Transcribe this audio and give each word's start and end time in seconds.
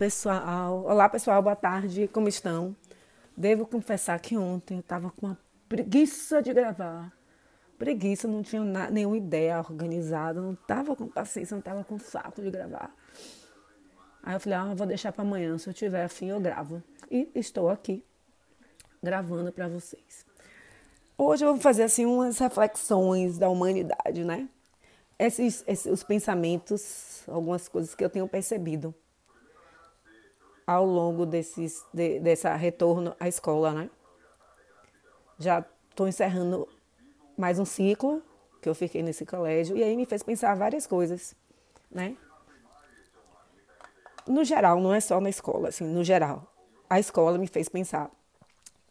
pessoal. 0.00 0.82
Olá, 0.86 1.10
pessoal. 1.10 1.42
Boa 1.42 1.54
tarde. 1.54 2.08
Como 2.08 2.26
estão? 2.26 2.74
Devo 3.36 3.66
confessar 3.66 4.18
que 4.18 4.34
ontem 4.34 4.76
eu 4.76 4.80
estava 4.80 5.10
com 5.10 5.26
uma 5.26 5.38
preguiça 5.68 6.40
de 6.40 6.54
gravar. 6.54 7.12
Preguiça, 7.78 8.26
não 8.26 8.42
tinha 8.42 8.62
nenhuma 8.90 9.18
ideia 9.18 9.58
organizada, 9.58 10.40
não 10.40 10.54
estava 10.54 10.96
com 10.96 11.06
paciência, 11.06 11.54
não 11.54 11.58
estava 11.58 11.84
com 11.84 11.98
saco 11.98 12.40
de 12.40 12.50
gravar. 12.50 12.90
Aí 14.22 14.34
eu 14.34 14.40
falei, 14.40 14.58
ah, 14.58 14.74
vou 14.74 14.86
deixar 14.86 15.12
para 15.12 15.20
amanhã, 15.20 15.58
se 15.58 15.68
eu 15.68 15.74
tiver 15.74 16.04
afim 16.04 16.28
eu 16.28 16.40
gravo. 16.40 16.82
E 17.10 17.30
estou 17.34 17.68
aqui 17.68 18.02
gravando 19.02 19.52
para 19.52 19.68
vocês. 19.68 20.24
Hoje 21.18 21.44
eu 21.44 21.52
vou 21.52 21.60
fazer 21.60 21.82
assim 21.82 22.06
umas 22.06 22.38
reflexões 22.38 23.36
da 23.36 23.50
humanidade, 23.50 24.24
né? 24.24 24.48
Esses, 25.18 25.62
esses 25.66 25.92
os 25.92 26.02
pensamentos, 26.02 27.22
algumas 27.28 27.68
coisas 27.68 27.94
que 27.94 28.02
eu 28.02 28.08
tenho 28.08 28.26
percebido 28.26 28.94
ao 30.70 30.86
longo 30.86 31.26
desses, 31.26 31.84
de, 31.92 32.20
dessa 32.20 32.54
retorno 32.54 33.12
à 33.18 33.26
escola, 33.26 33.72
né? 33.72 33.90
Já 35.36 35.64
estou 35.88 36.06
encerrando 36.06 36.68
mais 37.36 37.58
um 37.58 37.64
ciclo 37.64 38.22
que 38.62 38.68
eu 38.68 38.74
fiquei 38.74 39.02
nesse 39.02 39.26
colégio 39.26 39.76
e 39.76 39.82
aí 39.82 39.96
me 39.96 40.06
fez 40.06 40.22
pensar 40.22 40.54
várias 40.54 40.86
coisas, 40.86 41.34
né? 41.90 42.16
No 44.28 44.44
geral, 44.44 44.80
não 44.80 44.94
é 44.94 45.00
só 45.00 45.20
na 45.20 45.28
escola, 45.28 45.70
assim, 45.70 45.84
no 45.84 46.04
geral. 46.04 46.46
A 46.88 47.00
escola 47.00 47.36
me 47.36 47.48
fez 47.48 47.68
pensar, 47.68 48.08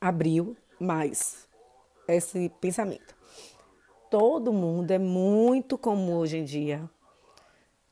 abriu 0.01 0.57
mais 0.77 1.47
esse 2.09 2.49
pensamento. 2.59 3.15
Todo 4.11 4.51
mundo 4.51 4.91
é 4.91 4.99
muito 4.99 5.77
comum 5.77 6.17
hoje 6.17 6.39
em 6.39 6.43
dia 6.43 6.89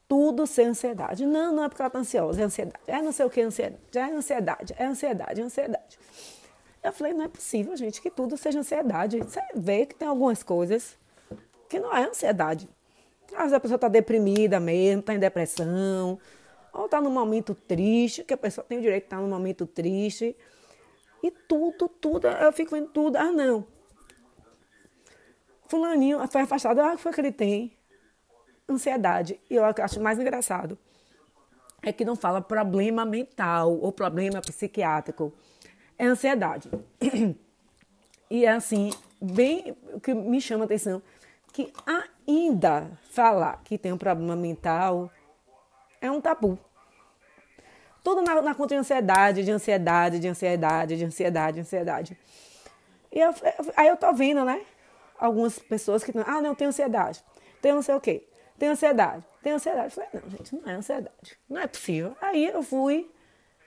tudo 0.08 0.48
sem 0.48 0.68
ansiedade. 0.68 1.26
Não, 1.26 1.54
não 1.54 1.64
é 1.64 1.70
porque 1.70 1.82
ela 1.82 1.88
está 1.88 2.00
ansiosa, 2.00 2.42
é 2.42 2.46
ansiedade. 2.46 2.84
É 2.88 3.02
não 3.02 3.12
sei 3.12 3.26
o 3.26 3.30
que, 3.30 3.42
ansiedade. 3.42 3.82
É 3.96 4.04
ansiedade, 4.04 4.76
é 4.78 4.86
ansiedade, 4.86 5.42
é 5.42 5.44
ansiedade. 5.44 6.00
Eu 6.84 6.94
falei, 6.94 7.14
não 7.14 7.26
é 7.26 7.28
possível, 7.28 7.76
gente, 7.76 8.02
que 8.02 8.10
tudo 8.10 8.38
seja 8.38 8.60
ansiedade. 8.60 9.20
Você 9.20 9.42
vê 9.56 9.86
que 9.86 9.96
tem 9.96 10.08
algumas 10.08 10.42
coisas 10.44 10.98
que 11.70 11.80
não 11.80 11.96
é 11.96 12.08
ansiedade. 12.08 12.70
Às 13.34 13.40
vezes 13.40 13.54
a 13.54 13.60
pessoa 13.60 13.76
está 13.76 13.88
deprimida 13.90 14.60
mesmo, 14.60 15.02
está 15.02 15.14
em 15.14 15.20
depressão, 15.20 16.18
ou 16.74 16.86
está 16.86 17.02
num 17.02 17.10
momento 17.10 17.54
triste, 17.54 18.24
que 18.24 18.34
a 18.34 18.38
pessoa 18.38 18.66
tem 18.66 18.78
o 18.78 18.82
direito 18.82 19.04
de 19.04 19.08
estar 19.08 19.18
num 19.18 19.28
momento 19.28 19.66
triste. 19.66 20.36
E 21.22 21.32
tudo, 21.32 21.90
tudo, 21.90 22.28
eu 22.28 22.54
fico 22.54 22.72
vendo 22.72 22.88
tudo. 22.90 23.18
Ah, 23.18 23.32
não. 23.32 23.66
Fulaninho 25.68 26.26
foi 26.30 26.42
afastado, 26.42 26.80
ah, 26.80 26.96
que 26.96 27.02
foi 27.02 27.12
que 27.12 27.20
ele 27.20 27.32
tem? 27.32 27.77
Ansiedade. 28.70 29.40
E 29.50 29.56
eu 29.56 29.64
acho 29.66 30.02
mais 30.02 30.20
engraçado 30.20 30.78
é 31.84 31.94
que 31.94 32.04
não 32.04 32.16
fala 32.16 32.42
problema 32.42 33.06
mental 33.06 33.72
ou 33.80 33.92
problema 33.92 34.42
psiquiátrico. 34.42 35.34
É 35.98 36.06
ansiedade. 36.06 36.70
E 38.30 38.44
é 38.44 38.52
assim, 38.52 38.92
bem 39.22 39.74
o 39.94 40.02
que 40.02 40.14
me 40.14 40.42
chama 40.42 40.66
a 40.66 40.66
atenção, 40.66 41.02
que 41.54 41.72
ainda 42.28 42.92
falar 43.10 43.62
que 43.64 43.78
tem 43.78 43.94
um 43.94 43.98
problema 43.98 44.36
mental 44.36 45.10
é 46.02 46.12
um 46.12 46.20
tabu. 46.20 46.60
Tudo 48.04 48.22
na, 48.22 48.42
na 48.42 48.54
conta 48.54 48.76
de 48.76 48.80
ansiedade, 48.82 49.46
de 49.46 49.52
ansiedade, 49.52 50.20
de 50.20 50.28
ansiedade, 50.28 50.98
de 50.98 51.06
ansiedade, 51.06 51.56
de 51.56 51.62
ansiedade. 51.62 52.18
E 53.14 53.20
eu, 53.20 53.34
aí 53.78 53.88
eu 53.88 53.96
tô 53.96 54.14
vendo, 54.14 54.44
né? 54.44 54.62
Algumas 55.18 55.58
pessoas 55.58 56.04
que, 56.04 56.12
ah, 56.26 56.42
não, 56.42 56.54
tenho 56.54 56.68
ansiedade. 56.68 57.24
Tenho 57.62 57.76
não 57.76 57.82
sei 57.82 57.96
o 57.96 58.02
quê. 58.02 58.28
Tem 58.58 58.70
ansiedade. 58.70 59.24
Tem 59.42 59.54
ansiedade. 59.54 59.94
Falei, 59.94 60.10
não, 60.14 60.30
gente, 60.30 60.56
não 60.56 60.70
é 60.70 60.74
ansiedade. 60.74 61.38
Não 61.48 61.62
é 61.62 61.68
possível. 61.68 62.16
Aí 62.20 62.46
eu 62.46 62.64
fui, 62.64 63.10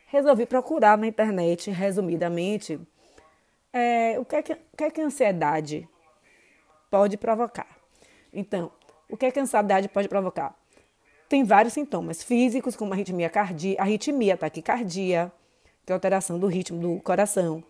resolvi 0.07 0.47
procurar 0.47 0.99
na 0.99 1.07
internet, 1.07 1.71
resumidamente, 1.71 2.81
é, 3.73 4.19
o, 4.19 4.25
que 4.25 4.37
é 4.37 4.43
que, 4.43 4.53
o 4.53 4.77
que 4.77 4.85
é 4.85 4.91
que 4.91 5.01
a 5.01 5.05
ansiedade 5.05 5.89
pode 6.91 7.17
provocar. 7.17 7.69
Então, 8.33 8.73
o 9.09 9.17
que 9.17 9.27
é 9.27 9.31
que 9.31 9.39
a 9.39 9.43
ansiedade 9.43 9.89
pode 9.89 10.09
provocar? 10.09 10.57
Tem 11.29 11.45
vários 11.45 11.75
sintomas 11.75 12.25
físicos, 12.25 12.75
como 12.75 12.93
arritmia 12.93 13.31
cardíaca, 13.31 13.83
arritmia, 13.83 14.37
taquicardia, 14.37 15.31
que 15.87 15.93
é 15.93 15.95
alteração 15.95 16.37
do 16.37 16.49
ritmo 16.49 16.81
do 16.81 17.01
coração, 17.01 17.63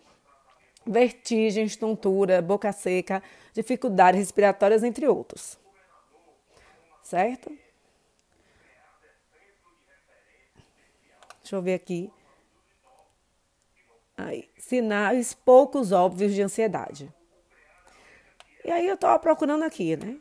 vertigem, 0.86 1.68
tontura, 1.68 2.40
boca 2.40 2.72
seca, 2.72 3.22
dificuldades 3.52 4.18
respiratórias, 4.18 4.82
entre 4.82 5.06
outros 5.06 5.59
certo? 7.10 7.50
Deixa 11.40 11.56
eu 11.56 11.62
ver 11.62 11.74
aqui. 11.74 12.12
Aí, 14.16 14.48
sinais 14.56 15.34
poucos 15.34 15.90
óbvios 15.90 16.32
de 16.32 16.42
ansiedade. 16.42 17.12
E 18.64 18.70
aí 18.70 18.86
eu 18.86 18.94
estava 18.94 19.18
procurando 19.18 19.64
aqui, 19.64 19.96
né? 19.96 20.18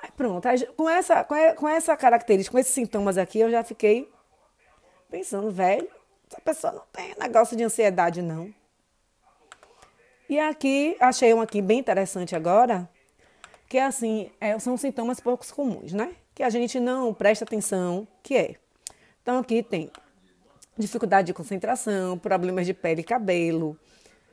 Aí 0.00 0.10
pronto, 0.12 0.46
aí, 0.46 0.64
com, 0.66 0.88
essa, 0.88 1.26
com 1.56 1.68
essa 1.68 1.96
característica, 1.96 2.52
com 2.52 2.58
esses 2.58 2.72
sintomas 2.72 3.18
aqui, 3.18 3.40
eu 3.40 3.50
já 3.50 3.64
fiquei 3.64 4.10
pensando, 5.10 5.50
velho, 5.50 5.90
essa 6.30 6.40
pessoa 6.40 6.72
não 6.72 6.86
tem 6.92 7.14
negócio 7.18 7.56
de 7.56 7.64
ansiedade, 7.64 8.22
não. 8.22 8.54
E 10.28 10.38
aqui, 10.38 10.96
achei 11.00 11.34
um 11.34 11.40
aqui 11.40 11.60
bem 11.60 11.80
interessante 11.80 12.36
agora, 12.36 12.88
que 13.70 13.78
é 13.78 13.84
assim, 13.84 14.28
é, 14.40 14.58
são 14.58 14.76
sintomas 14.76 15.20
poucos 15.20 15.52
comuns, 15.52 15.92
né? 15.92 16.10
Que 16.34 16.42
a 16.42 16.50
gente 16.50 16.80
não 16.80 17.14
presta 17.14 17.44
atenção, 17.44 18.06
que 18.20 18.36
é. 18.36 18.56
Então 19.22 19.38
aqui 19.38 19.62
tem 19.62 19.88
dificuldade 20.76 21.28
de 21.28 21.32
concentração, 21.32 22.18
problemas 22.18 22.66
de 22.66 22.74
pele 22.74 23.02
e 23.02 23.04
cabelo, 23.04 23.78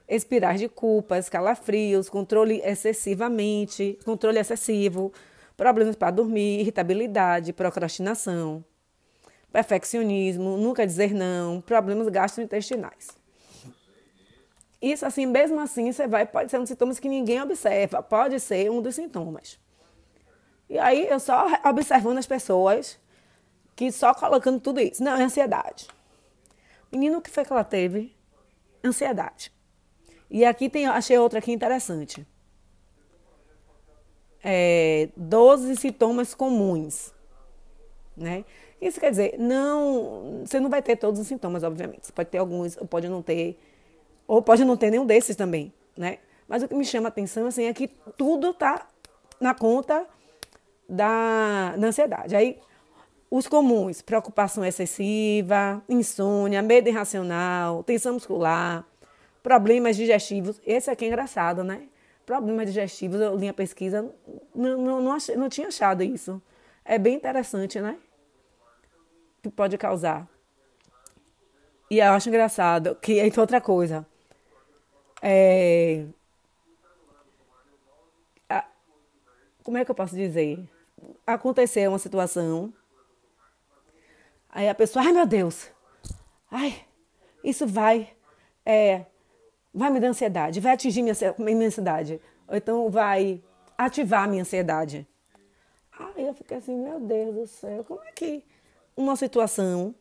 espirais 0.10 0.60
de 0.60 0.68
culpas, 0.68 1.30
calafrios, 1.30 2.10
controle 2.10 2.64
excessivamente, 2.66 4.00
controle 4.04 4.40
excessivo, 4.40 5.14
problemas 5.56 5.96
para 5.96 6.10
dormir, 6.10 6.62
irritabilidade, 6.62 7.54
procrastinação, 7.54 8.66
perfeccionismo, 9.54 10.58
nunca 10.58 10.84
dizer 10.84 11.14
não, 11.14 11.62
problemas 11.62 12.08
gastrointestinais. 12.10 13.10
Isso 14.82 15.06
assim, 15.06 15.26
mesmo 15.26 15.60
assim, 15.60 15.92
você 15.92 16.08
vai, 16.08 16.26
pode 16.26 16.52
ser 16.52 16.60
um 16.60 16.66
sintomas 16.66 17.00
que 17.00 17.10
ninguém 17.10 17.42
observa, 17.42 18.04
pode 18.04 18.40
ser 18.40 18.70
um 18.70 18.82
dos 18.82 18.96
sintomas. 18.96 19.60
E 20.70 20.78
aí 20.78 21.08
eu 21.08 21.20
só 21.20 21.48
observando 21.66 22.18
as 22.18 22.28
pessoas 22.28 23.00
que 23.76 23.92
só 23.92 24.14
colocando 24.14 24.60
tudo 24.60 24.80
isso. 24.80 25.04
Não, 25.04 25.16
é 25.16 25.24
ansiedade. 25.24 25.88
Menino, 26.92 27.18
o 27.18 27.22
que 27.22 27.30
foi 27.30 27.46
que 27.46 27.52
ela 27.52 27.64
teve? 27.64 28.16
Ansiedade. 28.84 29.52
E 30.30 30.44
aqui 30.46 30.70
tem, 30.70 30.86
achei 30.88 31.18
outra 31.18 31.40
aqui 31.40 31.52
interessante. 31.52 32.26
É, 34.44 35.10
12 35.16 35.76
sintomas 35.78 36.34
comuns. 36.34 37.14
Né? 38.16 38.46
Isso 38.82 39.00
quer 39.00 39.12
dizer, 39.12 39.38
não, 39.38 40.44
você 40.46 40.60
não 40.60 40.70
vai 40.70 40.82
ter 40.82 40.96
todos 40.96 41.20
os 41.20 41.28
sintomas, 41.28 41.64
obviamente. 41.64 42.08
Você 42.08 42.12
pode 42.12 42.30
ter 42.30 42.38
alguns, 42.38 42.76
pode 42.90 43.08
não 43.08 43.22
ter 43.22 43.60
ou 44.28 44.42
pode 44.42 44.66
não 44.66 44.76
ter 44.76 44.92
nenhum 44.92 45.06
desses 45.06 45.36
também, 45.36 45.74
né? 45.98 46.20
Mas 46.48 46.64
o 46.64 46.68
que 46.68 46.76
me 46.76 46.86
chama 46.86 47.08
a 47.08 47.10
atenção 47.10 47.48
assim, 47.48 47.66
é 47.66 47.74
que 47.74 47.88
tudo 48.18 48.52
está 48.52 48.88
na 49.40 49.54
conta 49.54 50.06
da, 50.88 51.76
da 51.78 51.88
ansiedade. 51.88 52.36
Aí, 52.36 52.60
os 53.30 53.48
comuns, 53.48 54.02
preocupação 54.02 54.64
excessiva, 54.64 55.84
insônia, 55.90 56.62
medo 56.62 56.88
irracional, 56.88 57.84
tensão 57.84 58.14
muscular, 58.14 58.86
problemas 59.44 59.98
digestivos. 59.98 60.62
Esse 60.66 60.90
aqui 60.90 61.06
é 61.06 61.08
engraçado, 61.10 61.64
né? 61.64 61.84
Problemas 62.26 62.68
digestivos, 62.68 63.20
eu 63.20 63.36
li 63.36 63.48
a 63.48 63.54
pesquisa, 63.54 64.02
não, 64.54 64.78
não, 64.78 65.02
não, 65.02 65.18
não 65.36 65.50
tinha 65.50 65.68
achado 65.68 66.04
isso. 66.04 66.42
É 66.84 66.98
bem 66.98 67.16
interessante, 67.16 67.80
né? 67.80 67.98
Que 69.42 69.50
pode 69.50 69.78
causar. 69.78 70.28
E 71.90 72.00
eu 72.00 72.12
acho 72.12 72.28
engraçado 72.28 72.96
que 72.96 73.20
é 73.20 73.40
outra 73.40 73.62
coisa. 73.62 74.06
É, 75.22 76.06
como 79.68 79.78
é 79.78 79.84
que 79.84 79.92
eu 79.92 79.96
posso 79.96 80.16
dizer? 80.16 80.66
Aconteceu 81.26 81.92
uma 81.92 82.00
situação, 82.00 82.74
aí 84.50 84.70
a 84.70 84.74
pessoa, 84.74 85.04
ai 85.04 85.12
meu 85.12 85.26
Deus, 85.26 85.70
ai, 86.50 86.86
isso 87.44 87.68
vai, 87.68 88.16
é, 88.66 89.06
vai 89.74 89.90
me 89.90 90.00
dar 90.00 90.08
ansiedade, 90.08 90.62
vai 90.62 90.72
atingir 90.72 91.02
minha, 91.02 91.14
minha 91.38 91.68
ansiedade, 91.68 92.22
ou 92.48 92.56
então 92.56 92.90
vai 92.90 93.44
ativar 93.78 94.24
a 94.24 94.28
minha 94.28 94.44
ansiedade. 94.44 95.06
Aí 96.00 96.26
eu 96.26 96.34
fiquei 96.34 96.56
assim, 96.56 96.78
meu 96.78 97.02
Deus 97.02 97.36
do 97.36 97.46
céu, 97.46 97.84
como 97.84 98.02
é 98.04 98.12
que 98.14 98.46
uma 98.96 99.18
situação, 99.18 99.94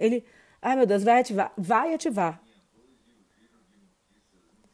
ele, 0.00 0.24
ai 0.62 0.74
meu 0.74 0.86
Deus, 0.86 1.04
vai 1.04 1.20
ativar, 1.20 1.52
vai 1.54 1.92
ativar. 1.92 2.40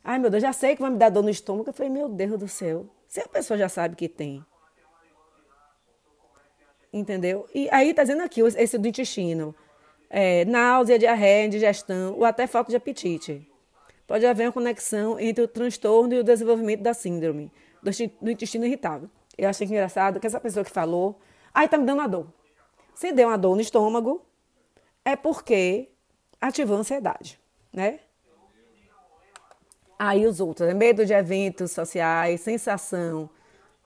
Ai, 0.04 0.19
meu 0.19 0.31
Deus, 0.31 0.43
já 0.43 0.52
sei 0.52 0.75
que 0.75 0.82
vai 0.82 0.90
me 0.90 0.96
dar 0.99 1.10
dor 1.10 1.22
no 1.22 1.31
estômago. 1.31 1.70
Eu 1.70 1.72
falei, 1.75 1.90
meu 1.90 2.08
Deus 2.08 2.38
do 2.38 2.49
céu. 2.49 2.87
Se 3.06 3.20
a 3.20 3.28
pessoa 3.28 3.58
já 3.58 3.69
sabe 3.69 3.94
que 3.96 4.08
tem. 4.08 4.44
Entendeu? 6.93 7.49
E 7.54 7.69
aí 7.70 7.94
tá 7.94 8.02
dizendo 8.02 8.22
aqui, 8.22 8.40
esse 8.40 8.76
do 8.78 8.88
intestino. 8.88 9.54
é, 10.12 10.44
náusea, 10.44 10.99
diarreia, 10.99 11.46
indigestão 11.46 12.14
ou 12.19 12.25
até 12.26 12.46
falta 12.46 12.70
de 12.70 12.76
apetite. 12.76 13.49
Pode 14.06 14.26
haver 14.26 14.46
uma 14.46 14.52
conexão 14.52 15.19
entre 15.19 15.43
o 15.43 15.49
transtorno 15.49 16.12
e 16.12 16.19
o 16.19 16.25
desenvolvimento 16.25 16.82
da 16.82 16.93
síndrome 16.93 17.50
do 18.20 18.31
intestino 18.31 18.66
irritável. 18.66 19.08
Eu 19.38 19.49
achei 19.49 19.66
engraçado 19.66 20.20
que 20.20 20.26
essa 20.26 20.38
pessoa 20.38 20.62
que 20.62 20.70
falou, 20.70 21.19
ai, 21.54 21.66
tá 21.66 21.78
me 21.78 21.87
dando 21.87 21.99
uma 22.00 22.08
dor. 22.08 22.26
Se 22.94 23.10
deu 23.10 23.28
uma 23.28 23.38
dor 23.38 23.54
no 23.54 23.62
estômago, 23.62 24.22
é 25.02 25.16
porque 25.16 25.88
ativou 26.38 26.76
a 26.76 26.81
ansiedade, 26.81 27.40
né? 27.72 28.00
Aí 30.04 30.26
os 30.26 30.40
outros, 30.40 30.69
é 30.69 30.75
medo 30.75 31.06
de 31.06 31.12
eventos 31.12 31.70
sociais, 31.70 32.40
sensação 32.40 33.31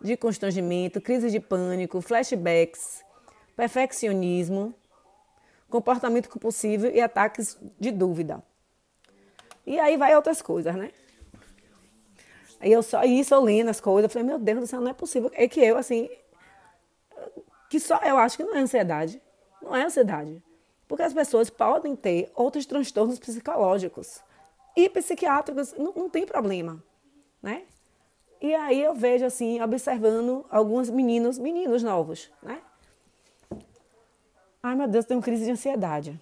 de 0.00 0.16
constrangimento, 0.16 0.98
crise 0.98 1.30
de 1.30 1.38
pânico, 1.38 2.00
flashbacks, 2.00 3.04
perfeccionismo, 3.54 4.74
comportamento 5.68 6.30
compulsivo 6.30 6.86
e 6.86 7.02
ataques 7.02 7.58
de 7.78 7.90
dúvida. 7.90 8.42
E 9.66 9.78
aí 9.78 9.98
vai 9.98 10.16
outras 10.16 10.40
coisas, 10.40 10.74
né? 10.74 10.90
Aí 12.60 12.72
eu 12.72 12.82
só 12.82 13.04
isso 13.04 13.34
eu 13.34 13.68
as 13.68 13.78
coisas, 13.78 14.10
falei, 14.10 14.26
meu 14.26 14.38
Deus 14.38 14.60
do 14.60 14.66
céu, 14.66 14.80
não 14.80 14.92
é 14.92 14.94
possível. 14.94 15.30
É 15.34 15.46
que 15.46 15.60
eu, 15.60 15.76
assim, 15.76 16.08
que 17.68 17.78
só 17.78 17.98
eu 17.98 18.16
acho 18.16 18.38
que 18.38 18.42
não 18.42 18.56
é 18.56 18.60
ansiedade. 18.60 19.20
Não 19.60 19.76
é 19.76 19.84
ansiedade. 19.84 20.42
Porque 20.88 21.02
as 21.02 21.12
pessoas 21.12 21.50
podem 21.50 21.94
ter 21.94 22.32
outros 22.34 22.64
transtornos 22.64 23.18
psicológicos 23.18 24.24
e 24.76 24.88
psiquiátricos, 24.90 25.72
não, 25.72 25.92
não 25.92 26.10
tem 26.10 26.26
problema, 26.26 26.82
né? 27.42 27.64
E 28.40 28.54
aí 28.54 28.82
eu 28.82 28.94
vejo 28.94 29.24
assim, 29.24 29.60
observando 29.62 30.44
alguns 30.50 30.90
meninos, 30.90 31.38
meninos 31.38 31.82
novos, 31.82 32.30
né? 32.42 32.60
Ai 34.62 34.74
meu 34.74 34.86
Deus, 34.86 35.06
tenho 35.06 35.22
crise 35.22 35.46
de 35.46 35.50
ansiedade. 35.50 36.20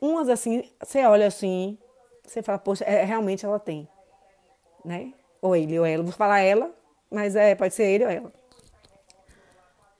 Umas 0.00 0.28
assim, 0.28 0.70
você 0.80 1.04
olha 1.04 1.26
assim, 1.26 1.76
você 2.24 2.42
fala, 2.42 2.58
poxa, 2.58 2.84
é, 2.84 3.04
realmente 3.04 3.44
ela 3.44 3.58
tem, 3.58 3.88
né? 4.84 5.12
Ou 5.42 5.56
ele 5.56 5.78
ou 5.78 5.84
ela, 5.84 6.04
vou 6.04 6.12
falar 6.12 6.40
ela, 6.40 6.72
mas 7.10 7.34
é, 7.34 7.54
pode 7.54 7.74
ser 7.74 7.84
ele 7.84 8.04
ou 8.04 8.10
ela. 8.10 8.32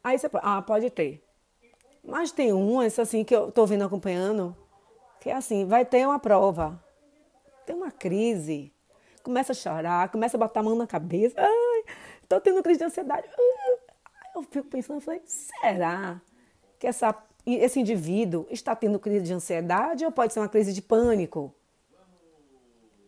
Aí 0.05 0.17
você 0.17 0.29
pode, 0.29 0.45
ah, 0.47 0.62
pode 0.62 0.89
ter. 0.91 1.23
Mas 2.05 2.31
tem 2.31 2.53
umas 2.53 2.99
assim 2.99 3.25
que 3.25 3.35
eu 3.35 3.51
tô 3.51 3.67
vindo 3.67 3.85
acompanhando, 3.85 4.57
que 5.21 5.29
é 5.29 5.35
assim, 5.35 5.67
vai 5.67 5.85
ter 5.85 6.07
uma 6.07 6.19
prova, 6.19 6.83
tem 7.71 7.77
uma 7.77 7.93
crise, 7.93 8.73
começa 9.23 9.53
a 9.53 9.55
chorar, 9.55 10.09
começa 10.11 10.37
a 10.37 10.41
botar 10.41 10.59
a 10.59 10.63
mão 10.63 10.75
na 10.75 10.89
cabeça, 10.89 11.37
ai, 11.39 11.85
tô 12.29 12.41
tendo 12.41 12.63
crise 12.65 12.81
de 12.81 12.85
ansiedade. 12.85 13.29
Eu 14.35 14.43
fico 14.43 14.67
pensando, 14.69 14.97
eu 14.97 15.01
falei, 15.01 15.23
será 15.25 16.21
que 16.81 16.89
essa, 16.89 17.15
esse 17.47 17.79
indivíduo 17.79 18.45
está 18.51 18.75
tendo 18.75 18.99
crise 18.99 19.27
de 19.27 19.33
ansiedade 19.33 20.05
ou 20.05 20.11
pode 20.11 20.33
ser 20.33 20.41
uma 20.41 20.49
crise 20.49 20.73
de 20.73 20.83
pânico? 20.83 21.55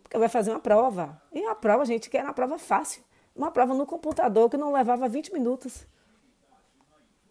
Porque 0.04 0.16
vai 0.16 0.28
fazer 0.28 0.52
uma 0.52 0.60
prova. 0.60 1.20
E 1.32 1.44
a 1.44 1.54
prova, 1.56 1.84
gente, 1.84 2.08
que 2.08 2.16
era 2.16 2.28
uma 2.28 2.34
prova 2.34 2.56
fácil. 2.56 3.02
Uma 3.34 3.50
prova 3.50 3.74
no 3.74 3.86
computador 3.86 4.48
que 4.48 4.56
não 4.56 4.72
levava 4.72 5.08
20 5.08 5.32
minutos. 5.32 5.86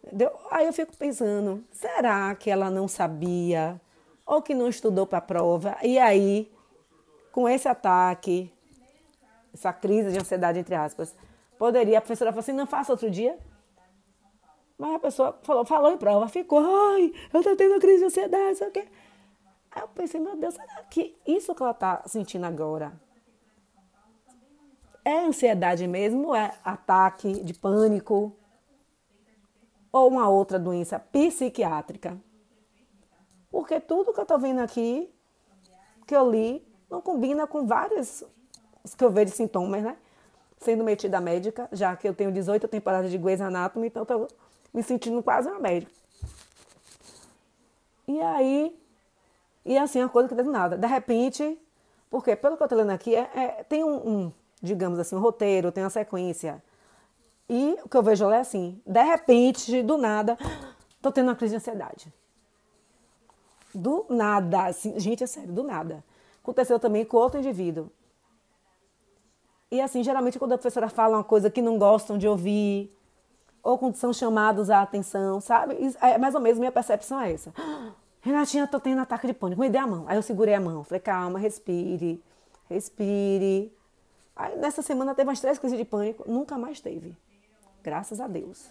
Entendeu? 0.04 0.32
Aí 0.50 0.66
eu 0.66 0.72
fico 0.72 0.94
pensando, 0.96 1.64
será 1.70 2.34
que 2.34 2.50
ela 2.50 2.68
não 2.70 2.88
sabia? 2.88 3.80
Ou 4.26 4.42
que 4.42 4.52
não 4.52 4.68
estudou 4.68 5.06
para 5.06 5.18
a 5.18 5.22
prova? 5.22 5.76
E 5.82 5.98
aí, 5.98 6.51
com 7.32 7.48
esse 7.48 7.66
ataque, 7.66 8.52
essa 9.52 9.72
crise 9.72 10.12
de 10.12 10.18
ansiedade, 10.18 10.58
entre 10.58 10.74
aspas, 10.74 11.14
poderia 11.58 11.98
a 11.98 12.00
professora 12.00 12.30
falar 12.30 12.40
assim, 12.40 12.52
não 12.52 12.66
faça 12.66 12.92
outro 12.92 13.10
dia? 13.10 13.38
Mas 14.78 14.94
a 14.94 14.98
pessoa 14.98 15.38
falou, 15.42 15.64
falou 15.64 15.92
em 15.92 15.96
prova, 15.96 16.28
ficou, 16.28 16.58
ai, 16.58 17.12
eu 17.32 17.42
tô 17.42 17.56
tendo 17.56 17.80
crise 17.80 17.98
de 17.98 18.04
ansiedade, 18.04 18.58
sei 18.58 18.68
o 18.68 18.70
quê. 18.70 18.86
Aí 19.70 19.82
eu 19.82 19.88
pensei, 19.88 20.20
meu 20.20 20.36
Deus, 20.36 20.54
será 20.54 20.82
que 20.84 21.16
isso 21.26 21.54
que 21.54 21.62
ela 21.62 21.74
tá 21.74 22.02
sentindo 22.06 22.44
agora 22.44 22.92
é 25.04 25.18
ansiedade 25.18 25.86
mesmo? 25.86 26.34
É 26.34 26.52
ataque 26.62 27.42
de 27.42 27.54
pânico? 27.54 28.36
ou 29.92 30.08
uma 30.08 30.28
outra 30.28 30.58
doença 30.58 30.98
psiquiátrica. 30.98 32.18
Porque 33.50 33.78
tudo 33.78 34.12
que 34.14 34.18
eu 34.18 34.22
estou 34.22 34.38
vendo 34.38 34.60
aqui, 34.60 35.12
que 36.06 36.16
eu 36.16 36.28
li, 36.30 36.66
não 36.92 37.00
combina 37.00 37.46
com 37.46 37.66
vários 37.66 38.22
que 38.96 39.04
eu 39.04 39.10
vejo 39.10 39.32
sintomas, 39.32 39.82
né? 39.82 39.96
Sendo 40.58 40.84
metida 40.84 41.20
médica, 41.20 41.68
já 41.72 41.96
que 41.96 42.06
eu 42.06 42.14
tenho 42.14 42.30
18 42.30 42.68
temporadas 42.68 43.10
de 43.10 43.18
Grey's 43.18 43.40
Anatomy, 43.40 43.86
então 43.86 44.02
estou 44.02 44.28
me 44.72 44.82
sentindo 44.82 45.22
quase 45.22 45.48
uma 45.48 45.58
médica. 45.58 45.90
E 48.06 48.20
aí, 48.20 48.78
e 49.64 49.78
assim, 49.78 50.00
uma 50.00 50.08
coisa 50.08 50.28
que 50.28 50.34
não 50.34 50.52
nada. 50.52 50.76
De 50.76 50.86
repente, 50.86 51.58
porque 52.10 52.36
pelo 52.36 52.56
que 52.56 52.62
eu 52.62 52.66
estou 52.66 52.78
lendo 52.78 52.90
aqui, 52.90 53.14
é, 53.14 53.30
é 53.34 53.64
tem 53.64 53.82
um, 53.82 54.08
um, 54.08 54.32
digamos 54.60 54.98
assim, 54.98 55.16
um 55.16 55.20
roteiro, 55.20 55.72
tem 55.72 55.82
uma 55.82 55.90
sequência 55.90 56.62
e 57.48 57.78
o 57.84 57.88
que 57.88 57.96
eu 57.96 58.02
vejo 58.02 58.26
lá 58.26 58.36
é 58.36 58.40
assim: 58.40 58.80
de 58.86 59.02
repente, 59.02 59.82
do 59.82 59.96
nada, 59.98 60.38
tô 61.00 61.10
tendo 61.10 61.28
uma 61.28 61.36
crise 61.36 61.52
de 61.52 61.56
ansiedade. 61.56 62.12
Do 63.74 64.06
nada, 64.08 64.66
assim, 64.66 64.98
gente, 65.00 65.24
é 65.24 65.26
sério, 65.26 65.52
do 65.52 65.62
nada. 65.62 66.04
Aconteceu 66.42 66.78
também 66.78 67.04
com 67.04 67.16
outro 67.16 67.38
indivíduo. 67.38 67.90
E 69.70 69.80
assim, 69.80 70.02
geralmente 70.02 70.38
quando 70.38 70.52
a 70.52 70.58
professora 70.58 70.88
fala 70.88 71.16
uma 71.16 71.24
coisa 71.24 71.48
que 71.48 71.62
não 71.62 71.78
gostam 71.78 72.18
de 72.18 72.28
ouvir, 72.28 72.94
ou 73.62 73.78
quando 73.78 73.94
são 73.94 74.12
chamados 74.12 74.68
à 74.68 74.82
atenção, 74.82 75.40
sabe? 75.40 75.76
É 76.00 76.18
mais 76.18 76.34
ou 76.34 76.40
menos 76.40 76.58
minha 76.58 76.72
percepção 76.72 77.20
é 77.20 77.32
essa. 77.32 77.54
Renatinha, 78.20 78.66
tô 78.66 78.78
tendo 78.78 79.00
ataque 79.00 79.26
de 79.26 79.32
pânico, 79.32 79.60
me 79.60 79.70
dê 79.70 79.78
a 79.78 79.86
mão. 79.86 80.04
Aí 80.06 80.16
eu 80.16 80.22
segurei 80.22 80.54
a 80.54 80.60
mão, 80.60 80.84
falei, 80.84 81.00
calma, 81.00 81.38
respire, 81.38 82.22
respire. 82.68 83.72
Aí 84.36 84.56
nessa 84.56 84.82
semana 84.82 85.14
teve 85.14 85.28
umas 85.28 85.40
três 85.40 85.58
crises 85.58 85.78
de 85.78 85.84
pânico, 85.84 86.24
nunca 86.30 86.58
mais 86.58 86.80
teve. 86.80 87.16
Graças 87.82 88.20
a 88.20 88.28
Deus. 88.28 88.70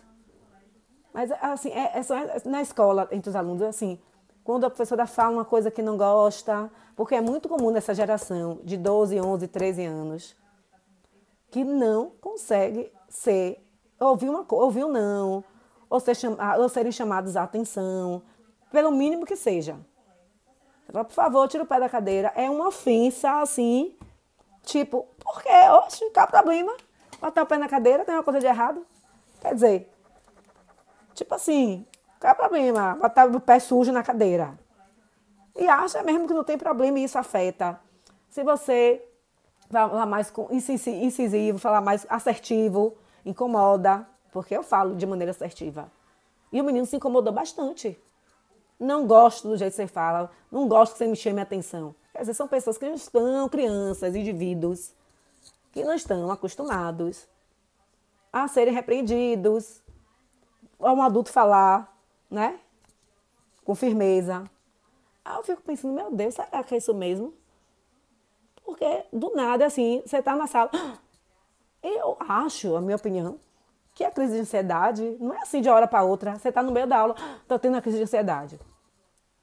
Mas, 1.13 1.31
assim, 1.31 1.69
é, 1.71 1.97
é 1.97 2.03
só 2.03 2.15
na 2.45 2.61
escola, 2.61 3.07
entre 3.11 3.29
os 3.29 3.35
alunos, 3.35 3.61
assim, 3.63 3.99
quando 4.43 4.65
a 4.65 4.69
professora 4.69 5.05
fala 5.05 5.31
uma 5.31 5.45
coisa 5.45 5.69
que 5.69 5.81
não 5.81 5.97
gosta, 5.97 6.71
porque 6.95 7.15
é 7.15 7.21
muito 7.21 7.47
comum 7.47 7.71
nessa 7.71 7.93
geração 7.93 8.59
de 8.63 8.77
12, 8.77 9.19
11, 9.19 9.47
13 9.47 9.85
anos, 9.85 10.35
que 11.49 11.63
não 11.63 12.11
consegue 12.21 12.91
ser, 13.09 13.63
ouvir, 13.99 14.29
uma, 14.29 14.45
ouvir 14.49 14.85
um 14.85 14.91
não, 14.91 15.43
ou, 15.89 15.99
ser 15.99 16.15
ou 16.57 16.69
serem 16.69 16.91
chamados 16.91 17.35
à 17.35 17.43
atenção, 17.43 18.21
pelo 18.71 18.91
mínimo 18.91 19.25
que 19.25 19.35
seja. 19.35 19.77
Por 20.91 21.11
favor, 21.11 21.47
tira 21.47 21.63
o 21.63 21.67
pé 21.67 21.79
da 21.79 21.87
cadeira. 21.87 22.33
É 22.35 22.49
uma 22.49 22.67
ofensa, 22.67 23.41
assim, 23.41 23.95
tipo, 24.63 25.07
por 25.19 25.41
quê? 25.41 25.49
Oxe, 25.85 26.09
qual 26.11 26.25
o 26.25 26.29
problema? 26.29 26.75
Botar 27.19 27.43
o 27.43 27.45
pé 27.45 27.57
na 27.57 27.69
cadeira, 27.69 28.03
tem 28.03 28.15
uma 28.15 28.23
coisa 28.23 28.39
de 28.39 28.47
errado? 28.47 28.85
Quer 29.39 29.53
dizer, 29.53 29.93
tipo 31.13 31.33
assim, 31.33 31.85
qual 32.21 32.29
é 32.29 32.33
o 32.33 32.37
problema? 32.37 32.95
Botar 33.01 33.25
o 33.25 33.39
pé 33.39 33.59
sujo 33.59 33.91
na 33.91 34.03
cadeira. 34.03 34.53
E 35.55 35.67
acha 35.67 36.03
mesmo 36.03 36.27
que 36.27 36.33
não 36.35 36.43
tem 36.43 36.55
problema 36.55 36.99
e 36.99 37.03
isso 37.03 37.17
afeta. 37.17 37.79
Se 38.29 38.43
você 38.43 39.03
falar 39.71 40.05
mais 40.05 40.31
incisivo, 40.51 41.57
falar 41.57 41.81
mais 41.81 42.05
assertivo, 42.07 42.95
incomoda, 43.25 44.07
porque 44.31 44.55
eu 44.55 44.61
falo 44.61 44.95
de 44.95 45.05
maneira 45.07 45.31
assertiva. 45.31 45.91
E 46.53 46.61
o 46.61 46.63
menino 46.63 46.85
se 46.85 46.95
incomodou 46.95 47.33
bastante. 47.33 47.99
Não 48.79 49.07
gosto 49.07 49.47
do 49.47 49.57
jeito 49.57 49.71
que 49.71 49.77
você 49.77 49.87
fala, 49.87 50.29
não 50.51 50.67
gosto 50.67 50.93
que 50.93 50.99
você 50.99 51.07
me 51.07 51.15
chame 51.15 51.39
a 51.39 51.43
atenção. 51.43 51.95
Quer 52.13 52.19
dizer, 52.19 52.35
são 52.35 52.47
pessoas 52.47 52.77
que 52.77 52.85
não 52.85 52.93
estão, 52.93 53.49
crianças, 53.49 54.15
indivíduos, 54.15 54.93
que 55.71 55.83
não 55.83 55.95
estão 55.95 56.29
acostumados 56.29 57.27
a 58.31 58.47
serem 58.47 58.73
repreendidos, 58.73 59.81
a 60.79 60.93
um 60.93 61.01
adulto 61.01 61.31
falar, 61.31 61.90
né? 62.31 62.57
Com 63.65 63.75
firmeza. 63.75 64.45
Aí 65.23 65.35
eu 65.35 65.43
fico 65.43 65.61
pensando, 65.61 65.93
meu 65.93 66.09
Deus, 66.09 66.33
será 66.33 66.63
que 66.63 66.73
é 66.73 66.77
isso 66.77 66.93
mesmo? 66.95 67.33
Porque 68.63 69.05
do 69.11 69.35
nada, 69.35 69.65
assim, 69.65 70.01
você 70.05 70.17
está 70.17 70.35
na 70.35 70.47
sala. 70.47 70.71
Eu 71.83 72.15
acho, 72.19 72.75
a 72.75 72.81
minha 72.81 72.95
opinião, 72.95 73.39
que 73.95 74.03
a 74.03 74.11
crise 74.11 74.35
de 74.35 74.41
ansiedade 74.41 75.17
não 75.19 75.33
é 75.33 75.41
assim 75.41 75.61
de 75.61 75.69
hora 75.69 75.87
para 75.87 76.03
outra. 76.03 76.37
Você 76.37 76.49
está 76.49 76.61
no 76.61 76.71
meio 76.71 76.85
da 76.85 76.97
aula, 76.97 77.15
estou 77.41 77.57
tendo 77.57 77.75
a 77.75 77.81
crise 77.81 77.97
de 77.97 78.03
ansiedade. 78.03 78.59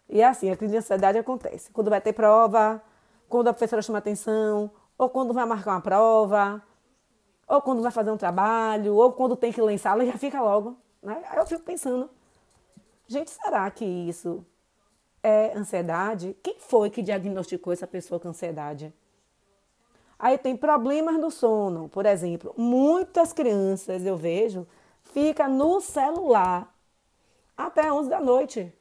E 0.09 0.21
é 0.21 0.25
assim, 0.25 0.49
a 0.49 0.57
crise 0.57 0.73
de 0.73 0.78
ansiedade 0.78 1.18
acontece. 1.18 1.71
Quando 1.73 1.90
vai 1.90 2.00
ter 2.00 2.12
prova, 2.12 2.80
quando 3.28 3.49
a 3.49 3.52
professora 3.52 3.83
chama 3.83 3.99
atenção, 3.99 4.71
ou 4.97 5.11
quando 5.11 5.35
vai 5.35 5.45
marcar 5.45 5.73
uma 5.73 5.80
prova, 5.80 6.62
ou 7.47 7.61
quando 7.61 7.83
vai 7.83 7.90
fazer 7.90 8.11
um 8.11 8.16
trabalho, 8.16 8.95
ou 8.95 9.12
quando 9.12 9.37
tem 9.37 9.52
que 9.52 9.61
lançar, 9.61 9.92
ela 9.92 10.07
já 10.07 10.16
fica 10.16 10.40
logo. 10.40 10.76
Né? 11.02 11.23
Aí 11.28 11.38
eu 11.38 11.47
fico 11.47 11.62
pensando, 11.62 12.09
gente, 13.09 13.31
será 13.31 13.69
que 13.71 13.85
isso 13.85 14.45
é 15.23 15.57
ansiedade? 15.57 16.37
Quem 16.43 16.61
foi 16.61 16.91
que 16.91 17.03
diagnosticou 17.03 17.73
essa 17.73 17.87
pessoa 17.87 18.21
com 18.21 18.29
ansiedade? 18.29 18.93
Aí 20.19 20.37
tem 20.37 20.57
problemas 20.57 21.17
no 21.19 21.31
sono, 21.31 21.88
por 21.88 22.05
exemplo. 22.05 22.55
Muitas 22.57 23.33
crianças, 23.33 24.05
eu 24.05 24.17
vejo, 24.17 24.67
fica 25.03 25.49
no 25.49 25.81
celular 25.81 26.73
até 27.57 27.93
11 27.93 28.09
da 28.11 28.21
noite. 28.21 28.73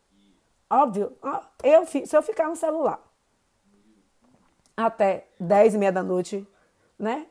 Óbvio, 0.69 1.15
eu, 1.63 1.85
se 1.85 2.15
eu 2.15 2.21
ficar 2.21 2.49
no 2.49 2.55
celular 2.55 3.01
até 4.75 5.27
10 5.39 5.73
e 5.73 5.77
meia 5.77 5.91
da 5.91 6.03
noite, 6.03 6.47
né? 6.99 7.25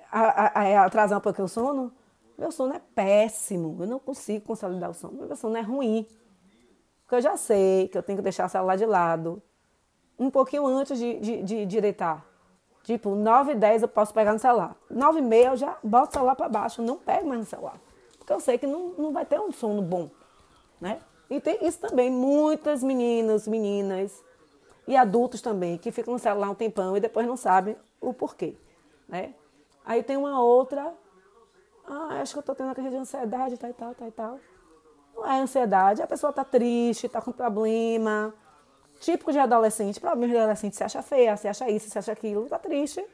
Atrasar 0.84 1.18
um 1.18 1.22
pouquinho 1.22 1.44
o 1.44 1.48
sono, 1.48 1.92
meu 2.36 2.50
sono 2.50 2.74
é 2.74 2.80
péssimo. 2.94 3.76
Eu 3.80 3.86
não 3.86 3.98
consigo 3.98 4.44
consolidar 4.44 4.90
o 4.90 4.94
sono. 4.94 5.26
Meu 5.26 5.36
sono 5.36 5.56
é 5.56 5.60
ruim. 5.60 6.06
Porque 7.06 7.14
eu 7.14 7.20
já 7.20 7.36
sei 7.36 7.86
que 7.86 7.96
eu 7.96 8.02
tenho 8.02 8.16
que 8.16 8.22
deixar 8.22 8.46
o 8.46 8.48
celular 8.48 8.74
de 8.74 8.84
lado. 8.84 9.40
Um 10.18 10.28
pouquinho 10.28 10.66
antes 10.66 10.98
de, 10.98 11.20
de, 11.20 11.64
de, 11.64 11.80
deitar. 11.80 12.26
Tipo, 12.82 13.14
9 13.14 13.52
e 13.52 13.54
10 13.54 13.82
eu 13.82 13.88
posso 13.88 14.12
pegar 14.12 14.32
no 14.32 14.40
celular. 14.40 14.76
9 14.90 15.20
e 15.20 15.22
meia 15.22 15.48
eu 15.48 15.56
já 15.56 15.78
boto 15.84 16.08
o 16.08 16.12
celular 16.14 16.34
para 16.34 16.48
baixo. 16.48 16.82
Não 16.82 16.96
pego 16.96 17.28
mais 17.28 17.38
no 17.38 17.46
celular. 17.46 17.80
Porque 18.18 18.32
eu 18.32 18.40
sei 18.40 18.58
que 18.58 18.66
não, 18.66 18.88
não 18.98 19.12
vai 19.12 19.24
ter 19.24 19.40
um 19.40 19.52
sono 19.52 19.80
bom. 19.82 20.10
Né? 20.80 20.98
E 21.30 21.40
tem 21.40 21.64
isso 21.64 21.78
também. 21.78 22.10
Muitas 22.10 22.82
meninas, 22.82 23.46
meninas 23.46 24.24
e 24.88 24.96
adultos 24.96 25.40
também, 25.40 25.78
que 25.78 25.92
ficam 25.92 26.12
no 26.12 26.18
celular 26.18 26.50
um 26.50 26.54
tempão 26.54 26.96
e 26.96 27.00
depois 27.00 27.24
não 27.24 27.36
sabem 27.36 27.76
o 28.00 28.12
porquê. 28.12 28.56
Né? 29.08 29.32
Aí 29.84 30.02
tem 30.02 30.16
uma 30.16 30.42
outra. 30.42 30.92
Ah, 31.86 32.20
acho 32.20 32.32
que 32.32 32.38
eu 32.38 32.40
estou 32.40 32.54
tendo 32.54 32.66
uma 32.66 32.74
crise 32.74 32.90
de 32.90 32.96
ansiedade, 32.96 33.56
tal 33.56 33.70
e 33.70 33.74
tal, 33.74 33.94
tal 33.94 34.08
e 34.08 34.10
tal. 34.10 34.40
É 35.26 35.40
ansiedade, 35.40 36.00
a 36.00 36.06
pessoa 36.06 36.30
está 36.30 36.44
triste, 36.44 37.06
está 37.06 37.20
com 37.20 37.32
problema. 37.32 38.32
Típico 39.00 39.32
de 39.32 39.38
adolescente, 39.40 40.00
problema 40.00 40.32
de 40.32 40.38
adolescente, 40.38 40.76
se 40.76 40.84
acha 40.84 41.02
feia, 41.02 41.36
se 41.36 41.48
acha 41.48 41.68
isso, 41.68 41.90
se 41.90 41.98
acha 41.98 42.12
aquilo, 42.12 42.44
está 42.44 42.60
triste. 42.60 43.04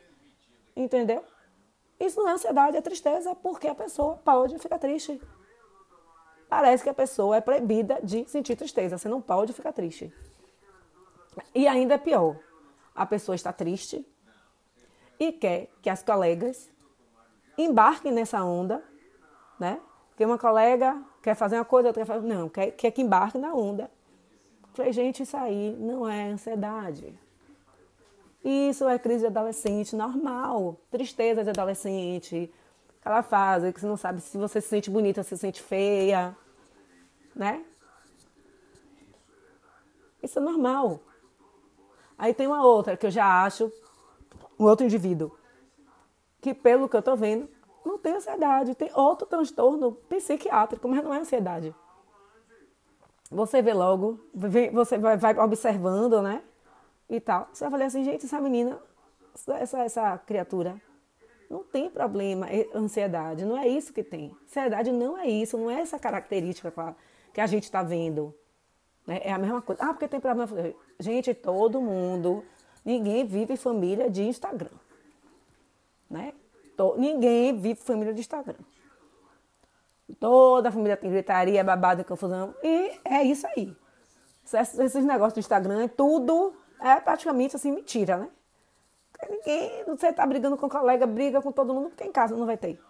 Entendeu? 0.77 1.25
Isso 1.99 2.21
não 2.21 2.29
é 2.29 2.33
ansiedade, 2.33 2.77
é 2.77 2.83
tristeza, 2.83 3.35
porque 3.35 3.67
a 3.67 3.75
pessoa 3.75 4.17
pode 4.17 4.59
ficar 4.59 4.79
triste. 4.79 5.21
Parece 6.51 6.83
que 6.83 6.91
a 6.91 6.95
pessoa 6.95 7.37
é 7.37 7.41
proibida 7.41 7.99
de 8.03 8.29
sentir 8.29 8.57
tristeza. 8.57 8.99
Você 8.99 9.09
não 9.09 9.23
pode 9.23 9.55
ficar 9.55 9.73
triste. 9.73 10.13
E 11.55 11.67
ainda 11.67 11.95
é 11.95 11.99
pior. 11.99 12.37
A 12.95 13.07
pessoa 13.07 13.35
está 13.35 13.55
triste 13.55 14.07
e 15.19 15.33
quer 15.33 15.71
que 15.81 15.89
as 15.89 16.03
colegas 16.03 16.71
embarquem 17.57 18.13
nessa 18.13 18.45
onda, 18.45 18.85
né? 19.59 19.81
Porque 20.11 20.27
uma 20.27 20.37
colega 20.37 21.03
quer 21.23 21.35
fazer 21.35 21.57
uma 21.57 21.65
coisa, 21.65 21.89
outra 21.89 22.05
quer 22.05 22.13
fazer. 22.13 22.27
Não, 22.27 22.49
quer, 22.49 22.73
quer 22.73 22.91
que 22.91 23.01
embarque 23.01 23.39
na 23.39 23.55
onda. 23.55 23.91
Falei, 24.75 24.93
gente, 24.93 25.23
isso 25.23 25.37
aí 25.37 25.77
não 25.79 26.09
é 26.09 26.31
ansiedade. 26.31 27.19
Isso 28.45 28.89
é 28.89 28.99
crise 28.99 29.21
de 29.21 29.27
adolescente 29.27 29.95
normal, 29.95 30.77
tristeza 30.91 31.45
de 31.45 31.51
adolescente, 31.51 32.53
aquela 33.01 33.23
fase 33.23 33.73
que 33.73 33.81
você 33.81 33.87
não 33.87 33.97
sabe 33.97 34.21
se 34.21 34.37
você 34.37 34.61
se 34.61 34.69
sente 34.69 34.91
bonita, 34.91 35.23
se 35.23 35.39
sente 35.39 35.63
feia, 35.63 36.37
né? 37.37 37.65
Isso 40.21 40.39
é 40.39 40.43
normal. 40.43 41.01
Aí 42.19 42.35
tem 42.35 42.47
uma 42.47 42.65
outra 42.65 42.97
que 42.97 43.07
eu 43.07 43.11
já 43.11 43.45
acho, 43.45 43.71
um 44.59 44.65
outro 44.65 44.87
indivíduo, 44.87 45.37
que 46.41 46.53
pelo 46.53 46.89
que 46.89 46.97
eu 46.97 47.03
tô 47.03 47.15
vendo, 47.15 47.49
não 47.85 47.99
tem 47.99 48.15
ansiedade, 48.15 48.75
tem 48.75 48.91
outro 48.95 49.27
transtorno 49.27 49.93
psiquiátrico, 49.93 50.89
mas 50.89 51.03
não 51.03 51.13
é 51.13 51.19
ansiedade. 51.19 51.75
Você 53.31 53.63
vê 53.63 53.73
logo, 53.73 54.21
você 54.73 54.99
vai 54.99 55.39
observando, 55.39 56.21
né? 56.21 56.43
E 57.09 57.19
tal. 57.19 57.49
Você 57.53 57.65
vai 57.65 57.71
falar 57.71 57.85
assim, 57.87 58.05
gente, 58.05 58.27
essa 58.27 58.41
menina, 58.41 58.79
essa, 59.59 59.79
essa 59.79 60.19
criatura, 60.19 60.81
não 61.49 61.63
tem 61.63 61.91
problema, 61.91 62.49
é 62.49 62.69
ansiedade. 62.75 63.45
Não 63.45 63.57
é 63.57 63.67
isso 63.67 63.93
que 63.93 64.03
tem. 64.03 64.37
Ansiedade 64.45 64.93
não 64.93 65.19
é 65.19 65.27
isso, 65.27 65.57
não 65.57 65.71
é 65.71 65.81
essa 65.81 65.99
característica 65.99 66.73
que 67.33 67.41
a 67.41 67.47
gente 67.47 67.65
está 67.65 67.83
vendo. 67.83 68.35
Né? 69.07 69.21
É 69.23 69.33
a 69.33 69.39
mesma 69.39 69.63
coisa. 69.63 69.83
Ah, 69.83 69.93
porque 69.93 70.09
tem 70.09 70.21
problema. 70.21 70.49
Gente, 70.99 71.35
todo 71.35 71.81
mundo, 71.81 72.45
ninguém 72.85 73.25
vive 73.25 73.57
família 73.57 74.11
de 74.11 74.23
Instagram. 74.23 74.71
Né? 76.09 76.35
Ninguém 76.97 77.59
vive 77.59 77.81
família 77.81 78.13
de 78.13 78.21
Instagram. 78.21 78.59
Toda 80.19 80.69
a 80.69 80.73
família 80.73 80.97
tem 80.97 81.11
gritaria, 81.11 81.65
babado 81.65 82.05
confusão. 82.05 82.55
E 82.63 82.99
é 83.05 83.23
isso 83.23 83.47
aí. 83.47 83.75
Esses 84.45 85.05
negócios 85.05 85.35
do 85.35 85.41
Instagram, 85.41 85.89
tudo 85.89 86.55
é 86.81 87.01
praticamente 87.01 87.57
assim, 87.57 87.73
mentira, 87.73 88.17
né? 88.19 88.29
Ninguém, 89.31 89.85
você 89.87 90.13
tá 90.13 90.27
brigando 90.27 90.57
com 90.57 90.67
um 90.67 90.69
colega, 90.69 91.07
briga 91.07 91.41
com 91.41 91.53
todo 91.53 91.73
mundo, 91.73 91.91
porque 91.91 92.05
em 92.05 92.13
casa 92.13 92.37
não 92.37 92.45
vai 92.45 92.57
ter. 92.57 92.81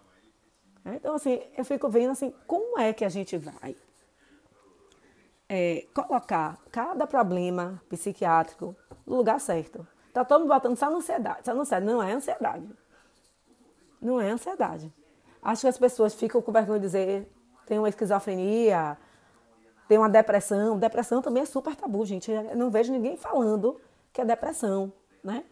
Então, 0.85 1.15
assim, 1.15 1.41
eu 1.57 1.65
fico 1.65 1.89
vendo 1.89 2.11
assim, 2.11 2.33
como 2.47 2.79
é 2.79 2.93
que 2.93 3.05
a 3.05 3.09
gente 3.09 3.37
vai 3.37 3.77
é, 5.49 5.87
colocar 5.95 6.59
cada 6.71 7.07
problema 7.07 7.81
psiquiátrico 7.89 8.75
no 9.07 9.17
lugar 9.17 9.39
certo. 9.39 9.87
Tá 10.13 10.25
todo 10.25 10.41
mundo 10.41 10.49
botando 10.49 10.77
só 10.77 10.87
ansiedade. 10.95 11.41
Só 11.45 11.53
ansiedade. 11.53 11.87
Não 11.87 12.03
é 12.03 12.13
ansiedade. 12.13 12.67
Não 14.03 14.21
é 14.21 14.31
ansiedade. 14.31 14.93
Acho 15.41 15.63
que 15.63 15.69
as 15.69 15.79
pessoas 15.79 16.15
ficam 16.15 16.43
com 16.43 16.53
vergonha 16.53 16.81
de 16.81 16.87
dizer 16.87 17.29
tem 17.65 17.79
uma 17.79 17.89
esquizofrenia, 17.89 18.99
tem 19.89 19.97
uma 19.97 20.09
depressão. 20.09 20.79
Depressão 20.79 21.23
também 21.23 21.45
é 21.45 21.47
super 21.47 21.77
tabu, 21.77 22.05
gente. 22.05 22.31
Eu 22.31 22.57
não 22.57 22.71
vejo 22.71 22.93
ninguém 22.93 23.17
falando 23.17 23.81
que 24.13 24.21
é 24.21 24.25
depressão, 24.25 24.93
né? 25.23 25.45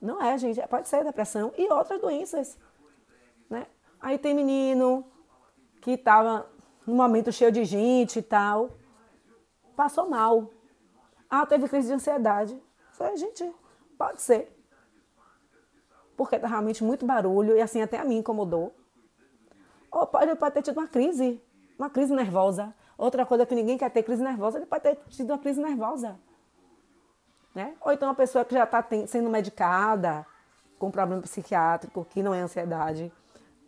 Não 0.00 0.22
é, 0.22 0.38
gente. 0.38 0.64
Pode 0.68 0.88
ser 0.88 1.04
depressão 1.04 1.52
e 1.58 1.70
outras 1.70 2.00
doenças, 2.00 2.56
né? 3.50 3.66
Aí 4.00 4.18
tem 4.18 4.32
menino 4.32 5.04
que 5.82 5.92
estava 5.92 6.46
num 6.86 6.94
momento 6.94 7.32
cheio 7.32 7.50
de 7.50 7.64
gente 7.64 8.20
e 8.20 8.22
tal 8.22 8.70
passou 9.76 10.08
mal. 10.08 10.50
Ah, 11.28 11.44
teve 11.44 11.68
crise 11.68 11.88
de 11.88 11.94
ansiedade. 11.94 12.60
Falei, 12.92 13.16
gente, 13.16 13.54
pode 13.98 14.22
ser. 14.22 14.55
Porque 16.16 16.38
tá 16.38 16.46
realmente 16.46 16.82
muito 16.82 17.04
barulho 17.04 17.56
e 17.56 17.60
assim 17.60 17.82
até 17.82 17.98
a 17.98 18.04
mim 18.04 18.18
incomodou. 18.18 18.74
Ou 19.90 20.06
pode, 20.06 20.34
pode 20.36 20.54
ter 20.54 20.62
tido 20.62 20.78
uma 20.78 20.88
crise, 20.88 21.40
uma 21.78 21.90
crise 21.90 22.14
nervosa. 22.14 22.74
Outra 22.98 23.26
coisa 23.26 23.44
que 23.44 23.54
ninguém 23.54 23.76
quer 23.76 23.90
ter 23.90 24.02
crise 24.02 24.22
nervosa, 24.22 24.58
ele 24.58 24.66
pode 24.66 24.82
ter 24.82 24.98
tido 25.08 25.30
uma 25.30 25.38
crise 25.38 25.60
nervosa. 25.60 26.18
Né? 27.54 27.74
Ou 27.80 27.92
então 27.92 28.08
uma 28.08 28.14
pessoa 28.14 28.44
que 28.44 28.54
já 28.54 28.64
está 28.64 28.84
sendo 29.06 29.30
medicada 29.30 30.26
com 30.78 30.90
problema 30.90 31.22
psiquiátrico, 31.22 32.04
que 32.04 32.22
não 32.22 32.34
é 32.34 32.40
ansiedade. 32.40 33.12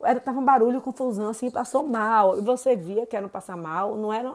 Era, 0.02 0.20
tava 0.20 0.38
um 0.38 0.44
barulho, 0.44 0.80
confusão, 0.80 1.30
assim, 1.30 1.50
passou 1.50 1.86
mal. 1.86 2.38
E 2.38 2.42
você 2.42 2.76
via 2.76 3.06
que 3.06 3.16
era 3.16 3.22
não 3.22 3.30
passar 3.30 3.56
mal, 3.56 3.96
não 3.96 4.12
era 4.12 4.34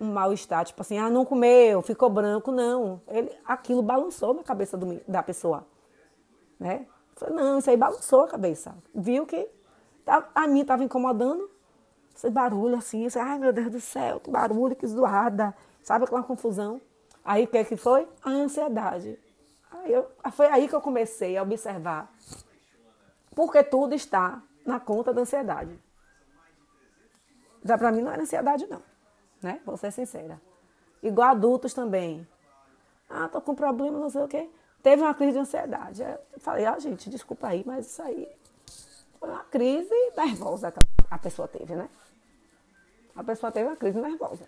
um 0.00 0.12
mal-estar, 0.12 0.64
tipo 0.64 0.80
assim, 0.80 0.98
ah, 0.98 1.10
não 1.10 1.24
comeu, 1.24 1.82
ficou 1.82 2.08
branco, 2.08 2.50
não. 2.50 3.02
Ele, 3.08 3.30
aquilo 3.44 3.82
balançou 3.82 4.32
na 4.32 4.42
cabeça 4.42 4.76
do, 4.76 5.00
da 5.06 5.22
pessoa, 5.22 5.66
né? 6.58 6.86
Falei, 7.20 7.36
não, 7.36 7.58
isso 7.58 7.70
aí 7.70 7.76
balançou 7.76 8.22
a 8.22 8.28
cabeça. 8.28 8.74
Viu 8.94 9.26
que 9.26 9.48
tá, 10.04 10.28
a 10.34 10.46
mim 10.46 10.62
estava 10.62 10.82
incomodando, 10.82 11.50
esse 12.14 12.28
barulho 12.30 12.76
assim, 12.76 13.04
esse, 13.04 13.18
ai 13.18 13.38
meu 13.38 13.52
Deus 13.52 13.70
do 13.70 13.80
céu, 13.80 14.18
que 14.20 14.30
barulho, 14.30 14.74
que 14.74 14.86
zoada, 14.86 15.54
sabe 15.82 16.04
aquela 16.04 16.22
confusão. 16.22 16.80
Aí 17.24 17.44
o 17.44 17.46
que, 17.46 17.58
é 17.58 17.64
que 17.64 17.76
foi? 17.76 18.08
A 18.22 18.30
ansiedade. 18.30 19.18
Aí 19.70 19.92
eu, 19.92 20.10
foi 20.32 20.46
aí 20.46 20.66
que 20.66 20.74
eu 20.74 20.80
comecei 20.80 21.36
a 21.36 21.42
observar, 21.42 22.12
porque 23.34 23.62
tudo 23.62 23.94
está 23.94 24.42
na 24.66 24.80
conta 24.80 25.12
da 25.12 25.20
ansiedade. 25.20 25.78
Já 27.64 27.78
para 27.78 27.92
mim 27.92 28.02
não 28.02 28.10
era 28.10 28.22
ansiedade, 28.22 28.66
não 28.66 28.90
né? 29.42 29.60
Vou 29.64 29.76
ser 29.76 29.90
sincera. 29.90 30.40
Igual 31.02 31.30
adultos 31.30 31.72
também. 31.72 32.26
Ah, 33.08 33.28
tô 33.28 33.40
com 33.40 33.54
problema, 33.54 33.98
não 33.98 34.10
sei 34.10 34.22
o 34.22 34.28
quê. 34.28 34.48
Teve 34.82 35.02
uma 35.02 35.14
crise 35.14 35.32
de 35.32 35.38
ansiedade. 35.38 36.02
Eu 36.02 36.40
falei, 36.40 36.64
ah, 36.64 36.78
gente, 36.78 37.10
desculpa 37.10 37.48
aí, 37.48 37.62
mas 37.66 37.86
isso 37.86 38.02
aí 38.02 38.28
foi 39.18 39.28
uma 39.28 39.44
crise 39.44 39.94
nervosa 40.16 40.72
que 40.72 40.80
a 41.10 41.18
pessoa 41.18 41.46
teve, 41.46 41.74
né? 41.74 41.88
A 43.14 43.22
pessoa 43.22 43.52
teve 43.52 43.68
uma 43.68 43.76
crise 43.76 44.00
nervosa. 44.00 44.44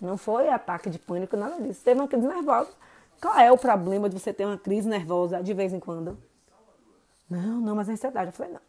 Não 0.00 0.16
foi 0.16 0.48
ataque 0.48 0.88
de 0.88 0.98
pânico, 0.98 1.36
nada 1.36 1.60
disso. 1.60 1.82
Teve 1.84 2.00
uma 2.00 2.08
crise 2.08 2.26
nervosa. 2.26 2.70
Qual 3.20 3.38
é 3.38 3.52
o 3.52 3.58
problema 3.58 4.08
de 4.08 4.18
você 4.18 4.32
ter 4.32 4.46
uma 4.46 4.56
crise 4.56 4.88
nervosa 4.88 5.42
de 5.42 5.52
vez 5.52 5.72
em 5.72 5.80
quando? 5.80 6.16
Não, 7.28 7.60
não, 7.60 7.74
mas 7.74 7.88
é 7.88 7.92
ansiedade. 7.92 8.28
Eu 8.28 8.32
falei, 8.32 8.52
não. 8.52 8.60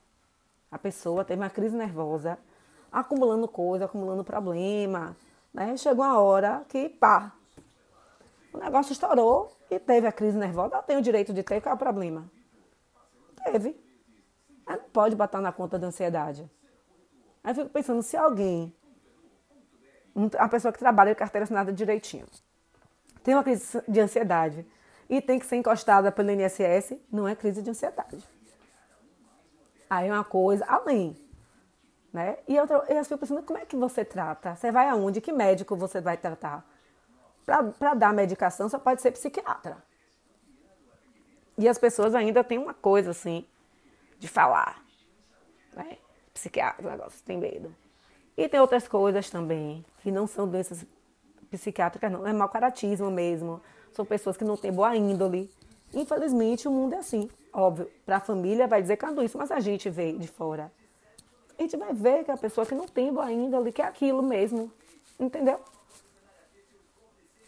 A 0.72 0.78
pessoa 0.78 1.24
teve 1.24 1.42
uma 1.42 1.50
crise 1.50 1.76
nervosa 1.76 2.38
acumulando 2.92 3.48
coisa, 3.48 3.86
acumulando 3.86 4.24
problema. 4.24 5.16
Né? 5.54 5.78
Chegou 5.78 6.04
uma 6.04 6.20
hora 6.20 6.64
que, 6.68 6.90
pá, 6.90 7.32
o 8.54 8.58
negócio 8.58 8.92
estourou 8.92 9.56
e 9.70 9.80
teve 9.80 10.08
a 10.08 10.12
crise 10.12 10.38
nervosa. 10.38 10.76
Ela 10.76 10.84
tem 10.84 10.98
o 10.98 11.02
direito 11.02 11.34
de 11.34 11.44
ter, 11.44 11.62
qual 11.62 11.74
é 11.74 11.76
o 11.76 11.78
problema? 11.78 12.30
Teve. 13.44 13.80
Ela 14.68 14.78
não 14.78 14.90
pode 14.90 15.16
botar 15.16 15.42
na 15.42 15.52
conta 15.52 15.78
da 15.78 15.88
ansiedade. 15.88 16.50
Aí 17.44 17.52
eu 17.52 17.56
fico 17.56 17.70
pensando, 17.70 18.02
se 18.04 18.18
alguém, 18.18 18.76
a 20.38 20.48
pessoa 20.48 20.72
que 20.72 20.80
trabalha 20.80 21.12
de 21.12 21.18
carteira 21.18 21.44
assinada 21.44 21.72
direitinho, 21.72 22.26
tem 23.24 23.34
uma 23.34 23.44
crise 23.44 23.82
de 23.88 24.00
ansiedade 24.00 24.66
e 25.10 25.22
tem 25.22 25.40
que 25.40 25.46
ser 25.46 25.56
encostada 25.56 26.12
pelo 26.12 26.32
INSS, 26.32 26.98
não 27.12 27.28
é 27.28 27.36
crise 27.36 27.62
de 27.62 27.70
ansiedade. 27.70 28.28
Aí 29.90 30.08
é 30.08 30.14
uma 30.14 30.24
coisa 30.24 30.66
além. 30.66 31.18
Né? 32.12 32.38
E 32.48 32.56
eu 32.56 32.68
fico 33.04 33.20
pensando, 33.20 33.44
como 33.44 33.60
é 33.60 33.66
que 33.66 33.76
você 33.76 34.04
trata? 34.04 34.56
Você 34.56 34.72
vai 34.72 34.90
aonde? 34.90 35.22
Que 35.22 35.32
médico 35.32 35.76
você 35.76 36.02
vai 36.02 36.18
tratar? 36.18 36.68
Para 37.78 37.94
dar 37.94 38.14
medicação 38.14 38.70
só 38.70 38.78
pode 38.78 39.02
ser 39.02 39.12
psiquiatra. 39.12 39.78
E 41.58 41.68
as 41.68 41.78
pessoas 41.78 42.16
ainda 42.16 42.44
têm 42.44 42.58
uma 42.58 42.74
coisa 42.74 43.12
assim 43.12 43.46
de 44.18 44.28
falar. 44.28 44.82
Né? 45.74 45.98
Psiquiatra, 46.34 46.90
negócio, 46.90 47.22
tem 47.24 47.38
medo. 47.38 47.76
E 48.38 48.48
tem 48.48 48.60
outras 48.60 48.88
coisas 48.88 49.30
também, 49.30 49.84
que 50.02 50.12
não 50.12 50.26
são 50.26 50.48
doenças 50.48 50.86
psiquiátricas, 51.52 52.12
não. 52.12 52.26
É 52.26 52.32
mau 52.32 52.48
caratismo 52.48 53.12
mesmo. 53.12 53.62
São 53.92 54.06
pessoas 54.06 54.38
que 54.38 54.46
não 54.46 54.56
têm 54.56 54.72
boa 54.72 54.96
índole. 54.96 55.52
Infelizmente, 55.94 56.68
o 56.68 56.72
mundo 56.72 56.94
é 56.94 57.00
assim. 57.00 57.30
Óbvio, 57.52 57.92
para 58.06 58.18
a 58.18 58.20
família 58.20 58.68
vai 58.68 58.82
dizer 58.82 58.96
que 58.96 59.06
é 59.06 59.24
isso, 59.26 59.38
mas 59.38 59.52
a 59.52 59.60
gente 59.60 59.90
vê 59.90 60.14
de 60.14 60.28
fora. 60.28 60.72
A 61.58 61.62
gente 61.62 61.76
vai 61.76 61.94
ver 61.94 62.24
que 62.24 62.32
a 62.32 62.38
pessoa 62.38 62.66
que 62.66 62.76
não 62.76 62.88
tem 62.88 63.12
boa 63.12 63.30
índole, 63.32 63.74
que 63.74 63.82
é 63.82 63.86
aquilo 63.86 64.24
mesmo. 64.24 64.72
Entendeu? 65.20 65.60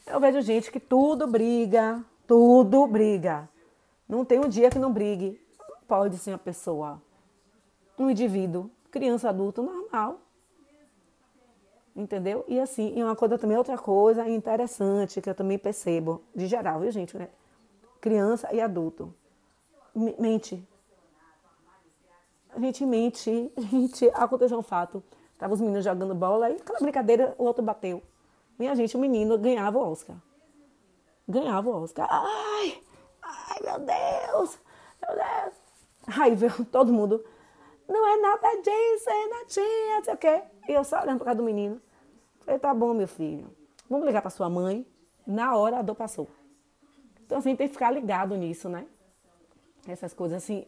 Eu 0.05 0.20
vejo 0.20 0.41
gente 0.41 0.72
que 0.72 0.79
tudo 0.79 1.27
briga, 1.27 2.03
tudo 2.27 2.88
briga. 2.88 3.48
Não 4.08 4.25
tem 4.25 4.39
um 4.39 4.48
dia 4.48 4.70
que 4.70 4.79
não 4.79 4.91
brigue. 4.91 5.39
Não 5.60 5.77
pode 5.88 6.17
ser 6.17 6.31
uma 6.31 6.38
pessoa, 6.38 7.01
um 7.98 8.10
indivíduo, 8.10 8.70
criança, 8.89 9.29
adulto, 9.29 9.62
normal. 9.62 10.20
Entendeu? 11.96 12.46
E 12.48 12.60
assim, 12.60 12.93
e 12.98 13.03
uma 13.03 13.15
coisa 13.15 13.38
também, 13.38 13.58
outra 13.58 13.77
coisa 13.77 14.27
interessante 14.27 15.22
que 15.22 15.29
eu 15.29 15.36
também 15.36 15.60
percebo, 15.60 16.24
de 16.34 16.48
geral, 16.48 16.79
viu, 16.79 16.91
gente? 16.91 17.17
Criança 18.00 18.48
e 18.53 18.62
adulto. 18.62 19.13
Mente. 19.93 20.65
A 22.50 22.60
gente 22.60 22.86
mente, 22.86 23.51
a 23.55 23.62
gente. 23.62 24.10
Aconteceu 24.13 24.58
um 24.58 24.63
fato. 24.63 25.03
Tava 25.38 25.53
os 25.53 25.62
meninos 25.62 25.84
jogando 25.84 26.15
bola 26.15 26.50
e 26.50 26.55
aquela 26.55 26.79
brincadeira, 26.79 27.36
o 27.38 27.43
outro 27.43 27.63
bateu. 27.63 28.01
Minha 28.62 28.75
gente, 28.75 28.96
o 28.96 29.00
menino 29.00 29.39
ganhava 29.39 29.80
o 29.80 29.91
Oscar. 29.91 30.15
Ganhava 31.27 31.68
o 31.68 31.82
Oscar. 31.82 32.08
Ai, 32.08 32.80
ai, 33.24 33.58
meu 33.63 33.80
Deus, 33.80 34.60
meu 35.01 35.15
Deus. 35.15 35.56
Aí 36.15 36.36
veio 36.36 36.63
todo 36.72 36.94
mundo. 36.94 37.25
Não 37.89 38.08
é 38.08 38.18
nada 38.18 38.56
disso, 38.58 39.10
é 39.10 39.27
nadinha, 39.30 39.96
não 39.96 40.03
sei 40.03 40.13
o 40.13 40.18
quê. 40.18 40.44
E 40.70 40.74
eu 40.74 40.84
só 40.84 41.01
olhando 41.01 41.18
para 41.18 41.25
casa 41.25 41.38
do 41.38 41.44
menino. 41.44 41.82
Falei, 42.41 42.60
tá 42.60 42.72
bom, 42.72 42.94
meu 42.94 43.08
filho. 43.08 43.51
Vamos 43.89 44.06
ligar 44.06 44.22
para 44.22 44.30
sua 44.30 44.48
mãe. 44.48 44.86
Na 45.25 45.58
hora 45.58 45.80
a 45.80 45.82
dor 45.82 45.96
passou. 45.96 46.27
Então, 47.25 47.39
assim, 47.39 47.56
tem 47.56 47.68
que 47.68 47.74
ficar 47.74 47.89
ligado 47.89 48.38
nisso, 48.38 48.70
né? 48.70 48.86
Essas 49.88 50.13
coisas, 50.13 50.44
assim, 50.44 50.68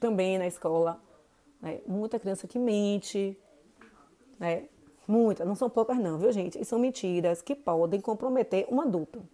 também 0.00 0.38
na 0.38 0.46
escola. 0.46 0.98
Né? 1.60 1.82
Muita 1.86 2.18
criança 2.18 2.48
que 2.48 2.58
mente, 2.58 3.38
né? 4.40 4.66
Muitas, 5.08 5.48
não 5.48 5.54
são 5.54 5.70
poucas 5.70 5.96
não, 5.96 6.18
viu 6.18 6.30
gente? 6.30 6.60
E 6.60 6.64
são 6.66 6.78
mentiras 6.78 7.40
que 7.40 7.54
podem 7.54 7.98
comprometer 7.98 8.66
um 8.70 8.78
adulto. 8.78 9.26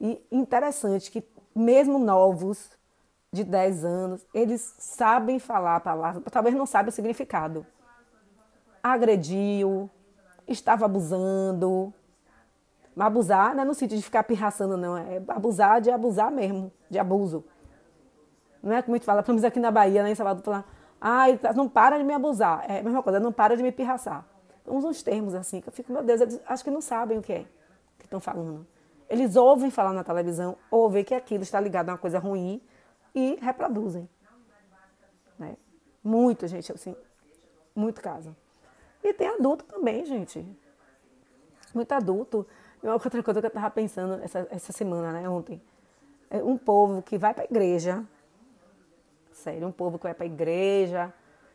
E 0.00 0.24
interessante 0.30 1.10
que 1.10 1.24
mesmo 1.52 1.98
novos, 1.98 2.70
de 3.32 3.42
10 3.42 3.84
anos, 3.84 4.26
eles 4.32 4.74
sabem 4.78 5.40
falar 5.40 5.76
a 5.76 5.80
palavra, 5.80 6.22
talvez 6.30 6.54
não 6.54 6.64
saibam 6.64 6.90
o 6.90 6.92
significado. 6.92 7.66
Agrediu, 8.80 9.90
estava 10.46 10.84
abusando. 10.84 11.92
Mas 12.94 13.06
abusar 13.06 13.56
não 13.56 13.62
é 13.62 13.64
no 13.64 13.74
sentido 13.74 13.98
de 13.98 14.04
ficar 14.04 14.22
pirraçando, 14.22 14.76
não. 14.76 14.96
É 14.96 15.20
abusar 15.26 15.80
de 15.80 15.90
abusar 15.90 16.30
mesmo, 16.30 16.70
de 16.88 17.00
abuso. 17.00 17.44
Não 18.62 18.72
é 18.72 18.80
como 18.80 18.94
a 18.94 18.98
gente 18.98 19.06
fala, 19.06 19.20
estamos 19.20 19.42
aqui 19.42 19.58
na 19.58 19.72
Bahia, 19.72 20.04
né, 20.04 20.12
em 20.12 20.14
Salvador, 20.14 20.44
falar, 20.44 20.64
ah, 21.00 21.24
não 21.56 21.68
para 21.68 21.98
de 21.98 22.04
me 22.04 22.12
abusar. 22.12 22.64
É 22.68 22.78
a 22.78 22.82
mesma 22.82 23.02
coisa, 23.02 23.18
não 23.18 23.32
para 23.32 23.56
de 23.56 23.62
me 23.62 23.72
pirraçar 23.72 24.30
uns 24.66 25.02
termos 25.02 25.34
assim, 25.34 25.60
que 25.60 25.68
eu 25.68 25.72
fico, 25.72 25.92
meu 25.92 26.02
Deus, 26.02 26.20
eles 26.20 26.40
acho 26.46 26.64
que 26.64 26.70
não 26.70 26.80
sabem 26.80 27.18
o 27.18 27.22
que 27.22 27.32
é 27.32 27.46
que 27.98 28.06
estão 28.06 28.20
falando. 28.20 28.66
Eles 29.08 29.36
ouvem 29.36 29.70
falar 29.70 29.92
na 29.92 30.04
televisão, 30.04 30.56
ouvem 30.70 31.04
que 31.04 31.14
aquilo 31.14 31.42
está 31.42 31.60
ligado 31.60 31.88
a 31.88 31.92
uma 31.92 31.98
coisa 31.98 32.18
ruim 32.18 32.60
e 33.14 33.36
reproduzem. 33.40 34.08
Né? 35.38 35.56
Muito, 36.02 36.46
gente, 36.46 36.72
assim, 36.72 36.96
muito 37.74 38.00
caso. 38.00 38.34
E 39.02 39.12
tem 39.12 39.28
adulto 39.28 39.64
também, 39.64 40.04
gente. 40.04 40.46
Muito 41.74 41.92
adulto. 41.92 42.46
E 42.82 42.86
uma 42.86 42.94
outra 42.94 43.22
coisa 43.22 43.40
que 43.40 43.46
eu 43.46 43.48
estava 43.48 43.70
pensando 43.70 44.22
essa, 44.22 44.46
essa 44.50 44.72
semana, 44.72 45.12
né, 45.12 45.28
ontem. 45.28 45.60
É 46.30 46.42
um 46.42 46.56
povo 46.56 47.02
que 47.02 47.18
vai 47.18 47.34
para 47.34 47.42
a 47.42 47.46
igreja. 47.46 48.04
Sério, 49.32 49.66
um 49.66 49.72
povo 49.72 49.98
que 49.98 50.04
vai 50.04 50.14
para 50.14 50.24
a 50.24 50.26
igreja, 50.26 51.12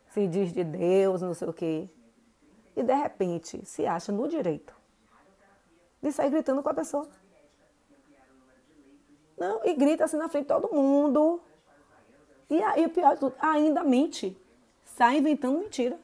se 0.09 0.27
diz 0.27 0.51
de 0.51 0.63
Deus, 0.63 1.21
não 1.21 1.33
sei 1.33 1.47
o 1.47 1.53
quê 1.53 1.89
e 2.77 2.83
de 2.83 2.93
repente 2.93 3.65
se 3.65 3.85
acha 3.85 4.11
no 4.11 4.27
direito 4.27 4.77
de 6.01 6.11
sair 6.11 6.29
gritando 6.29 6.61
com 6.61 6.69
a 6.69 6.73
pessoa. 6.73 7.07
Não, 9.37 9.65
e 9.65 9.73
grita 9.73 10.05
assim 10.05 10.17
na 10.17 10.29
frente 10.29 10.43
de 10.43 10.47
todo 10.47 10.73
mundo. 10.73 11.41
E 12.49 12.61
aí, 12.61 12.85
o 12.85 12.89
pior 12.89 13.13
de 13.15 13.19
tudo, 13.19 13.35
ainda 13.39 13.83
mente. 13.83 14.37
Sai 14.85 15.17
inventando 15.17 15.59
mentira. 15.59 15.99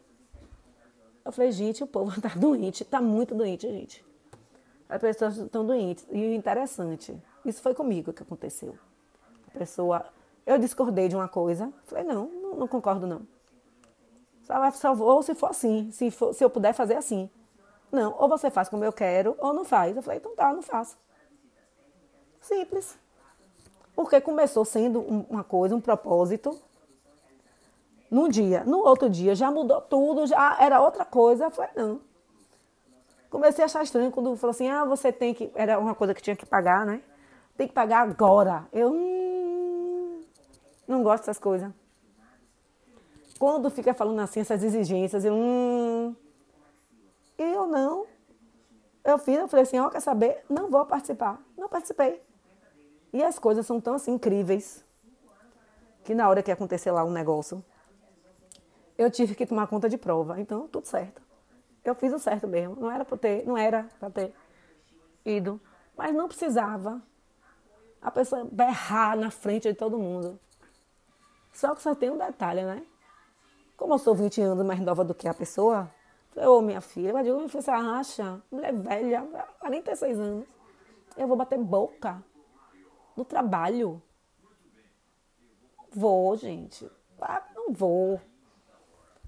Eu 1.23 1.31
falei, 1.31 1.51
gente, 1.51 1.83
o 1.83 1.87
povo 1.87 2.19
tá 2.21 2.29
doente, 2.35 2.83
tá 2.83 3.01
muito 3.01 3.33
doente, 3.33 3.67
gente. 3.67 4.05
As 4.89 4.99
pessoas 4.99 5.37
estão 5.37 5.65
doentes. 5.65 6.05
E 6.11 6.27
o 6.27 6.33
interessante, 6.33 7.17
isso 7.45 7.61
foi 7.61 7.73
comigo 7.73 8.11
que 8.11 8.21
aconteceu. 8.21 8.77
A 9.47 9.57
pessoa, 9.57 10.05
eu 10.45 10.57
discordei 10.57 11.07
de 11.07 11.15
uma 11.15 11.27
coisa, 11.27 11.71
falei, 11.85 12.03
não, 12.03 12.27
não, 12.27 12.55
não 12.55 12.67
concordo 12.67 13.07
não. 13.07 13.21
Vou 14.95 15.23
se 15.23 15.33
for 15.35 15.49
assim, 15.49 15.91
se, 15.91 16.11
for, 16.11 16.33
se 16.33 16.43
eu 16.43 16.49
puder 16.49 16.73
fazer 16.73 16.95
assim. 16.95 17.29
Não, 17.91 18.15
ou 18.17 18.27
você 18.27 18.49
faz 18.49 18.67
como 18.69 18.83
eu 18.83 18.91
quero, 18.91 19.35
ou 19.39 19.53
não 19.53 19.63
faz. 19.63 19.95
Eu 19.95 20.01
falei, 20.01 20.19
então 20.19 20.35
tá, 20.35 20.51
não 20.51 20.61
faço. 20.61 20.97
Simples. 22.41 22.97
Porque 23.95 24.19
começou 24.19 24.65
sendo 24.65 25.01
uma 25.01 25.43
coisa, 25.43 25.75
um 25.75 25.81
propósito. 25.81 26.59
Num 28.09 28.27
dia, 28.27 28.63
no 28.63 28.79
outro 28.79 29.09
dia 29.09 29.33
já 29.35 29.49
mudou 29.49 29.81
tudo, 29.81 30.25
já 30.27 30.57
era 30.59 30.81
outra 30.81 31.05
coisa. 31.05 31.45
Eu 31.45 31.51
falei, 31.51 31.71
não. 31.75 32.01
Comecei 33.29 33.63
a 33.63 33.65
achar 33.65 33.81
estranho 33.81 34.11
quando 34.11 34.35
falou 34.35 34.51
assim: 34.51 34.69
ah, 34.69 34.85
você 34.85 35.11
tem 35.11 35.33
que. 35.33 35.51
Era 35.55 35.79
uma 35.79 35.95
coisa 35.95 36.13
que 36.13 36.21
tinha 36.21 36.35
que 36.35 36.45
pagar, 36.45 36.85
né? 36.85 37.01
Tem 37.57 37.67
que 37.67 37.73
pagar 37.73 38.01
agora. 38.01 38.67
Eu 38.71 38.91
hum, 38.91 40.21
não 40.87 41.01
gosto 41.01 41.21
dessas 41.21 41.39
coisas. 41.39 41.71
Quando 43.43 43.69
fica 43.69 43.93
falando 43.93 44.21
assim, 44.21 44.39
essas 44.39 44.63
exigências, 44.63 45.25
eu, 45.25 45.33
hum, 45.35 46.15
eu 47.37 47.67
não. 47.67 48.07
Eu 49.03 49.17
fiz, 49.17 49.37
eu 49.37 49.49
falei 49.49 49.63
assim, 49.63 49.77
ó, 49.77 49.87
oh, 49.87 49.89
quer 49.89 49.99
saber? 49.99 50.45
Não 50.49 50.69
vou 50.69 50.85
participar. 50.85 51.43
Não 51.57 51.67
participei. 51.67 52.21
E 53.11 53.21
as 53.21 53.37
coisas 53.37 53.65
são 53.65 53.81
tão 53.81 53.95
assim 53.95 54.13
incríveis 54.13 54.85
que 56.05 56.15
na 56.15 56.29
hora 56.29 56.41
que 56.41 56.53
acontecer 56.53 56.89
lá 56.91 57.03
um 57.03 57.11
negócio, 57.11 57.61
eu 58.97 59.11
tive 59.11 59.35
que 59.35 59.45
tomar 59.45 59.67
conta 59.67 59.89
de 59.89 59.97
prova. 59.97 60.39
Então, 60.39 60.65
tudo 60.69 60.87
certo. 60.87 61.21
Eu 61.83 61.93
fiz 61.95 62.13
o 62.13 62.19
certo 62.19 62.47
mesmo. 62.47 62.77
Não 62.77 62.89
era 62.89 63.03
para 63.03 63.17
ter, 63.17 63.45
não 63.45 63.57
era 63.57 63.89
para 63.99 64.09
ter 64.09 64.33
ido, 65.25 65.59
mas 65.97 66.15
não 66.15 66.29
precisava. 66.29 67.03
A 68.01 68.09
pessoa 68.09 68.47
berrar 68.49 69.17
na 69.17 69.29
frente 69.29 69.67
de 69.67 69.73
todo 69.73 69.99
mundo. 69.99 70.39
Só 71.51 71.75
que 71.75 71.81
só 71.81 71.93
tem 71.93 72.09
um 72.09 72.17
detalhe, 72.17 72.63
né? 72.63 72.83
Como 73.83 73.95
eu 73.95 73.99
sou 73.99 74.15
20 74.15 74.39
anos 74.39 74.65
mais 74.65 74.79
nova 74.79 75.03
do 75.03 75.13
que 75.13 75.27
a 75.27 75.33
pessoa, 75.33 75.91
ô 76.37 76.61
minha 76.61 76.79
filha, 76.79 77.09
eu 77.09 77.21
digo, 77.21 77.49
você 77.49 77.69
acha? 77.69 78.41
Mulher 78.49 78.71
velha, 78.71 79.21
46 79.59 80.19
anos. 80.21 80.47
Eu 81.17 81.27
vou 81.27 81.35
bater 81.35 81.59
boca 81.59 82.23
no 83.13 83.25
trabalho. 83.25 84.01
Vou, 85.91 86.33
gente. 86.37 86.89
Ah, 87.19 87.43
não 87.53 87.73
vou. 87.73 88.21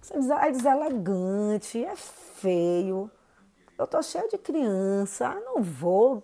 Você 0.01 0.13
é 0.13 0.51
deselegante, 0.53 1.83
é 1.83 1.97
feio. 1.97 3.11
Eu 3.77 3.85
tô 3.85 4.01
cheia 4.01 4.29
de 4.29 4.37
criança, 4.37 5.35
não 5.43 5.61
vou 5.61 6.23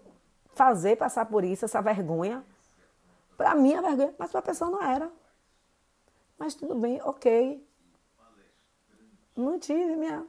fazer 0.54 0.96
passar 0.96 1.26
por 1.26 1.44
isso, 1.44 1.66
essa 1.66 1.82
vergonha. 1.82 2.46
Para 3.36 3.56
mim 3.56 3.74
é 3.74 3.82
vergonha, 3.82 4.16
mas 4.18 4.32
para 4.32 4.40
a 4.40 4.44
pessoa 4.44 4.72
não 4.72 4.82
era. 4.82 5.12
Mas 6.40 6.56
tudo 6.56 6.76
bem, 6.76 7.02
ok. 7.04 7.70
Não 9.42 9.60
tive 9.60 9.96
minha. 9.96 10.26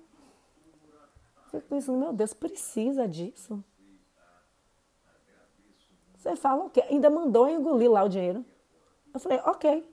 Fico 1.51 1.67
pensando, 1.69 1.99
meu 1.99 2.13
Deus, 2.13 2.33
precisa 2.33 3.07
disso? 3.07 3.63
Você 6.17 6.37
fala 6.37 6.65
o 6.65 6.71
quê? 6.71 6.83
Ainda 6.89 7.11
mandou 7.11 7.49
engolir 7.49 7.91
lá 7.91 8.05
o 8.05 8.09
dinheiro. 8.09 8.45
Eu 9.13 9.21
falei, 9.21 9.39
ok. 9.45 9.93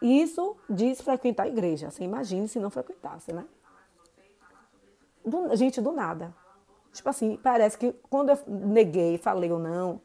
Isso 0.00 0.56
diz 0.68 1.00
frequentar 1.00 1.44
a 1.44 1.48
igreja. 1.48 1.90
Você 1.90 2.04
imagine 2.04 2.46
se 2.48 2.58
não 2.58 2.70
frequentasse, 2.70 3.32
né? 3.32 3.44
Do, 5.24 5.54
gente, 5.56 5.80
do 5.80 5.92
nada. 5.92 6.34
Tipo 6.92 7.08
assim, 7.08 7.36
parece 7.42 7.76
que 7.76 7.92
quando 8.08 8.30
eu 8.30 8.38
neguei, 8.46 9.18
falei 9.18 9.50
ou 9.50 9.58
não, 9.58 10.00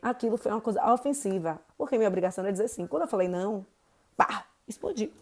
aquilo 0.00 0.36
foi 0.36 0.50
uma 0.50 0.60
coisa 0.60 0.84
ofensiva. 0.92 1.60
Porque 1.78 1.96
minha 1.96 2.08
obrigação 2.08 2.42
era 2.42 2.52
dizer 2.52 2.68
sim. 2.68 2.86
Quando 2.86 3.02
eu 3.02 3.08
falei 3.08 3.28
não, 3.28 3.64
pá, 4.16 4.46
explodiu. 4.66 5.12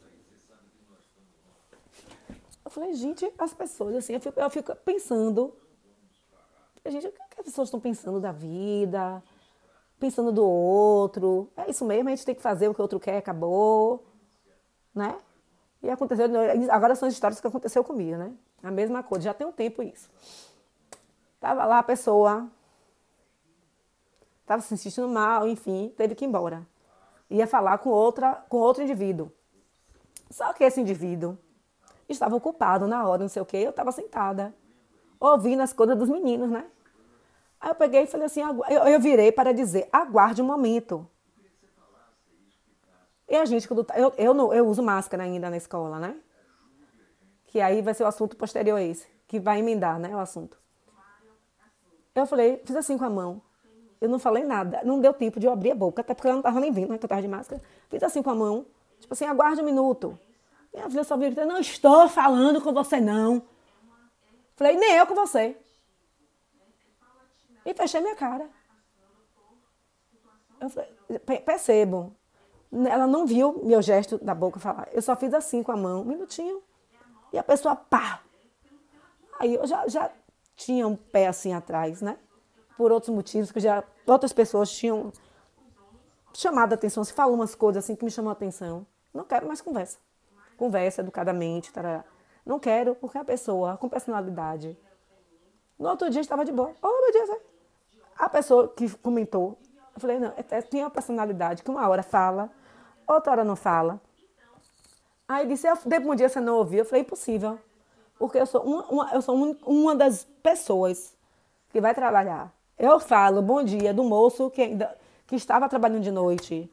Eu 2.70 2.74
falei, 2.74 2.94
gente, 2.94 3.28
as 3.36 3.52
pessoas, 3.52 3.96
assim, 3.96 4.12
eu 4.12 4.20
fico, 4.20 4.38
eu 4.38 4.48
fico 4.48 4.76
pensando. 4.76 5.52
falei, 6.80 7.00
gente, 7.00 7.10
o 7.10 7.12
que 7.12 7.40
as 7.40 7.44
pessoas 7.44 7.66
estão 7.66 7.80
pensando 7.80 8.20
da 8.20 8.30
vida? 8.30 9.20
Pensando 9.98 10.30
do 10.30 10.46
outro. 10.46 11.50
É 11.56 11.68
isso 11.68 11.84
mesmo, 11.84 12.08
a 12.08 12.14
gente 12.14 12.24
tem 12.24 12.32
que 12.32 12.40
fazer 12.40 12.68
o 12.68 12.74
que 12.74 12.80
o 12.80 12.84
outro 12.84 13.00
quer, 13.00 13.16
acabou. 13.16 14.06
Né? 14.94 15.18
E 15.82 15.90
aconteceu, 15.90 16.26
agora 16.70 16.94
são 16.94 17.08
as 17.08 17.14
histórias 17.14 17.40
que 17.40 17.46
aconteceu 17.48 17.82
comigo, 17.82 18.16
né? 18.16 18.32
A 18.62 18.70
mesma 18.70 19.02
coisa, 19.02 19.24
já 19.24 19.34
tem 19.34 19.48
um 19.48 19.52
tempo 19.52 19.82
isso. 19.82 20.08
Tava 21.40 21.64
lá 21.64 21.80
a 21.80 21.82
pessoa, 21.82 22.48
tava 24.46 24.62
se 24.62 24.78
sentindo 24.78 25.08
mal, 25.08 25.48
enfim, 25.48 25.92
teve 25.96 26.14
que 26.14 26.24
ir 26.24 26.28
embora. 26.28 26.64
Ia 27.28 27.48
falar 27.48 27.78
com 27.78 27.90
outra, 27.90 28.34
com 28.48 28.58
outro 28.58 28.84
indivíduo. 28.84 29.32
Só 30.30 30.52
que 30.52 30.62
esse 30.62 30.80
indivíduo 30.80 31.36
estava 32.12 32.36
ocupado 32.36 32.86
na 32.86 33.06
hora, 33.06 33.22
não 33.22 33.28
sei 33.28 33.42
o 33.42 33.46
quê, 33.46 33.58
eu 33.58 33.70
estava 33.70 33.92
sentada, 33.92 34.54
ouvindo 35.18 35.60
as 35.60 35.72
coisas 35.72 35.96
dos 35.96 36.08
meninos, 36.08 36.50
né? 36.50 36.66
Aí 37.60 37.70
eu 37.70 37.74
peguei 37.74 38.02
e 38.02 38.06
falei 38.06 38.26
assim, 38.26 38.40
eu, 38.40 38.64
eu 38.88 39.00
virei 39.00 39.30
para 39.30 39.52
dizer, 39.52 39.88
aguarde 39.92 40.40
um 40.40 40.46
momento. 40.46 41.06
E 43.28 43.36
a 43.36 43.44
gente, 43.44 43.68
quando 43.68 43.84
tá, 43.84 43.98
eu, 43.98 44.12
eu, 44.16 44.34
não, 44.34 44.52
eu 44.52 44.66
uso 44.66 44.82
máscara 44.82 45.22
ainda 45.22 45.50
na 45.50 45.56
escola, 45.56 46.00
né? 46.00 46.16
Que 47.46 47.60
aí 47.60 47.82
vai 47.82 47.94
ser 47.94 48.02
o 48.02 48.06
assunto 48.06 48.36
posterior 48.36 48.76
a 48.76 48.82
esse, 48.82 49.06
que 49.28 49.38
vai 49.38 49.58
emendar, 49.60 49.98
né, 49.98 50.14
o 50.14 50.18
assunto. 50.18 50.58
Eu 52.14 52.26
falei, 52.26 52.60
fiz 52.64 52.74
assim 52.74 52.98
com 52.98 53.04
a 53.04 53.10
mão. 53.10 53.40
Eu 54.00 54.08
não 54.08 54.18
falei 54.18 54.42
nada, 54.42 54.80
não 54.82 54.98
deu 54.98 55.12
tempo 55.12 55.38
de 55.38 55.46
eu 55.46 55.52
abrir 55.52 55.72
a 55.72 55.74
boca, 55.74 56.00
até 56.00 56.14
porque 56.14 56.26
eu 56.26 56.32
não 56.32 56.40
estava 56.40 56.58
nem 56.58 56.72
vendo, 56.72 56.90
né, 56.90 56.98
que 56.98 57.04
eu 57.04 57.06
estava 57.06 57.22
de 57.22 57.28
máscara. 57.28 57.62
Fiz 57.88 58.02
assim 58.02 58.22
com 58.22 58.30
a 58.30 58.34
mão, 58.34 58.64
tipo 58.98 59.12
assim, 59.12 59.26
aguarde 59.26 59.60
um 59.60 59.64
minuto. 59.64 60.18
Minha 60.72 60.88
filha 60.88 61.04
só 61.04 61.16
viu 61.16 61.26
gritando, 61.26 61.52
não 61.52 61.60
estou 61.60 62.08
falando 62.08 62.60
com 62.60 62.72
você 62.72 63.00
não. 63.00 63.42
Falei, 64.56 64.76
nem 64.76 64.96
eu 64.96 65.06
com 65.06 65.14
você. 65.14 65.56
E 67.64 67.74
fechei 67.74 68.00
minha 68.00 68.14
cara. 68.14 68.48
Eu 70.60 70.68
falei, 70.68 71.40
percebo, 71.40 72.14
ela 72.72 73.06
não 73.06 73.26
viu 73.26 73.60
meu 73.64 73.82
gesto 73.82 74.18
da 74.18 74.34
boca 74.34 74.60
falar. 74.60 74.88
Eu 74.92 75.02
só 75.02 75.16
fiz 75.16 75.32
assim 75.34 75.62
com 75.62 75.72
a 75.72 75.76
mão, 75.76 76.02
um 76.02 76.04
minutinho. 76.04 76.62
E 77.32 77.38
a 77.38 77.42
pessoa, 77.42 77.74
pá! 77.74 78.22
Aí 79.38 79.54
eu 79.54 79.66
já, 79.66 79.88
já 79.88 80.10
tinha 80.54 80.86
um 80.86 80.94
pé 80.94 81.26
assim 81.26 81.54
atrás, 81.54 82.02
né? 82.02 82.18
Por 82.76 82.92
outros 82.92 83.14
motivos, 83.14 83.50
que 83.50 83.60
já 83.60 83.82
outras 84.06 84.32
pessoas 84.32 84.70
tinham 84.70 85.12
chamado 86.34 86.72
a 86.72 86.74
atenção. 86.74 87.02
Se 87.02 87.12
falou 87.12 87.34
umas 87.34 87.54
coisas 87.54 87.82
assim 87.82 87.96
que 87.96 88.04
me 88.04 88.10
chamou 88.10 88.30
a 88.30 88.32
atenção. 88.32 88.86
Não 89.12 89.24
quero 89.24 89.46
mais 89.46 89.60
conversa. 89.60 89.98
Conversa 90.60 91.00
educadamente, 91.00 91.72
tarará. 91.72 92.04
Não 92.44 92.60
quero, 92.60 92.94
porque 92.94 93.16
a 93.16 93.24
pessoa 93.24 93.78
com 93.78 93.88
personalidade. 93.88 94.76
No 95.78 95.88
outro 95.88 96.10
dia 96.10 96.20
estava 96.20 96.44
de 96.44 96.52
boa. 96.52 96.74
Oh, 96.82 97.00
meu 97.00 97.12
Deus! 97.14 97.40
A 98.18 98.28
pessoa 98.28 98.68
que 98.68 98.86
comentou, 98.98 99.56
eu 99.94 100.00
falei, 100.02 100.18
não, 100.18 100.28
é, 100.36 100.44
é, 100.50 100.60
tem 100.60 100.82
uma 100.82 100.90
personalidade 100.90 101.62
que 101.62 101.70
uma 101.70 101.88
hora 101.88 102.02
fala, 102.02 102.50
outra 103.06 103.32
hora 103.32 103.42
não 103.42 103.56
fala. 103.56 103.98
Aí 105.26 105.46
disse, 105.46 105.66
eu 105.66 105.78
dei 105.86 105.98
um 105.98 106.14
dia 106.14 106.28
você 106.28 106.40
não 106.40 106.56
ouviu. 106.56 106.80
Eu 106.80 106.84
falei, 106.84 107.00
impossível. 107.00 107.58
Porque 108.18 108.36
eu 108.36 108.44
sou 108.44 108.60
uma, 108.62 108.84
uma, 108.88 109.14
eu 109.14 109.22
sou 109.22 109.56
uma 109.64 109.94
das 109.94 110.24
pessoas 110.42 111.16
que 111.70 111.80
vai 111.80 111.94
trabalhar. 111.94 112.52
Eu 112.78 113.00
falo 113.00 113.40
bom 113.40 113.62
dia 113.64 113.94
do 113.94 114.04
moço 114.04 114.50
que, 114.50 114.60
ainda, 114.60 114.94
que 115.26 115.36
estava 115.36 115.70
trabalhando 115.70 116.02
de 116.02 116.10
noite. 116.10 116.70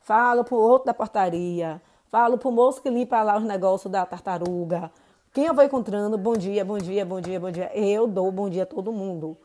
Falo 0.00 0.42
pro 0.42 0.56
outro 0.56 0.86
da 0.86 0.94
portaria. 0.94 1.82
Falo 2.08 2.38
pro 2.38 2.50
moço 2.52 2.80
que 2.80 2.88
limpa 2.88 3.22
lá 3.22 3.36
os 3.36 3.44
negócios 3.44 3.90
da 3.90 4.06
tartaruga. 4.06 4.90
Quem 5.32 5.46
eu 5.46 5.54
vou 5.54 5.64
encontrando, 5.64 6.16
bom 6.16 6.32
dia, 6.32 6.64
bom 6.64 6.78
dia, 6.78 7.04
bom 7.04 7.20
dia, 7.20 7.38
bom 7.38 7.50
dia. 7.50 7.70
Eu 7.76 8.06
dou 8.06 8.30
bom 8.30 8.48
dia 8.48 8.62
a 8.62 8.66
todo 8.66 8.92
mundo. 8.92 9.36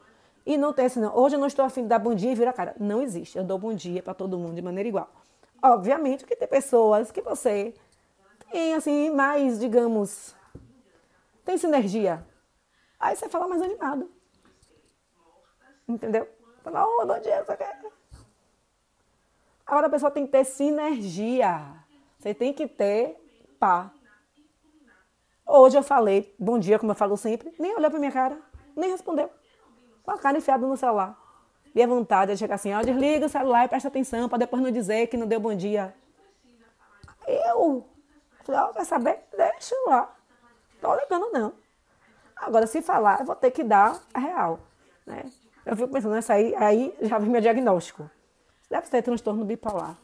E 0.46 0.58
não 0.58 0.72
tem 0.72 0.86
assim, 0.86 1.00
não. 1.00 1.16
Hoje 1.16 1.36
eu 1.36 1.40
não 1.40 1.48
estou 1.48 1.66
afim 1.66 1.84
de 1.84 1.90
dar 1.90 2.00
bom 2.00 2.16
dia 2.16 2.32
e 2.32 2.36
virar 2.36 2.52
a 2.52 2.54
cara. 2.54 2.76
Não 2.80 3.02
existe. 3.02 3.38
Eu 3.38 3.44
dou 3.44 3.58
bom 3.58 3.74
dia 3.74 4.02
para 4.02 4.14
todo 4.14 4.38
mundo 4.38 4.56
de 4.56 4.62
maneira 4.62 4.88
igual. 4.88 5.10
Obviamente 5.62 6.26
que 6.26 6.36
tem 6.36 6.48
pessoas 6.48 7.12
que 7.12 7.22
você 7.22 7.74
tem, 8.52 8.74
assim, 8.74 9.10
mais, 9.12 9.60
digamos, 9.60 10.36
tem 11.46 11.58
sinergia. 11.58 12.26
Aí 13.00 13.16
você 13.16 13.28
fala 13.30 13.48
mais 13.48 13.62
animado. 13.62 14.10
Entendeu? 15.88 16.28
Fala, 16.64 16.86
oh, 16.86 17.06
bom 17.06 17.20
dia, 17.20 17.44
você 17.44 17.58
quer? 17.58 17.80
Agora 19.66 19.88
a 19.88 19.90
pessoa 19.90 20.12
tem 20.12 20.26
que 20.26 20.32
ter 20.32 20.44
sinergia. 20.44 21.81
Você 22.22 22.36
tem 22.36 22.54
que 22.54 22.68
ter 22.68 23.18
pá. 23.60 23.92
Hoje 25.44 25.76
eu 25.76 25.82
falei 25.82 26.36
bom 26.38 26.60
dia, 26.60 26.78
como 26.78 26.92
eu 26.92 26.96
falo 26.96 27.18
sempre, 27.18 27.52
nem 27.58 27.76
olhou 27.76 27.90
pra 27.90 28.00
minha 28.00 28.12
cara, 28.12 28.38
nem 28.76 28.92
respondeu. 28.92 29.28
Com 30.04 30.12
a 30.12 30.20
cara 30.20 30.38
enfiada 30.38 30.68
no 30.68 30.78
celular. 30.78 31.18
E 31.74 31.82
a 31.82 31.88
vontade 31.88 32.32
de 32.32 32.38
chegar 32.38 32.56
assim, 32.56 32.72
ó, 32.74 32.82
desliga 32.84 33.26
o 33.26 33.30
celular 33.30 33.66
e 33.66 33.68
presta 33.70 33.88
atenção 33.88 34.30
para 34.30 34.38
depois 34.38 34.62
não 34.62 34.70
dizer 34.70 35.08
que 35.08 35.18
não 35.18 35.26
deu 35.26 35.40
bom 35.40 35.56
dia. 35.56 35.96
Eu 37.28 37.90
falei, 38.42 38.62
ó, 38.62 38.68
quer 38.68 38.86
saber? 38.86 39.20
Deixa 39.36 39.76
lá. 39.88 40.16
Tô 40.80 40.94
ligando 40.94 41.32
não. 41.32 41.54
Agora, 42.36 42.68
se 42.68 42.84
falar, 42.84 43.22
eu 43.22 43.26
vou 43.26 43.36
ter 43.36 43.50
que 43.50 43.64
dar 43.64 44.00
a 44.14 44.20
real. 44.20 44.60
Né? 45.08 45.24
Eu 45.66 45.76
fico 45.76 45.90
pensando, 45.90 46.14
nessa 46.14 46.36
aí, 46.36 46.54
aí 46.56 46.96
já 47.02 47.18
vi 47.18 47.30
meu 47.30 47.42
diagnóstico. 47.42 48.08
Deve 48.70 48.86
ser 48.86 49.02
transtorno 49.02 49.44
bipolar. 49.44 49.98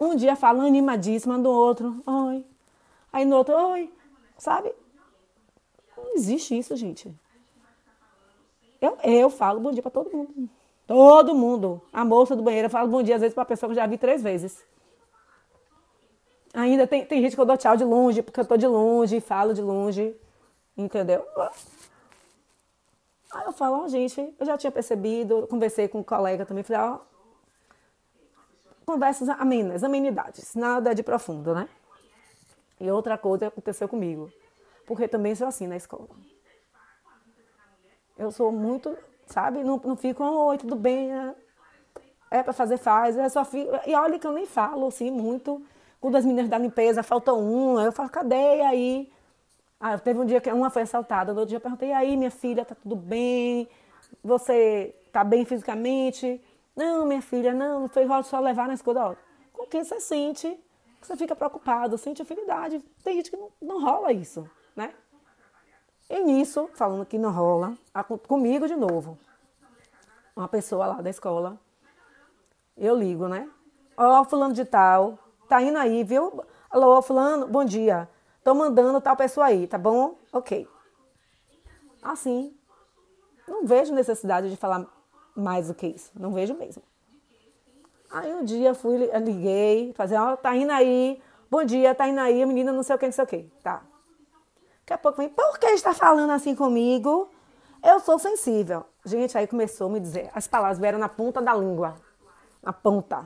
Um 0.00 0.16
dia 0.16 0.34
fala 0.34 0.64
animadíssima 0.64 1.38
do 1.38 1.50
outro, 1.50 2.02
oi. 2.06 2.44
Aí 3.12 3.24
no 3.26 3.36
outro, 3.36 3.54
oi. 3.54 3.92
Sabe? 4.38 4.72
Não 5.96 6.14
existe 6.14 6.56
isso, 6.56 6.74
gente. 6.74 7.14
Eu, 8.80 8.96
eu 9.04 9.28
falo 9.28 9.60
bom 9.60 9.70
dia 9.70 9.82
para 9.82 9.90
todo 9.90 10.10
mundo. 10.10 10.48
Todo 10.86 11.34
mundo. 11.34 11.82
A 11.92 12.02
moça 12.04 12.34
do 12.34 12.42
banheiro, 12.42 12.66
eu 12.66 12.70
falo 12.70 12.88
bom 12.88 13.02
dia 13.02 13.16
às 13.16 13.20
vezes 13.20 13.34
para 13.34 13.44
pessoa 13.44 13.68
que 13.68 13.72
eu 13.72 13.82
já 13.82 13.86
vi 13.86 13.98
três 13.98 14.22
vezes. 14.22 14.64
Ainda 16.54 16.86
tem, 16.86 17.04
tem 17.04 17.20
gente 17.20 17.34
que 17.34 17.40
eu 17.40 17.46
dou 17.46 17.56
tchau 17.58 17.76
de 17.76 17.84
longe, 17.84 18.22
porque 18.22 18.40
eu 18.40 18.44
tô 18.46 18.56
de 18.56 18.66
longe, 18.66 19.20
falo 19.20 19.52
de 19.52 19.60
longe. 19.60 20.16
Entendeu? 20.76 21.24
Aí 23.32 23.44
eu 23.44 23.52
falo, 23.52 23.82
ó, 23.82 23.84
oh, 23.84 23.88
gente, 23.88 24.34
eu 24.38 24.46
já 24.46 24.56
tinha 24.56 24.72
percebido, 24.72 25.46
conversei 25.46 25.86
com 25.86 26.00
um 26.00 26.02
colega 26.02 26.44
também, 26.46 26.64
falei, 26.64 26.82
ó, 26.82 26.98
conversas 28.90 29.28
amenas, 29.28 29.84
amenidades, 29.84 30.56
nada 30.56 30.92
de 30.92 31.02
profundo, 31.02 31.54
né? 31.54 31.68
E 32.80 32.90
outra 32.90 33.16
coisa 33.16 33.46
aconteceu 33.46 33.88
comigo, 33.88 34.32
porque 34.84 35.06
também 35.06 35.32
sou 35.36 35.46
assim 35.46 35.68
na 35.68 35.76
escola. 35.76 36.08
Eu 38.18 38.32
sou 38.32 38.50
muito, 38.50 38.96
sabe? 39.26 39.62
Não, 39.62 39.80
não 39.84 39.96
fico, 39.96 40.24
oi, 40.24 40.58
tudo 40.58 40.74
bem? 40.74 41.08
Né? 41.08 41.34
É 42.32 42.42
para 42.42 42.52
fazer, 42.52 42.78
faz. 42.78 43.16
Eu 43.16 43.30
só 43.30 43.44
fico. 43.44 43.70
E 43.86 43.94
olha 43.94 44.18
que 44.18 44.26
eu 44.26 44.32
nem 44.32 44.44
falo 44.44 44.88
assim 44.88 45.10
muito. 45.10 45.62
Quando 46.00 46.16
as 46.16 46.24
meninas 46.24 46.50
da 46.50 46.58
limpeza 46.58 47.02
faltam 47.02 47.40
uma, 47.40 47.84
eu 47.84 47.92
falo, 47.92 48.10
cadê? 48.10 48.60
aí. 48.62 49.10
Ah, 49.78 49.96
teve 49.98 50.18
um 50.18 50.26
dia 50.26 50.40
que 50.40 50.50
uma 50.52 50.68
foi 50.68 50.82
assaltada. 50.82 51.32
No 51.32 51.40
outro 51.40 51.50
dia 51.50 51.56
eu 51.56 51.60
perguntei, 51.60 51.90
e 51.90 51.92
aí, 51.92 52.16
minha 52.16 52.30
filha, 52.30 52.64
tá 52.64 52.74
tudo 52.74 52.96
bem? 52.96 53.68
Você 54.22 54.94
tá 55.12 55.22
bem 55.22 55.44
fisicamente? 55.44 56.40
Não, 56.74 57.04
minha 57.04 57.22
filha, 57.22 57.52
não, 57.52 57.88
foi 57.88 58.06
só 58.22 58.40
levar 58.40 58.68
na 58.68 58.74
escola. 58.74 59.16
Com 59.52 59.66
quem 59.66 59.84
você 59.84 60.00
sente? 60.00 60.58
Você 61.00 61.16
fica 61.16 61.34
preocupado, 61.34 61.96
sente 61.98 62.22
afinidade. 62.22 62.78
Tem 63.02 63.16
gente 63.16 63.30
que 63.30 63.36
não, 63.36 63.50
não 63.60 63.82
rola 63.82 64.12
isso, 64.12 64.48
né? 64.76 64.94
E 66.08 66.20
nisso, 66.20 66.68
falando 66.74 67.06
que 67.06 67.18
não 67.18 67.30
rola, 67.30 67.76
comigo 68.26 68.66
de 68.66 68.76
novo. 68.76 69.18
Uma 70.34 70.48
pessoa 70.48 70.86
lá 70.86 71.00
da 71.00 71.10
escola. 71.10 71.58
Eu 72.76 72.96
ligo, 72.96 73.28
né? 73.28 73.48
Ó, 73.96 74.20
oh, 74.20 74.24
fulano 74.24 74.54
de 74.54 74.64
tal, 74.64 75.18
tá 75.48 75.60
indo 75.60 75.78
aí, 75.78 76.02
viu? 76.02 76.42
Alô, 76.70 77.02
fulano, 77.02 77.46
bom 77.46 77.64
dia. 77.64 78.08
Tô 78.42 78.54
mandando 78.54 79.00
tal 79.00 79.16
pessoa 79.16 79.46
aí, 79.46 79.66
tá 79.66 79.76
bom? 79.76 80.16
Ok. 80.32 80.66
Assim, 82.02 82.56
não 83.46 83.66
vejo 83.66 83.94
necessidade 83.94 84.50
de 84.50 84.56
falar 84.56 84.86
mais 85.34 85.68
do 85.68 85.74
que 85.74 85.86
isso. 85.86 86.10
Não 86.18 86.32
vejo 86.32 86.54
mesmo. 86.54 86.82
Aí 88.10 88.34
um 88.34 88.44
dia 88.44 88.74
fui, 88.74 88.98
liguei, 89.18 89.92
fazer, 89.94 90.16
ó, 90.16 90.32
oh, 90.32 90.36
tá 90.36 90.54
indo 90.56 90.72
aí, 90.72 91.22
bom 91.48 91.62
dia, 91.62 91.94
tá 91.94 92.08
indo 92.08 92.18
aí, 92.18 92.44
menina 92.44 92.72
não 92.72 92.82
sei 92.82 92.96
o 92.96 92.98
que, 92.98 93.06
não 93.06 93.12
sei 93.12 93.24
o 93.24 93.26
que. 93.26 93.50
Tá. 93.62 93.82
Daqui 94.80 94.92
a 94.94 94.98
pouco 94.98 95.18
vem, 95.18 95.28
por 95.28 95.58
que 95.58 95.66
está 95.66 95.94
falando 95.94 96.30
assim 96.30 96.54
comigo? 96.54 97.30
Eu 97.82 98.00
sou 98.00 98.18
sensível. 98.18 98.84
Gente, 99.04 99.38
aí 99.38 99.46
começou 99.46 99.86
a 99.86 99.90
me 99.90 100.00
dizer, 100.00 100.30
as 100.34 100.48
palavras 100.48 100.78
vieram 100.78 100.98
na 100.98 101.08
ponta 101.08 101.40
da 101.40 101.54
língua. 101.54 101.94
Na 102.60 102.72
ponta. 102.72 103.24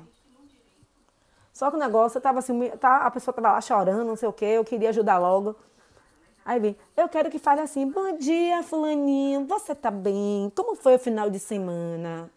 Só 1.52 1.70
que 1.70 1.76
o 1.76 1.78
negócio 1.78 2.18
estava 2.18 2.40
assim, 2.40 2.68
tá, 2.78 2.98
a 2.98 3.10
pessoa 3.10 3.32
estava 3.32 3.52
lá 3.54 3.60
chorando, 3.60 4.04
não 4.04 4.16
sei 4.16 4.28
o 4.28 4.32
quê, 4.32 4.44
eu 4.44 4.64
queria 4.64 4.90
ajudar 4.90 5.18
logo. 5.18 5.56
Aí 6.44 6.61
vem, 6.61 6.76
eu 6.94 7.09
quero 7.09 7.30
que 7.30 7.38
fale 7.38 7.62
assim, 7.62 7.90
bom 7.90 8.18
dia, 8.18 8.62
fulaninho, 8.62 9.46
você 9.46 9.74
tá 9.74 9.90
bem? 9.90 10.52
Como 10.54 10.74
foi 10.74 10.96
o 10.96 10.98
final 10.98 11.30
de 11.30 11.38
semana? 11.38 12.30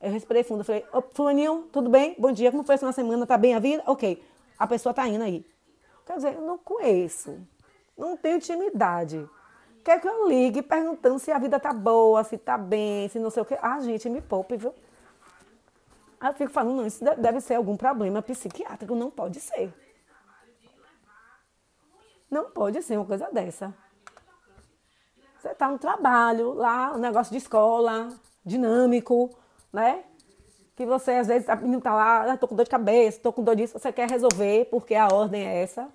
Eu 0.00 0.10
respirei 0.10 0.42
fundo, 0.42 0.64
falei, 0.64 0.84
ô, 0.92 1.00
fulaninho, 1.00 1.68
tudo 1.72 1.88
bem? 1.88 2.16
Bom 2.18 2.32
dia, 2.32 2.50
como 2.50 2.64
foi 2.64 2.74
a 2.74 2.92
semana? 2.92 3.26
Tá 3.26 3.38
bem 3.38 3.54
a 3.54 3.60
vida? 3.60 3.84
Ok. 3.86 4.20
A 4.58 4.66
pessoa 4.66 4.92
tá 4.92 5.06
indo 5.06 5.22
aí. 5.22 5.46
Quer 6.04 6.16
dizer, 6.16 6.34
eu 6.34 6.40
não 6.40 6.58
conheço, 6.58 7.38
não 7.96 8.16
tenho 8.16 8.38
intimidade. 8.38 9.28
Quer 9.84 10.00
que 10.00 10.08
eu 10.08 10.28
ligue 10.28 10.62
perguntando 10.62 11.20
se 11.20 11.30
a 11.30 11.38
vida 11.38 11.60
tá 11.60 11.72
boa, 11.72 12.24
se 12.24 12.36
tá 12.36 12.58
bem, 12.58 13.08
se 13.08 13.20
não 13.20 13.30
sei 13.30 13.42
o 13.44 13.46
quê. 13.46 13.56
Ah, 13.62 13.80
gente, 13.80 14.10
me 14.10 14.20
poupe, 14.20 14.56
viu? 14.56 14.74
Aí 16.18 16.28
eu 16.30 16.34
fico 16.34 16.50
falando, 16.50 16.78
não, 16.78 16.86
isso 16.86 17.04
deve 17.18 17.40
ser 17.40 17.54
algum 17.54 17.76
problema 17.76 18.20
psiquiátrico, 18.20 18.96
não 18.96 19.12
pode 19.12 19.38
ser. 19.38 19.72
Não 22.30 22.50
pode 22.50 22.82
ser 22.82 22.96
uma 22.96 23.06
coisa 23.06 23.28
dessa. 23.32 23.74
Você 25.38 25.48
está 25.48 25.68
no 25.68 25.78
trabalho, 25.78 26.54
lá, 26.54 26.92
um 26.94 26.98
negócio 26.98 27.30
de 27.30 27.38
escola, 27.38 28.08
dinâmico, 28.44 29.30
né? 29.72 30.02
Que 30.74 30.84
você 30.84 31.12
às 31.12 31.28
vezes 31.28 31.48
a 31.48 31.56
menina 31.56 31.80
tá 31.80 31.94
lá, 31.94 32.32
ah, 32.32 32.36
tô 32.36 32.48
com 32.48 32.56
dor 32.56 32.64
de 32.64 32.70
cabeça, 32.70 33.20
tô 33.20 33.32
com 33.32 33.42
dor 33.42 33.54
disso, 33.54 33.78
você 33.78 33.92
quer 33.92 34.08
resolver, 34.10 34.66
porque 34.70 34.94
a 34.94 35.06
ordem 35.06 35.46
é 35.46 35.62
essa. 35.62 35.88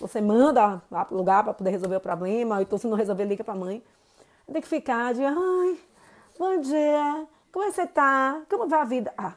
Você 0.00 0.20
manda 0.20 0.82
lá 0.90 1.04
pro 1.04 1.16
lugar 1.16 1.44
para 1.44 1.54
poder 1.54 1.70
resolver 1.70 1.96
o 1.96 2.00
problema, 2.00 2.60
então 2.62 2.78
se 2.78 2.86
não 2.86 2.96
resolver, 2.96 3.24
liga 3.24 3.42
pra 3.42 3.54
mãe. 3.54 3.82
Tem 4.52 4.60
que 4.60 4.68
ficar 4.68 5.14
de, 5.14 5.24
ai, 5.24 5.78
bom 6.38 6.60
dia, 6.60 7.26
como 7.52 7.64
é 7.64 7.68
que 7.68 7.74
você 7.74 7.86
tá? 7.86 8.42
Como 8.48 8.68
vai 8.68 8.80
a 8.80 8.84
vida? 8.84 9.12
Ah, 9.16 9.34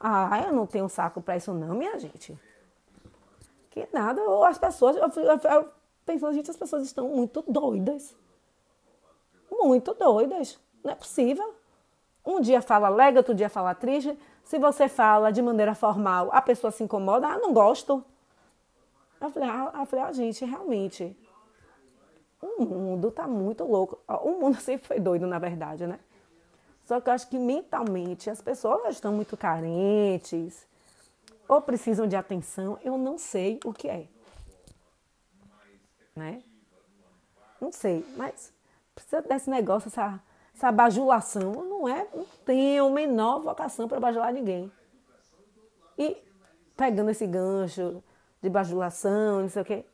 ah 0.00 0.42
eu 0.46 0.52
não 0.52 0.66
tenho 0.66 0.88
saco 0.88 1.20
para 1.20 1.36
isso 1.36 1.52
não, 1.52 1.74
minha 1.74 1.98
gente. 1.98 2.38
Que 3.86 3.88
nada, 3.92 4.20
ou 4.22 4.44
as 4.44 4.58
pessoas, 4.58 4.96
eu, 4.96 5.22
eu, 5.22 5.38
eu 5.38 5.68
pensando, 6.04 6.34
gente, 6.34 6.50
as 6.50 6.56
pessoas 6.56 6.82
estão 6.82 7.08
muito 7.08 7.44
doidas. 7.46 8.16
Muito 9.50 9.94
doidas. 9.94 10.58
Não 10.82 10.90
é 10.90 10.94
possível. 10.96 11.54
Um 12.26 12.40
dia 12.40 12.60
fala 12.60 12.88
alegre, 12.88 13.18
outro 13.18 13.34
dia 13.34 13.48
fala 13.48 13.74
triste. 13.74 14.18
Se 14.42 14.58
você 14.58 14.88
fala 14.88 15.30
de 15.30 15.40
maneira 15.40 15.76
formal, 15.76 16.28
a 16.32 16.42
pessoa 16.42 16.72
se 16.72 16.82
incomoda. 16.82 17.28
Ah, 17.28 17.38
não 17.38 17.52
gosto. 17.52 18.04
Eu 19.20 19.30
falei, 19.30 19.48
ah, 19.48 19.72
eu 19.78 19.86
falei, 19.86 20.04
ah 20.06 20.12
gente, 20.12 20.44
realmente. 20.44 21.16
O 22.42 22.64
mundo 22.64 23.12
tá 23.12 23.28
muito 23.28 23.64
louco. 23.64 24.00
O 24.08 24.40
mundo 24.40 24.56
sempre 24.60 24.88
foi 24.88 24.98
doido, 24.98 25.26
na 25.26 25.38
verdade, 25.38 25.86
né? 25.86 26.00
Só 26.84 27.00
que 27.00 27.08
eu 27.08 27.14
acho 27.14 27.28
que 27.28 27.38
mentalmente 27.38 28.28
as 28.28 28.40
pessoas 28.40 28.96
estão 28.96 29.12
muito 29.12 29.36
carentes 29.36 30.66
ou 31.48 31.62
precisam 31.62 32.06
de 32.06 32.14
atenção. 32.14 32.78
Eu 32.84 32.98
não 32.98 33.16
sei 33.16 33.58
o 33.64 33.72
que 33.72 33.88
é. 33.88 34.06
Né? 36.14 36.42
Não 37.60 37.72
sei, 37.72 38.04
mas 38.16 38.52
precisa 38.94 39.22
desse 39.22 39.48
negócio, 39.48 39.88
essa, 39.88 40.22
essa 40.54 40.70
bajulação. 40.70 41.52
Não 41.52 41.88
é, 41.88 42.06
não 42.14 42.26
tenho 42.44 42.86
a 42.86 42.90
menor 42.90 43.40
vocação 43.40 43.88
para 43.88 43.98
bajular 43.98 44.32
ninguém. 44.32 44.70
E 45.96 46.16
pegando 46.76 47.10
esse 47.10 47.26
gancho 47.26 48.02
de 48.40 48.50
bajulação, 48.50 49.42
não 49.42 49.48
sei 49.48 49.62
o 49.62 49.64
quê, 49.64 49.84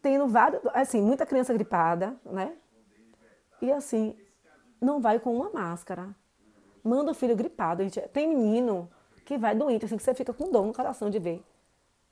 tendo 0.00 0.26
vários, 0.28 0.62
assim, 0.74 1.02
muita 1.02 1.26
criança 1.26 1.52
gripada, 1.52 2.16
né? 2.24 2.56
E 3.60 3.70
assim, 3.70 4.16
não 4.80 5.00
vai 5.00 5.20
com 5.20 5.36
uma 5.36 5.50
máscara. 5.50 6.14
Manda 6.82 7.12
o 7.12 7.14
filho 7.14 7.36
gripado. 7.36 7.82
Gente, 7.84 8.00
tem 8.08 8.26
menino 8.26 8.90
que 9.24 9.38
vai 9.38 9.54
doente, 9.54 9.84
assim, 9.84 9.96
que 9.96 10.02
você 10.02 10.14
fica 10.14 10.32
com 10.32 10.50
dor 10.50 10.66
no 10.66 10.72
coração 10.72 11.10
de 11.10 11.18
ver. 11.18 11.42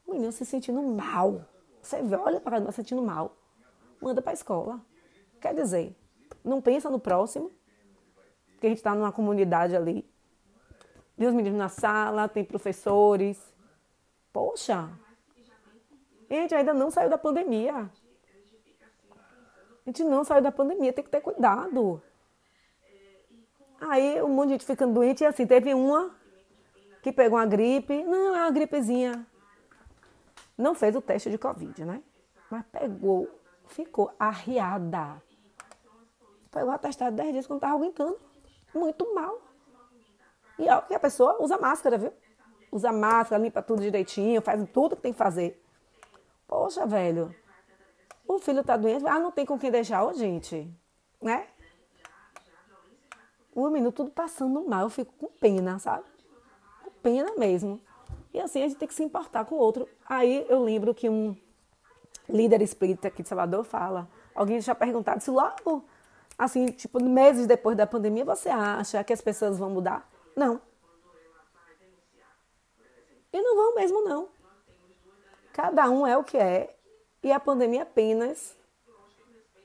O 0.06 0.12
menino 0.12 0.32
se 0.32 0.44
sentindo 0.44 0.82
mal. 0.82 1.44
Você 1.82 1.96
olha 2.14 2.40
para 2.40 2.64
se 2.66 2.76
sentindo 2.76 3.02
mal. 3.02 3.36
Manda 4.00 4.20
para 4.20 4.32
a 4.32 4.34
escola. 4.34 4.80
Quer 5.40 5.54
dizer, 5.54 5.96
não 6.44 6.60
pensa 6.60 6.90
no 6.90 7.00
próximo, 7.00 7.50
que 8.60 8.66
a 8.66 8.68
gente 8.68 8.78
está 8.78 8.94
numa 8.94 9.12
comunidade 9.12 9.74
ali. 9.74 10.08
Tem 11.16 11.26
os 11.26 11.34
meninos 11.34 11.58
na 11.58 11.68
sala, 11.68 12.28
tem 12.28 12.44
professores. 12.44 13.38
Poxa, 14.32 14.88
a 16.30 16.34
gente 16.34 16.54
ainda 16.54 16.72
não 16.72 16.90
saiu 16.90 17.10
da 17.10 17.18
pandemia. 17.18 17.74
A 17.74 17.90
gente 19.86 20.04
não 20.04 20.22
saiu 20.24 20.42
da 20.42 20.52
pandemia, 20.52 20.92
tem 20.92 21.02
que 21.02 21.10
ter 21.10 21.20
cuidado. 21.20 22.02
Aí 23.80 24.22
um 24.22 24.28
monte 24.28 24.48
de 24.48 24.52
gente 24.54 24.66
ficando 24.66 24.94
doente 24.94 25.24
e 25.24 25.26
assim, 25.26 25.46
teve 25.46 25.74
uma 25.74 26.14
que 27.02 27.12
pegou 27.12 27.38
uma 27.38 27.46
gripe. 27.46 28.02
Não, 28.04 28.36
é 28.36 28.42
uma 28.42 28.50
gripezinha. 28.50 29.26
Não 30.56 30.74
fez 30.74 30.94
o 30.94 31.00
teste 31.00 31.30
de 31.30 31.38
Covid, 31.38 31.84
né? 31.84 32.02
Mas 32.50 32.64
pegou, 32.66 33.28
ficou 33.66 34.12
arriada. 34.18 35.22
Pegou 36.50 36.70
atestado 36.70 37.16
10 37.16 37.32
dias 37.32 37.46
quando 37.46 37.58
estava 37.58 37.74
aguentando. 37.74 38.18
Muito 38.74 39.14
mal. 39.14 39.40
E 40.58 40.68
ó, 40.68 40.80
que 40.82 40.94
a 40.94 41.00
pessoa 41.00 41.38
usa 41.40 41.56
máscara, 41.56 41.96
viu? 41.96 42.12
Usa 42.70 42.92
máscara, 42.92 43.42
limpa 43.42 43.62
tudo 43.62 43.82
direitinho, 43.82 44.42
faz 44.42 44.60
tudo 44.70 44.96
que 44.96 45.02
tem 45.02 45.12
que 45.12 45.18
fazer. 45.18 45.62
Poxa, 46.46 46.86
velho. 46.86 47.34
O 48.26 48.38
filho 48.38 48.62
tá 48.62 48.76
doente, 48.76 49.06
ah, 49.06 49.18
não 49.18 49.32
tem 49.32 49.46
com 49.46 49.58
quem 49.58 49.70
deixar, 49.70 50.04
ô 50.04 50.12
gente. 50.12 50.70
Né? 51.20 51.46
O 53.54 53.68
menino 53.68 53.90
tudo 53.90 54.10
passando 54.10 54.62
mal, 54.68 54.82
eu 54.82 54.90
fico 54.90 55.12
com 55.14 55.26
pena, 55.26 55.78
sabe? 55.78 56.04
Pena 57.02 57.32
mesmo. 57.36 57.80
E 58.32 58.40
assim 58.40 58.62
a 58.62 58.68
gente 58.68 58.78
tem 58.78 58.88
que 58.88 58.94
se 58.94 59.02
importar 59.02 59.44
com 59.44 59.54
o 59.54 59.58
outro. 59.58 59.88
Aí 60.08 60.46
eu 60.48 60.62
lembro 60.62 60.94
que 60.94 61.08
um 61.08 61.36
líder 62.28 62.62
espírita 62.62 63.08
aqui 63.08 63.22
de 63.22 63.28
Salvador 63.28 63.64
fala, 63.64 64.08
alguém 64.34 64.60
já 64.60 64.74
perguntado 64.74 65.20
se 65.20 65.30
logo 65.30 65.84
assim, 66.40 66.66
tipo, 66.68 67.02
meses 67.02 67.46
depois 67.46 67.76
da 67.76 67.86
pandemia, 67.86 68.24
você 68.24 68.48
acha 68.48 69.04
que 69.04 69.12
as 69.12 69.20
pessoas 69.20 69.58
vão 69.58 69.68
mudar? 69.68 70.10
Não. 70.34 70.58
E 73.30 73.40
não 73.42 73.54
vão 73.54 73.74
mesmo, 73.74 74.02
não. 74.02 74.28
Cada 75.52 75.90
um 75.90 76.06
é 76.06 76.16
o 76.16 76.24
que 76.24 76.38
é. 76.38 76.74
E 77.22 77.30
a 77.30 77.38
pandemia 77.38 77.82
apenas 77.82 78.56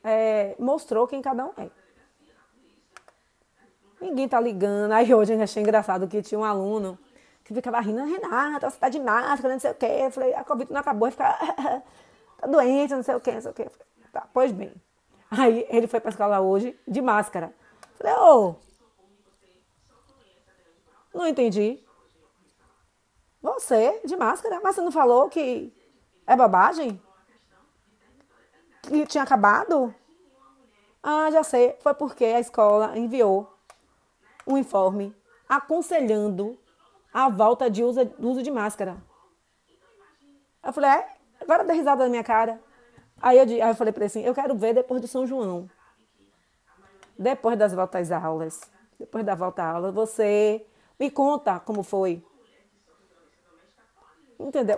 é, 0.03 0.53
mostrou 0.59 1.07
quem 1.07 1.21
cada 1.21 1.45
um 1.45 1.53
é. 1.57 1.69
Ninguém 4.01 4.27
tá 4.27 4.39
ligando. 4.41 4.91
Aí 4.91 5.13
hoje 5.13 5.33
eu 5.33 5.41
achei 5.41 5.63
engraçado 5.63 6.07
que 6.09 6.21
tinha 6.21 6.37
um 6.37 6.43
aluno 6.43 6.99
que 7.45 7.53
ficava 7.53 7.79
rindo, 7.79 8.03
Renata, 8.03 8.71
você 8.71 8.77
tá 8.77 8.89
de 8.89 8.99
máscara, 8.99 9.53
não 9.53 9.59
sei 9.59 9.71
o 9.71 9.75
quê. 9.75 9.85
Eu 9.85 10.11
falei, 10.11 10.33
a 10.33 10.43
Covid 10.43 10.73
não 10.73 10.81
acabou, 10.81 11.11
fica, 11.11 11.31
tá 12.41 12.47
doente, 12.47 12.95
não 12.95 13.03
sei 13.03 13.13
o 13.13 13.21
quê, 13.21 13.33
não 13.33 13.41
sei 13.41 13.51
o 13.51 13.53
quê. 13.53 13.69
Falei, 13.69 13.87
tá, 14.11 14.27
pois 14.33 14.51
bem. 14.51 14.73
Aí 15.29 15.65
ele 15.69 15.85
foi 15.85 15.99
pra 15.99 16.09
escola 16.09 16.39
hoje 16.39 16.77
de 16.87 17.01
máscara. 17.03 17.53
Falei, 17.99 18.13
ô, 18.15 18.55
não 21.13 21.27
entendi. 21.27 21.83
Você, 23.43 24.01
de 24.03 24.15
máscara, 24.17 24.59
mas 24.63 24.75
você 24.75 24.81
não 24.81 24.91
falou 24.91 25.29
que 25.29 25.71
é 26.25 26.35
bobagem? 26.35 26.99
Que 28.81 29.05
tinha 29.05 29.23
acabado? 29.23 29.93
Ah, 31.03 31.29
já 31.29 31.43
sei. 31.43 31.77
Foi 31.79 31.93
porque 31.93 32.25
a 32.25 32.39
escola 32.39 32.97
enviou 32.97 33.55
um 34.47 34.57
informe 34.57 35.15
aconselhando 35.47 36.57
a 37.15 37.29
volta 37.29 37.69
de 37.71 37.81
uso, 37.81 38.01
uso 38.19 38.43
de 38.43 38.51
máscara. 38.51 38.97
Eu 40.61 40.73
falei, 40.73 40.89
é? 40.89 41.07
Agora 41.39 41.63
dá 41.63 41.71
risada 41.71 42.03
na 42.03 42.09
minha 42.09 42.25
cara. 42.25 42.61
Aí 43.21 43.37
eu, 43.37 43.43
aí 43.43 43.69
eu 43.69 43.75
falei 43.75 43.93
para 43.93 44.01
ele 44.01 44.07
assim, 44.07 44.21
eu 44.21 44.35
quero 44.35 44.53
ver 44.53 44.73
depois 44.73 44.99
do 44.99 45.07
São 45.07 45.25
João. 45.25 45.69
Depois 47.17 47.57
das 47.57 47.73
voltas 47.73 48.11
às 48.11 48.21
aulas. 48.21 48.59
Depois 48.99 49.25
da 49.25 49.33
volta 49.33 49.63
à 49.63 49.71
aula, 49.71 49.93
você 49.93 50.65
me 50.99 51.09
conta 51.09 51.57
como 51.57 51.83
foi. 51.83 52.21
Entendeu? 54.37 54.77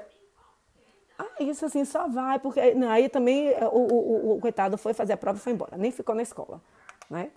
Ah, 1.17 1.25
isso 1.39 1.65
assim, 1.65 1.83
só 1.83 2.07
vai, 2.07 2.37
porque 2.37 2.75
não, 2.75 2.87
aí 2.91 3.09
também 3.09 3.49
o, 3.63 3.79
o, 3.79 4.33
o, 4.33 4.37
o, 4.37 4.39
coitado 4.39 4.77
foi 4.77 4.93
fazer 4.93 5.13
a 5.13 5.17
prova 5.17 5.39
e 5.39 5.41
foi 5.41 5.53
embora, 5.53 5.75
nem 5.75 5.89
ficou 5.89 6.13
na 6.13 6.21
escola, 6.21 6.61
né? 7.09 7.31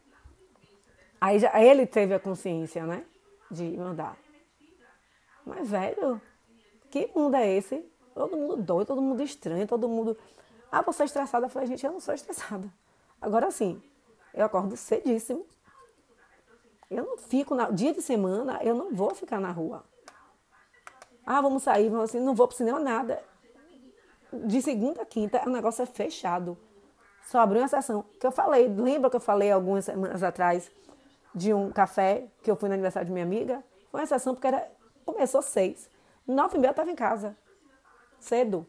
Aí 1.18 1.38
já, 1.38 1.58
ele 1.58 1.86
teve 1.86 2.12
a 2.12 2.20
consciência, 2.20 2.84
né, 2.84 3.02
de 3.50 3.64
mandar. 3.78 4.18
Mas, 5.50 5.68
velho, 5.68 6.22
que 6.90 7.10
mundo 7.14 7.34
é 7.34 7.50
esse? 7.56 7.84
Todo 8.14 8.36
mundo 8.36 8.56
doido, 8.56 8.86
todo 8.86 9.02
mundo 9.02 9.20
estranho, 9.20 9.66
todo 9.66 9.88
mundo... 9.88 10.16
Ah, 10.70 10.80
você 10.80 11.02
é 11.02 11.06
estressada? 11.06 11.46
Eu 11.46 11.50
falei, 11.50 11.66
gente, 11.66 11.84
eu 11.84 11.90
não 11.90 11.98
sou 11.98 12.14
estressada. 12.14 12.72
Agora 13.20 13.50
sim, 13.50 13.82
eu 14.32 14.46
acordo 14.46 14.76
cedíssimo. 14.76 15.44
Eu 16.88 17.04
não 17.04 17.18
fico, 17.18 17.54
na... 17.56 17.68
dia 17.70 17.92
de 17.92 18.00
semana, 18.00 18.60
eu 18.62 18.76
não 18.76 18.94
vou 18.94 19.12
ficar 19.12 19.40
na 19.40 19.50
rua. 19.50 19.84
Ah, 21.26 21.40
vamos 21.40 21.64
sair, 21.64 21.88
vamos 21.88 22.04
assim, 22.04 22.20
não 22.20 22.34
vou 22.34 22.46
pro 22.46 22.56
cinema, 22.56 22.78
nada. 22.78 23.20
De 24.32 24.62
segunda 24.62 25.02
a 25.02 25.06
quinta, 25.06 25.42
o 25.46 25.50
negócio 25.50 25.82
é 25.82 25.86
fechado. 25.86 26.56
Só 27.24 27.40
abriu 27.40 27.60
uma 27.60 27.68
sessão. 27.68 28.04
Que 28.20 28.26
eu 28.26 28.32
falei, 28.32 28.68
lembra 28.68 29.10
que 29.10 29.16
eu 29.16 29.20
falei 29.20 29.50
algumas 29.50 29.84
semanas 29.84 30.22
atrás 30.22 30.70
de 31.34 31.52
um 31.52 31.70
café 31.72 32.28
que 32.42 32.50
eu 32.50 32.54
fui 32.54 32.68
no 32.68 32.74
aniversário 32.74 33.06
de 33.06 33.12
minha 33.12 33.24
amiga? 33.24 33.64
Foi 33.90 34.00
uma 34.00 34.06
sessão 34.06 34.34
porque 34.34 34.46
era, 34.46 34.70
começou 35.12 35.42
seis. 35.42 35.88
Nove 36.27 36.57
e 36.57 36.61
meia 36.61 36.68
eu 36.68 36.73
estava 36.73 36.90
em 36.90 36.94
casa. 36.94 37.37
Cedo. 38.18 38.66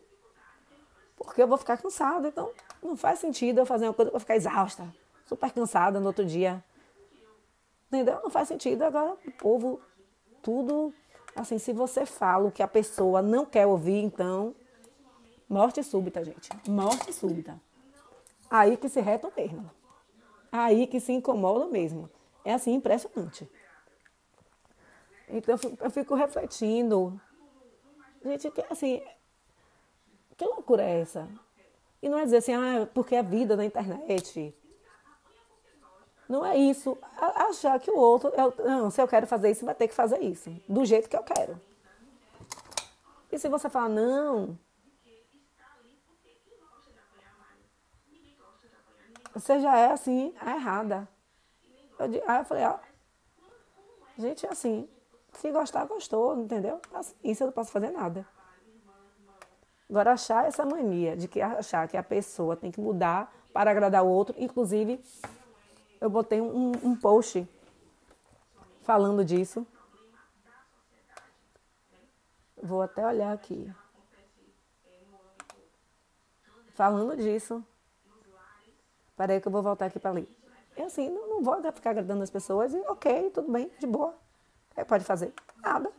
Porque 1.15 1.41
eu 1.41 1.47
vou 1.47 1.57
ficar 1.57 1.77
cansada. 1.77 2.27
Então, 2.27 2.51
não 2.81 2.95
faz 2.95 3.19
sentido 3.19 3.59
eu 3.59 3.65
fazer 3.65 3.85
uma 3.85 3.93
coisa 3.93 4.11
para 4.11 4.19
ficar 4.19 4.35
exausta, 4.35 4.87
super 5.25 5.51
cansada 5.51 5.99
no 5.99 6.07
outro 6.07 6.25
dia. 6.25 6.63
Entendeu? 7.87 8.19
Não 8.23 8.29
faz 8.29 8.47
sentido. 8.47 8.83
Agora, 8.83 9.17
o 9.25 9.31
povo, 9.31 9.81
tudo. 10.41 10.93
Assim, 11.35 11.57
se 11.57 11.73
você 11.73 12.05
fala 12.05 12.47
o 12.47 12.51
que 12.51 12.63
a 12.63 12.67
pessoa 12.67 13.21
não 13.21 13.45
quer 13.45 13.67
ouvir, 13.67 14.01
então. 14.01 14.55
Morte 15.47 15.83
súbita, 15.83 16.23
gente. 16.23 16.49
Morte 16.67 17.11
súbita. 17.11 17.59
Aí 18.49 18.77
que 18.77 18.87
se 18.87 19.01
retam 19.01 19.31
mesmo. 19.35 19.69
Aí 20.51 20.87
que 20.87 20.99
se 20.99 21.11
incomodam 21.11 21.69
mesmo. 21.69 22.09
É 22.43 22.53
assim, 22.53 22.73
impressionante. 22.73 23.49
Então 25.31 25.55
eu 25.79 25.89
fico 25.89 26.15
refletindo. 26.15 27.19
Gente, 28.23 28.51
assim, 28.69 29.01
que 30.37 30.45
loucura 30.45 30.83
é 30.83 30.99
essa? 30.99 31.27
E 32.01 32.09
não 32.09 32.17
é 32.17 32.23
dizer 32.23 32.37
assim, 32.37 32.53
ah, 32.53 32.87
porque 32.93 33.15
é 33.15 33.23
vida 33.23 33.55
na 33.55 33.65
internet. 33.65 34.55
Não 36.27 36.45
é 36.45 36.57
isso. 36.57 36.97
Achar 37.17 37.79
que 37.79 37.91
o 37.91 37.97
outro. 37.97 38.29
Eu, 38.29 38.53
não, 38.65 38.89
se 38.89 39.01
eu 39.01 39.07
quero 39.07 39.27
fazer 39.27 39.51
isso, 39.51 39.65
vai 39.65 39.75
ter 39.75 39.87
que 39.87 39.93
fazer 39.93 40.19
isso. 40.19 40.49
Do 40.67 40.85
jeito 40.85 41.09
que 41.09 41.15
eu 41.17 41.23
quero. 41.23 41.59
E 43.31 43.37
se 43.37 43.49
você 43.49 43.69
falar, 43.69 43.89
não. 43.89 44.57
Você 49.33 49.59
já 49.59 49.77
é 49.77 49.91
assim, 49.91 50.33
é 50.45 50.51
errada. 50.51 51.07
Eu, 51.99 52.05
aí 52.27 52.39
eu 52.39 52.45
falei, 52.45 52.65
ó. 52.65 52.79
Gente, 54.17 54.45
assim. 54.47 54.89
Se 55.33 55.51
gostar, 55.51 55.85
gostou, 55.85 56.37
entendeu? 56.37 56.79
Assim, 56.93 57.15
isso 57.23 57.43
eu 57.43 57.47
não 57.47 57.53
posso 57.53 57.71
fazer 57.71 57.91
nada. 57.91 58.25
Agora, 59.89 60.13
achar 60.13 60.45
essa 60.45 60.65
mania 60.65 61.17
de 61.17 61.27
que 61.27 61.41
achar 61.41 61.87
que 61.87 61.97
a 61.97 62.03
pessoa 62.03 62.55
tem 62.55 62.71
que 62.71 62.79
mudar 62.79 63.33
para 63.51 63.71
agradar 63.71 64.03
o 64.03 64.07
outro, 64.07 64.35
inclusive 64.37 65.03
eu 65.99 66.09
botei 66.09 66.39
um, 66.41 66.71
um 66.83 66.95
post 66.95 67.47
falando 68.81 69.23
disso. 69.23 69.65
Vou 72.61 72.81
até 72.81 73.05
olhar 73.05 73.33
aqui. 73.33 73.71
Falando 76.73 77.17
disso. 77.17 77.63
Peraí 79.17 79.41
que 79.41 79.47
eu 79.47 79.51
vou 79.51 79.61
voltar 79.61 79.85
aqui 79.85 79.99
para 79.99 80.11
ler. 80.11 80.27
E 80.77 80.81
assim, 80.81 81.09
não, 81.09 81.27
não 81.29 81.43
vou 81.43 81.61
ficar 81.71 81.91
agradando 81.91 82.23
as 82.23 82.29
pessoas 82.29 82.73
e 82.73 82.79
ok, 82.87 83.29
tudo 83.31 83.51
bem, 83.51 83.69
de 83.77 83.85
boa. 83.85 84.15
É, 84.75 84.83
pode 84.83 85.03
fazer? 85.03 85.33
Nada. 85.61 85.91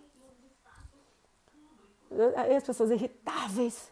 As 2.56 2.62
pessoas 2.62 2.90
irritáveis. 2.90 3.90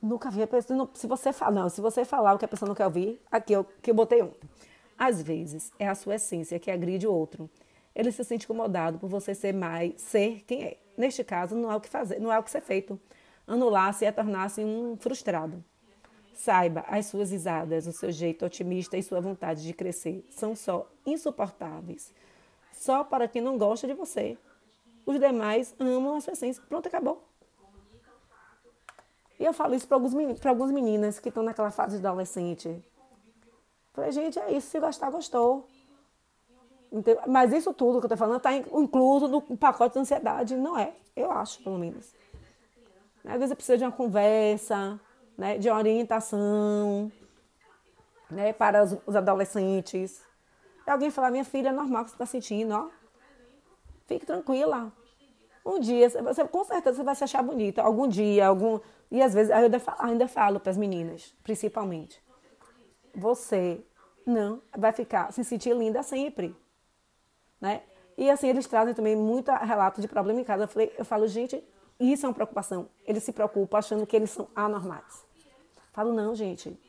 Nunca 0.00 0.30
vi 0.30 0.42
a 0.42 0.46
pessoa. 0.46 0.88
se 0.94 1.06
você 1.06 1.32
falar, 1.32 1.50
não, 1.50 1.68
se 1.68 1.80
você 1.80 2.04
falar 2.04 2.34
o 2.34 2.38
que 2.38 2.44
a 2.44 2.48
pessoa 2.48 2.68
não 2.68 2.74
quer 2.74 2.84
ouvir, 2.84 3.20
aqui 3.30 3.52
eu, 3.52 3.64
que 3.82 3.90
eu 3.90 3.94
botei 3.94 4.22
ontem. 4.22 4.48
Às 4.96 5.22
vezes, 5.22 5.72
é 5.78 5.88
a 5.88 5.94
sua 5.94 6.16
essência 6.16 6.58
que 6.58 6.70
agride 6.70 7.06
o 7.06 7.12
outro. 7.12 7.48
Ele 7.94 8.12
se 8.12 8.22
sente 8.24 8.44
incomodado 8.44 8.98
por 8.98 9.08
você 9.08 9.34
ser 9.34 9.52
mais, 9.52 10.00
ser 10.00 10.44
quem 10.46 10.64
é. 10.64 10.76
Neste 10.96 11.22
caso, 11.24 11.54
não 11.56 11.70
há 11.70 11.76
o 11.76 11.80
que 11.80 11.88
fazer, 11.88 12.20
não 12.20 12.30
há 12.30 12.38
o 12.38 12.42
que 12.42 12.50
ser 12.50 12.60
feito. 12.60 13.00
Anular-se 13.46 14.04
é 14.04 14.12
tornar-se 14.12 14.62
um 14.62 14.96
frustrado. 14.96 15.64
Saiba, 16.34 16.84
as 16.88 17.06
suas 17.06 17.32
risadas, 17.32 17.86
o 17.86 17.92
seu 17.92 18.12
jeito 18.12 18.44
otimista 18.44 18.96
e 18.96 19.02
sua 19.02 19.20
vontade 19.20 19.64
de 19.64 19.72
crescer 19.72 20.24
são 20.30 20.54
só 20.54 20.88
insuportáveis. 21.04 22.12
Só 22.78 23.02
para 23.02 23.26
quem 23.26 23.42
não 23.42 23.58
gosta 23.58 23.88
de 23.88 23.92
você. 23.92 24.38
Os 25.04 25.18
demais 25.18 25.74
amam 25.80 26.14
a 26.14 26.20
sua 26.20 26.32
essência. 26.32 26.62
Pronto, 26.68 26.86
acabou. 26.86 27.24
E 29.38 29.44
eu 29.44 29.52
falo 29.52 29.74
isso 29.74 29.86
para 29.88 29.96
algumas 30.50 30.70
meninas 30.70 31.18
que 31.18 31.28
estão 31.28 31.42
naquela 31.42 31.72
fase 31.72 31.98
de 31.98 32.06
adolescente. 32.06 32.80
Falei, 33.92 34.12
gente, 34.12 34.38
é 34.38 34.52
isso, 34.52 34.68
se 34.68 34.78
gostar, 34.78 35.10
gostou. 35.10 35.66
Mas 37.26 37.52
isso 37.52 37.74
tudo 37.74 37.98
que 37.98 38.04
eu 38.04 38.14
estou 38.14 38.16
falando 38.16 38.38
está 38.38 38.54
incluso 38.54 39.26
no 39.26 39.42
pacote 39.56 39.94
de 39.94 40.00
ansiedade. 40.00 40.56
Não 40.56 40.78
é, 40.78 40.94
eu 41.16 41.32
acho, 41.32 41.62
pelo 41.64 41.78
menos. 41.78 42.14
Às 43.24 43.40
vezes 43.40 43.54
precisa 43.54 43.76
de 43.76 43.84
uma 43.84 43.92
conversa, 43.92 45.00
né, 45.36 45.58
de 45.58 45.68
orientação 45.68 47.10
né, 48.30 48.52
para 48.52 48.84
os, 48.84 48.96
os 49.04 49.16
adolescentes. 49.16 50.27
E 50.88 50.90
alguém 50.90 51.10
falar, 51.10 51.30
minha 51.30 51.44
filha, 51.44 51.68
é 51.68 51.72
normal 51.72 52.02
que 52.02 52.12
você 52.12 52.14
está 52.14 52.24
sentindo, 52.24 52.74
ó. 52.74 52.88
Fique 54.06 54.24
tranquila. 54.24 54.90
Um 55.62 55.78
dia, 55.78 56.08
você, 56.08 56.48
com 56.48 56.64
certeza 56.64 56.96
você 56.96 57.02
vai 57.02 57.14
se 57.14 57.24
achar 57.24 57.42
bonita. 57.42 57.82
Algum 57.82 58.08
dia, 58.08 58.46
algum. 58.46 58.80
E 59.10 59.20
às 59.20 59.34
vezes, 59.34 59.50
eu 59.50 59.56
ainda 59.98 60.26
falo, 60.26 60.58
para 60.58 60.70
as 60.70 60.78
meninas, 60.78 61.36
principalmente. 61.42 62.24
Você 63.14 63.84
não 64.24 64.62
vai 64.78 64.90
ficar 64.92 65.30
se 65.30 65.44
sentir 65.44 65.76
linda 65.76 66.02
sempre, 66.02 66.56
né? 67.60 67.82
E 68.16 68.30
assim, 68.30 68.48
eles 68.48 68.66
trazem 68.66 68.94
também 68.94 69.14
muito 69.14 69.50
relato 69.50 70.00
de 70.00 70.08
problema 70.08 70.40
em 70.40 70.44
casa. 70.44 70.64
Eu, 70.64 70.68
falei, 70.68 70.94
eu 70.96 71.04
falo, 71.04 71.28
gente, 71.28 71.62
isso 72.00 72.24
é 72.24 72.30
uma 72.30 72.34
preocupação. 72.34 72.88
Eles 73.04 73.22
se 73.22 73.32
preocupam 73.34 73.76
achando 73.76 74.06
que 74.06 74.16
eles 74.16 74.30
são 74.30 74.48
anormais. 74.56 75.22
Falo, 75.92 76.14
não, 76.14 76.34
gente. 76.34 76.80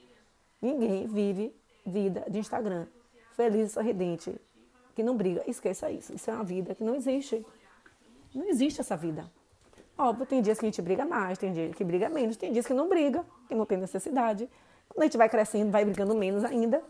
Ninguém 0.62 1.06
vive 1.06 1.54
vida 1.86 2.26
de 2.30 2.40
Instagram 2.40 2.88
feliz 3.39 3.69
e 3.69 3.73
sorridente, 3.73 4.36
que 4.95 5.04
não 5.04 5.15
briga. 5.15 5.43
Esqueça 5.47 5.89
isso. 5.89 6.13
Isso 6.13 6.30
é 6.30 6.34
uma 6.34 6.43
vida 6.43 6.75
que 6.75 6.84
não 6.84 6.95
existe. 6.95 7.45
Não 8.34 8.47
existe 8.49 8.82
essa 8.82 8.97
vida. 8.97 9.32
Óbvio, 9.97 10.25
tem 10.25 10.41
dias 10.41 10.60
que 10.60 10.65
a 10.65 10.67
gente 10.67 10.82
briga 10.82 11.06
mais, 11.06 11.38
tem 11.38 11.54
dias 11.54 11.75
que 11.75 11.84
briga 11.84 12.10
menos, 12.10 12.38
tem 12.38 12.52
dias 12.52 12.65
que 12.65 12.73
não 12.73 12.88
briga, 12.89 13.25
que 13.47 13.56
não 13.56 13.65
tem 13.65 13.78
necessidade. 13.78 14.49
Quando 14.88 15.04
a 15.04 15.06
gente 15.06 15.17
vai 15.17 15.30
crescendo, 15.30 15.71
vai 15.71 15.86
brigando 15.86 16.15
menos 16.15 16.43
ainda 16.43 16.84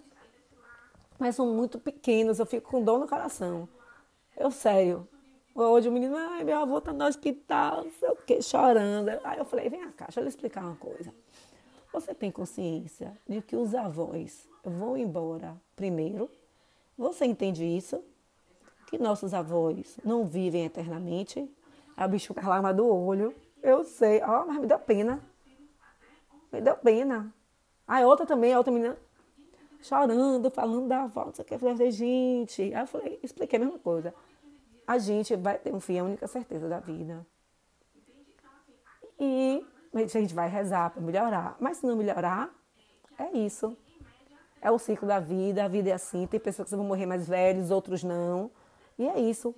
mas 1.19 1.35
são 1.35 1.53
muito 1.53 1.77
pequenos, 1.77 2.39
eu 2.39 2.45
fico 2.45 2.71
com 2.71 2.81
dor 2.81 2.97
no 2.97 3.07
coração. 3.07 3.67
Eu, 4.38 4.49
sério. 4.49 5.05
Hoje 5.53 5.89
o 5.89 5.91
menino, 5.91 6.15
ai, 6.15 6.45
meu 6.45 6.57
avô 6.57 6.79
tá 6.79 6.93
no 6.93 7.05
hospital, 7.05 7.83
não 7.83 7.91
sei 7.91 8.09
o 8.09 8.15
quê, 8.15 8.41
chorando. 8.41 9.09
Aí 9.25 9.38
eu 9.38 9.43
falei, 9.43 9.67
vem 9.67 9.81
cá, 9.91 10.05
deixa 10.05 10.21
eu 10.21 10.23
lhe 10.23 10.29
explicar 10.29 10.63
uma 10.63 10.77
coisa. 10.77 11.13
Você 11.91 12.13
tem 12.15 12.31
consciência 12.31 13.17
de 13.27 13.41
que 13.41 13.57
os 13.57 13.75
avós 13.75 14.47
vão 14.63 14.95
embora 14.95 15.57
primeiro? 15.75 16.31
Você 16.99 17.23
entende 17.25 17.63
isso? 17.63 18.03
Que 18.88 18.97
nossos 18.97 19.33
avós 19.33 19.97
não 20.03 20.25
vivem 20.25 20.65
eternamente? 20.65 21.49
A 21.95 22.05
bicho 22.05 22.33
a 22.35 22.45
lágrima 22.45 22.73
do 22.73 22.85
olho. 22.85 23.33
Eu 23.63 23.85
sei, 23.85 24.21
ó, 24.21 24.45
mas 24.45 24.59
me 24.59 24.67
deu 24.67 24.77
pena. 24.77 25.23
Me 26.51 26.59
deu 26.59 26.75
pena. 26.75 27.33
Aí 27.88 28.03
outra 28.03 28.25
também, 28.25 28.53
a 28.53 28.57
outra 28.57 28.73
menina, 28.73 28.97
chorando, 29.81 30.51
falando 30.51 30.89
da 30.89 31.03
avó, 31.03 31.23
não 31.23 31.33
sei 31.33 31.45
o 31.45 31.47
que. 31.47 31.53
Eu 31.53 31.59
falei, 31.59 31.89
gente. 31.89 32.63
Aí 32.63 32.81
eu 32.81 32.88
falei, 32.88 33.17
expliquei 33.23 33.57
a 33.57 33.63
mesma 33.63 33.79
coisa. 33.79 34.13
A 34.85 34.97
gente 34.97 35.38
vai 35.38 35.57
ter 35.57 35.73
um 35.73 35.79
fim, 35.79 35.95
é 35.95 35.99
a 35.99 36.03
única 36.03 36.27
certeza 36.27 36.67
da 36.67 36.81
vida. 36.81 37.25
E 39.17 39.65
a 39.93 40.05
gente 40.05 40.33
vai 40.33 40.49
rezar 40.49 40.89
para 40.89 41.01
melhorar. 41.01 41.55
Mas 41.62 41.77
se 41.77 41.88
não 41.88 41.95
melhorar, 41.95 42.53
é 43.17 43.38
isso. 43.38 43.77
É 44.62 44.69
o 44.69 44.78
ciclo 44.78 45.08
da 45.08 45.19
vida, 45.19 45.63
a 45.63 45.67
vida 45.67 45.89
é 45.89 45.93
assim. 45.93 46.28
Tem 46.28 46.39
pessoas 46.39 46.69
que 46.69 46.76
vão 46.76 46.86
morrer 46.86 47.06
mais 47.06 47.28
velhos, 47.28 47.72
outros 47.72 48.04
não. 48.04 48.52
E 48.98 49.08
é 49.08 49.19
isso. 49.19 49.56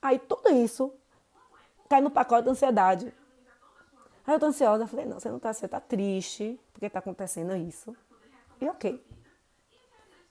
Aí 0.00 0.18
tudo 0.18 0.50
isso 0.50 0.92
cai 1.88 2.00
no 2.00 2.10
pacote 2.10 2.44
da 2.44 2.50
ansiedade. 2.50 3.12
Aí 4.26 4.34
eu 4.34 4.40
tô 4.40 4.46
ansiosa. 4.46 4.84
Eu 4.84 4.88
falei, 4.88 5.06
não, 5.06 5.18
você 5.18 5.30
não 5.30 5.38
tá, 5.38 5.52
você 5.52 5.66
tá 5.66 5.80
triste, 5.80 6.60
porque 6.72 6.90
tá 6.90 6.98
acontecendo 6.98 7.56
isso. 7.56 7.96
E 8.60 8.68
ok. 8.68 9.04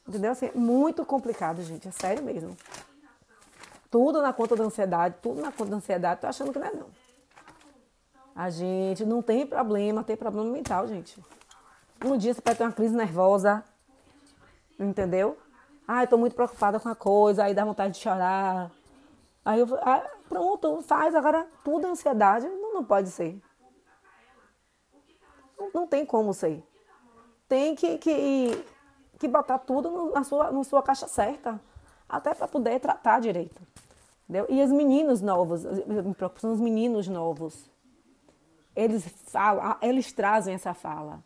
Entendeu? 0.07 0.31
Assim, 0.31 0.51
muito 0.53 1.03
complicado, 1.05 1.61
gente. 1.63 1.87
É 1.87 1.91
sério 1.91 2.23
mesmo. 2.23 2.55
Tudo 3.89 4.21
na 4.21 4.33
conta 4.33 4.55
da 4.55 4.63
ansiedade, 4.63 5.15
tudo 5.21 5.41
na 5.41 5.51
conta 5.51 5.71
da 5.71 5.77
ansiedade. 5.77 6.21
Tô 6.21 6.27
achando 6.27 6.51
que 6.51 6.59
não 6.59 6.67
é 6.67 6.73
não. 6.73 6.87
A 8.35 8.49
gente 8.49 9.05
não 9.05 9.21
tem 9.21 9.47
problema, 9.47 10.03
tem 10.03 10.17
problema 10.17 10.51
mental, 10.51 10.87
gente. 10.87 11.17
Um 12.03 12.17
dia 12.17 12.33
você 12.33 12.41
pode 12.41 12.57
ter 12.57 12.65
uma 12.65 12.71
crise 12.73 12.93
nervosa, 12.93 13.63
entendeu? 14.79 15.37
Ah, 15.87 16.03
eu 16.03 16.07
tô 16.07 16.17
muito 16.17 16.35
preocupada 16.35 16.79
com 16.79 16.89
a 16.89 16.95
coisa, 16.95 17.43
aí 17.43 17.53
dá 17.53 17.63
vontade 17.63 17.93
de 17.93 17.99
chorar. 17.99 18.71
Aí 19.43 19.59
eu, 19.59 19.67
ah, 19.81 20.03
pronto, 20.27 20.81
faz. 20.81 21.13
Agora, 21.13 21.47
tudo 21.63 21.87
é 21.87 21.89
ansiedade, 21.89 22.47
não, 22.47 22.73
não 22.73 22.83
pode 22.83 23.09
ser. 23.09 23.39
Não, 25.57 25.69
não 25.73 25.87
tem 25.87 26.05
como 26.05 26.33
ser. 26.33 26.63
Tem 27.47 27.75
que, 27.75 27.97
que 27.99 28.65
que 29.17 29.27
botar 29.27 29.59
tudo 29.59 30.11
na 30.11 30.23
sua, 30.23 30.51
na 30.51 30.63
sua 30.63 30.83
caixa 30.83 31.07
certa, 31.07 31.59
até 32.07 32.33
para 32.33 32.47
poder 32.47 32.79
tratar 32.79 33.19
direito. 33.19 33.61
Entendeu? 34.23 34.45
E 34.49 34.61
os 34.61 34.71
meninos 34.71 35.21
novos, 35.21 35.63
me 35.63 36.13
preocupo, 36.13 36.41
são 36.41 36.51
os 36.51 36.59
meninos 36.59 37.07
novos. 37.07 37.69
Eles 38.75 39.05
falam, 39.27 39.77
eles 39.81 40.11
trazem 40.11 40.55
essa 40.55 40.73
fala. 40.73 41.23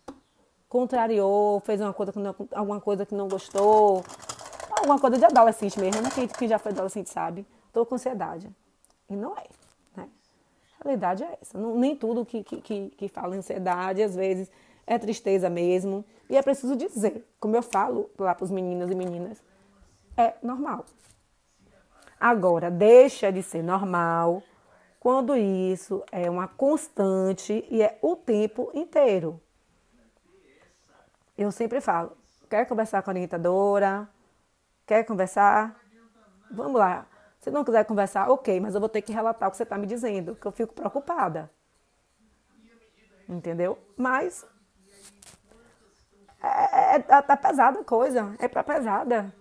Contrariou, 0.70 1.59
fez 1.61 1.82
uma 1.82 1.91
coisa 1.91 2.13
que 2.13 2.20
não, 2.20 2.36
alguma 2.53 2.80
coisa 2.80 3.03
que 3.03 3.15
não 3.15 3.28
gostou, 3.28 4.03
alguma 4.70 4.99
coisa 4.99 5.17
de 5.17 5.26
adolescente 5.26 5.80
mesmo, 5.80 6.01
né? 6.01 6.09
que, 6.38 6.47
já 6.47 6.59
foi 6.59 6.72
adolescente 6.72 7.09
sabe. 7.09 7.45
Estou 7.67 7.86
com 7.86 7.95
ansiedade. 7.95 8.47
E 9.09 9.15
não 9.15 9.36
é. 9.36 9.45
Né? 9.97 10.07
A 10.80 10.84
realidade 10.84 11.24
é 11.24 11.38
essa. 11.41 11.57
Não, 11.57 11.76
nem 11.76 11.95
tudo 11.95 12.24
que, 12.24 12.43
que, 12.43 12.61
que, 12.61 12.89
que 12.91 13.07
fala 13.07 13.36
ansiedade, 13.36 14.03
às 14.03 14.15
vezes, 14.15 14.51
é 14.86 14.99
tristeza 14.99 15.49
mesmo. 15.49 16.05
E 16.30 16.38
é 16.38 16.41
preciso 16.43 16.76
dizer, 16.76 17.28
como 17.39 17.55
eu 17.55 17.63
falo 17.63 18.09
lá 18.17 18.36
para 18.36 18.45
os 18.45 18.51
meninos 18.51 18.91
e 18.91 18.95
meninas, 18.95 19.41
é 20.15 20.36
normal. 20.43 20.86
Agora, 22.20 22.70
deixa 22.70 23.32
de 23.32 23.41
ser 23.41 23.63
normal 23.63 24.43
quando 24.99 25.36
isso 25.36 26.03
é 26.11 26.30
uma 26.30 26.47
constante 26.47 27.65
e 27.72 27.82
é 27.82 27.97
o 28.01 28.15
tempo 28.15 28.70
inteiro. 28.74 29.41
Eu 31.44 31.52
sempre 31.52 31.80
falo, 31.80 32.18
quer 32.50 32.66
conversar 32.66 33.02
com 33.02 33.10
a 33.10 33.14
orientadora? 33.14 34.10
Quer 34.86 35.04
conversar? 35.06 35.80
Vamos 36.52 36.80
lá. 36.80 37.06
Se 37.40 37.50
não 37.50 37.64
quiser 37.64 37.86
conversar, 37.86 38.30
ok, 38.30 38.60
mas 38.60 38.74
eu 38.74 38.80
vou 38.80 38.90
ter 38.90 39.02
que 39.02 39.14
relatar 39.14 39.48
o 39.48 39.52
que 39.52 39.58
você 39.58 39.64
está 39.64 39.78
me 39.78 39.88
dizendo, 39.88 40.36
que 40.36 40.46
eu 40.46 40.52
fico 40.52 40.74
preocupada. 40.74 41.50
Entendeu? 43.28 43.78
Mas 43.96 44.46
é, 46.42 46.96
é, 46.96 47.00
tá 47.00 47.38
pesada 47.38 47.80
a 47.80 47.84
coisa, 47.84 48.36
é 48.40 48.48
pra 48.48 48.64
pesada. 48.64 49.34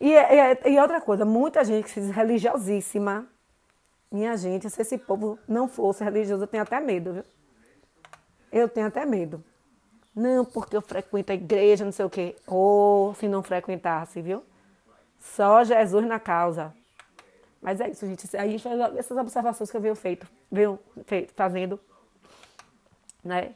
E, 0.00 0.12
e, 0.12 0.70
e 0.70 0.78
outra 0.78 1.00
coisa, 1.00 1.24
muita 1.24 1.64
gente 1.64 1.84
que 1.84 1.90
se 1.90 2.00
diz 2.00 2.10
religiosíssima. 2.10 3.26
Minha 4.10 4.36
gente, 4.36 4.70
se 4.70 4.80
esse 4.80 4.96
povo 4.96 5.38
não 5.48 5.66
fosse 5.68 6.04
religioso, 6.04 6.44
eu 6.44 6.48
tenho 6.48 6.62
até 6.62 6.78
medo, 6.80 7.12
viu? 7.12 7.24
Eu 8.52 8.68
tenho 8.68 8.86
até 8.86 9.04
medo. 9.04 9.42
Não, 10.16 10.46
porque 10.46 10.74
eu 10.74 10.80
frequento 10.80 11.30
a 11.30 11.34
igreja, 11.34 11.84
não 11.84 11.92
sei 11.92 12.06
o 12.06 12.08
quê. 12.08 12.34
Ou 12.46 13.14
se 13.16 13.28
não 13.28 13.42
frequentasse, 13.42 14.22
viu? 14.22 14.42
Só 15.20 15.62
Jesus 15.62 16.06
na 16.06 16.18
causa. 16.18 16.74
Mas 17.60 17.82
é 17.82 17.90
isso, 17.90 18.06
gente. 18.06 18.34
Aí 18.34 18.56
essas 18.96 19.18
observações 19.18 19.70
que 19.70 19.76
eu 19.76 19.80
venho 19.80 19.94
feito, 19.94 20.26
venho 20.50 20.78
feito, 21.04 21.34
fazendo, 21.34 21.78
né? 23.22 23.54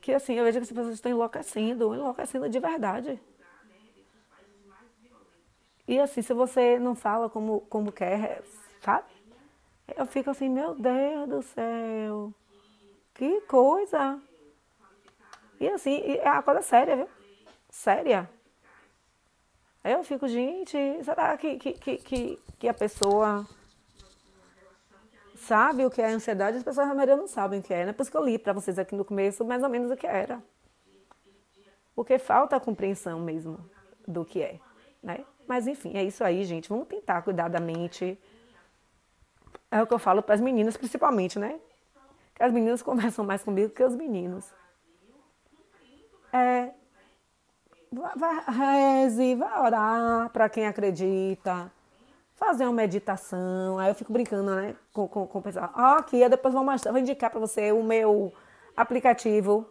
Que 0.00 0.12
assim, 0.12 0.34
eu 0.34 0.44
vejo 0.44 0.58
que 0.58 0.64
as 0.64 0.68
pessoas 0.72 0.94
estão 0.94 1.12
enlouquecendo, 1.12 1.94
enlouquecendo 1.94 2.48
de 2.48 2.58
verdade. 2.58 3.20
E 5.86 6.00
assim, 6.00 6.22
se 6.22 6.34
você 6.34 6.76
não 6.80 6.96
fala 6.96 7.30
como, 7.30 7.60
como 7.62 7.92
quer, 7.92 8.42
sabe? 8.80 9.06
Eu 9.96 10.06
fico 10.06 10.30
assim, 10.30 10.48
meu 10.48 10.74
Deus 10.74 11.28
do 11.28 11.42
céu. 11.42 12.34
Que 13.14 13.42
coisa. 13.42 14.20
E 15.58 15.68
assim, 15.68 16.02
é 16.18 16.30
uma 16.30 16.42
coisa 16.42 16.62
séria, 16.62 16.96
viu? 16.96 17.08
Séria. 17.70 18.28
Eu 19.82 20.02
fico, 20.02 20.26
gente, 20.26 20.76
será 21.04 21.36
que, 21.36 21.56
que, 21.58 21.72
que, 21.98 22.38
que, 22.58 22.68
a 22.68 22.74
pessoa 22.74 23.46
sabe 25.36 25.84
o 25.86 25.90
que 25.90 26.02
é 26.02 26.08
ansiedade? 26.08 26.56
As 26.56 26.64
pessoas 26.64 26.88
na 26.88 26.94
maioria 26.94 27.16
não 27.16 27.28
sabem 27.28 27.60
o 27.60 27.62
que 27.62 27.72
é, 27.72 27.86
né? 27.86 27.92
Por 27.92 28.02
isso 28.02 28.10
que 28.10 28.16
eu 28.16 28.24
li 28.24 28.36
para 28.38 28.52
vocês 28.52 28.78
aqui 28.78 28.96
no 28.96 29.04
começo 29.04 29.44
mais 29.44 29.62
ou 29.62 29.68
menos 29.68 29.90
o 29.90 29.96
que 29.96 30.06
era. 30.06 30.42
Porque 31.94 32.18
falta 32.18 32.56
a 32.56 32.60
compreensão 32.60 33.20
mesmo 33.20 33.58
do 34.06 34.24
que 34.24 34.42
é, 34.42 34.58
né? 35.02 35.24
Mas 35.46 35.68
enfim, 35.68 35.96
é 35.96 36.02
isso 36.02 36.24
aí, 36.24 36.44
gente. 36.44 36.68
Vamos 36.68 36.88
tentar 36.88 37.22
cuidar 37.22 37.48
da 37.48 37.60
mente. 37.60 38.18
É 39.70 39.80
o 39.80 39.86
que 39.86 39.94
eu 39.94 39.98
falo 39.98 40.20
para 40.20 40.34
as 40.34 40.40
meninas, 40.40 40.76
principalmente, 40.76 41.38
né? 41.38 41.60
Que 42.34 42.42
as 42.42 42.52
meninas 42.52 42.82
conversam 42.82 43.24
mais 43.24 43.42
comigo 43.42 43.72
que 43.72 43.84
os 43.84 43.94
meninos. 43.94 44.52
É. 46.32 46.70
Vai, 47.92 48.44
reze, 48.48 49.34
vai 49.36 49.60
orar 49.60 50.30
para 50.30 50.48
quem 50.48 50.66
acredita. 50.66 51.72
Fazer 52.34 52.64
uma 52.64 52.72
meditação. 52.72 53.78
Aí 53.78 53.90
eu 53.90 53.94
fico 53.94 54.12
brincando, 54.12 54.54
né? 54.54 54.76
Com, 54.92 55.08
com, 55.08 55.26
com 55.26 55.38
o 55.38 55.42
pessoal. 55.42 55.70
Ó, 55.74 55.98
aqui, 55.98 56.20
eu 56.20 56.28
depois 56.28 56.52
vou, 56.52 56.64
mostrar, 56.64 56.92
vou 56.92 57.00
indicar 57.00 57.30
para 57.30 57.40
você 57.40 57.72
o 57.72 57.82
meu 57.82 58.32
aplicativo 58.76 59.66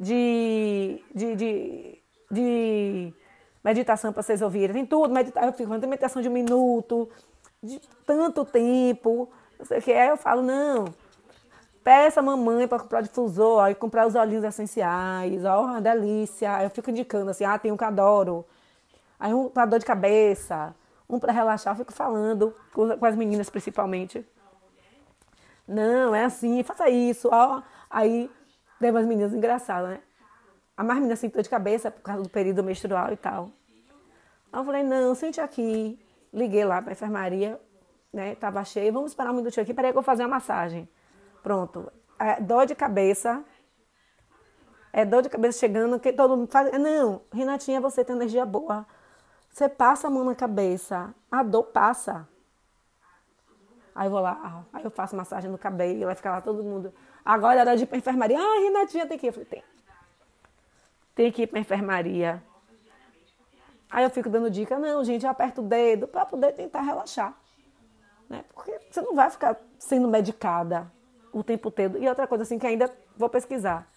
de, 0.00 1.00
de, 1.14 1.36
de, 1.36 2.02
de 2.30 3.14
meditação 3.62 4.12
para 4.12 4.22
vocês 4.22 4.42
ouvirem. 4.42 4.74
Tem 4.74 4.86
tudo, 4.86 5.14
meditação, 5.14 5.48
eu 5.48 5.52
fico 5.52 5.68
falando, 5.68 5.82
tem 5.82 5.90
meditação 5.90 6.20
de 6.20 6.28
um 6.28 6.32
minuto, 6.32 7.08
de 7.62 7.80
tanto 8.04 8.44
tempo. 8.44 9.30
Não 9.58 9.66
sei 9.66 9.78
o 9.78 9.82
que. 9.82 9.92
Aí 9.92 10.08
eu 10.08 10.16
falo, 10.16 10.42
não, 10.42 10.86
peça 11.82 12.20
a 12.20 12.22
mamãe 12.22 12.68
para 12.68 12.78
comprar 12.78 13.00
difusor, 13.00 13.62
aí 13.62 13.74
comprar 13.74 14.06
os 14.06 14.14
olhinhos 14.14 14.44
essenciais, 14.44 15.44
ó, 15.44 15.64
uma 15.64 15.80
delícia. 15.80 16.56
Aí 16.56 16.64
eu 16.64 16.70
fico 16.70 16.90
indicando 16.90 17.30
assim, 17.30 17.44
ah, 17.44 17.58
tem 17.58 17.72
um 17.72 17.76
que 17.76 17.84
adoro. 17.84 18.44
Aí 19.18 19.32
um 19.32 19.48
para 19.48 19.66
dor 19.66 19.78
de 19.78 19.86
cabeça, 19.86 20.74
um 21.08 21.18
para 21.18 21.32
relaxar, 21.32 21.74
eu 21.74 21.78
fico 21.78 21.92
falando 21.92 22.54
com, 22.72 22.96
com 22.96 23.06
as 23.06 23.16
meninas 23.16 23.50
principalmente. 23.50 24.26
Não, 25.66 26.14
é 26.14 26.24
assim, 26.24 26.62
faça 26.62 26.88
isso, 26.88 27.28
ó. 27.32 27.62
Aí 27.88 28.30
tem 28.80 28.90
umas 28.90 29.06
meninas 29.06 29.32
engraçadas, 29.32 29.90
né? 29.90 30.00
A 30.76 30.82
mais 30.82 30.98
menina 30.98 31.16
sentou 31.16 31.42
de 31.42 31.48
cabeça 31.48 31.90
por 31.90 32.02
causa 32.02 32.22
do 32.22 32.28
período 32.28 32.62
menstrual 32.64 33.12
e 33.12 33.16
tal. 33.16 33.50
Aí 34.52 34.60
eu 34.60 34.64
falei, 34.64 34.82
não, 34.82 35.14
sente 35.14 35.40
aqui. 35.40 35.98
Liguei 36.32 36.64
lá 36.64 36.80
para 36.80 36.92
enfermaria, 36.92 37.60
né? 38.12 38.34
Tava 38.34 38.64
cheio, 38.64 38.92
vamos 38.92 39.12
esperar 39.12 39.30
um 39.30 39.36
minutinho 39.36 39.62
aqui, 39.62 39.74
peraí 39.74 39.92
que 39.92 39.98
eu 39.98 40.02
vou 40.02 40.04
fazer 40.04 40.22
uma 40.22 40.30
massagem. 40.30 40.88
Pronto. 41.42 41.92
É 42.18 42.40
dor 42.40 42.66
de 42.66 42.74
cabeça. 42.74 43.44
É 44.92 45.04
dor 45.04 45.22
de 45.22 45.28
cabeça 45.28 45.58
chegando, 45.58 45.98
que 45.98 46.12
todo 46.12 46.36
mundo 46.36 46.50
faz. 46.50 46.70
Não, 46.78 47.22
Renatinha, 47.32 47.80
você 47.80 48.04
tem 48.04 48.14
energia 48.14 48.44
boa. 48.44 48.86
Você 49.50 49.68
passa 49.68 50.06
a 50.06 50.10
mão 50.10 50.24
na 50.24 50.34
cabeça, 50.34 51.14
a 51.30 51.42
dor 51.42 51.64
passa. 51.64 52.28
Aí 53.94 54.06
eu 54.06 54.10
vou 54.10 54.20
lá, 54.20 54.64
aí 54.72 54.84
eu 54.84 54.90
faço 54.90 55.14
massagem 55.14 55.50
no 55.50 55.58
cabelo, 55.58 56.06
vai 56.06 56.14
ficar 56.14 56.30
lá 56.30 56.40
todo 56.40 56.62
mundo. 56.62 56.92
Agora 57.24 57.60
hora 57.60 57.76
de 57.76 57.84
ir 57.84 57.86
pra 57.86 57.98
enfermaria. 57.98 58.38
Ah, 58.38 58.60
Renatinha 58.60 59.06
tem 59.06 59.18
que 59.18 59.26
ir. 59.26 59.28
Eu 59.28 59.32
falei, 59.32 59.48
tem 59.48 59.62
tem 61.14 61.30
que 61.30 61.42
ir 61.42 61.46
para 61.46 61.60
enfermaria. 61.60 62.42
Aí 63.90 64.04
eu 64.04 64.10
fico 64.10 64.30
dando 64.30 64.50
dica, 64.50 64.78
não, 64.78 65.04
gente, 65.04 65.24
eu 65.24 65.30
aperto 65.30 65.60
o 65.60 65.64
dedo 65.64 66.08
para 66.08 66.24
poder 66.24 66.52
tentar 66.52 66.80
relaxar. 66.80 67.36
Né? 68.28 68.44
Porque 68.54 68.78
você 68.90 69.02
não 69.02 69.14
vai 69.14 69.28
ficar 69.28 69.60
sendo 69.78 70.08
medicada 70.08 70.90
o 71.32 71.42
tempo 71.42 71.70
todo. 71.70 71.98
E 71.98 72.08
outra 72.08 72.26
coisa 72.26 72.42
assim 72.42 72.58
que 72.58 72.66
ainda 72.66 72.92
vou 73.16 73.28
pesquisar. 73.28 73.88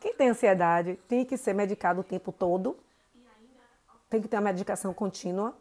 Quem 0.00 0.14
tem 0.14 0.28
ansiedade 0.28 0.96
tem 1.08 1.24
que 1.24 1.36
ser 1.36 1.52
medicado 1.52 2.00
o 2.00 2.04
tempo 2.04 2.32
todo. 2.32 2.76
Tem 4.08 4.22
que 4.22 4.28
ter 4.28 4.36
uma 4.36 4.42
medicação 4.42 4.94
contínua. 4.94 5.54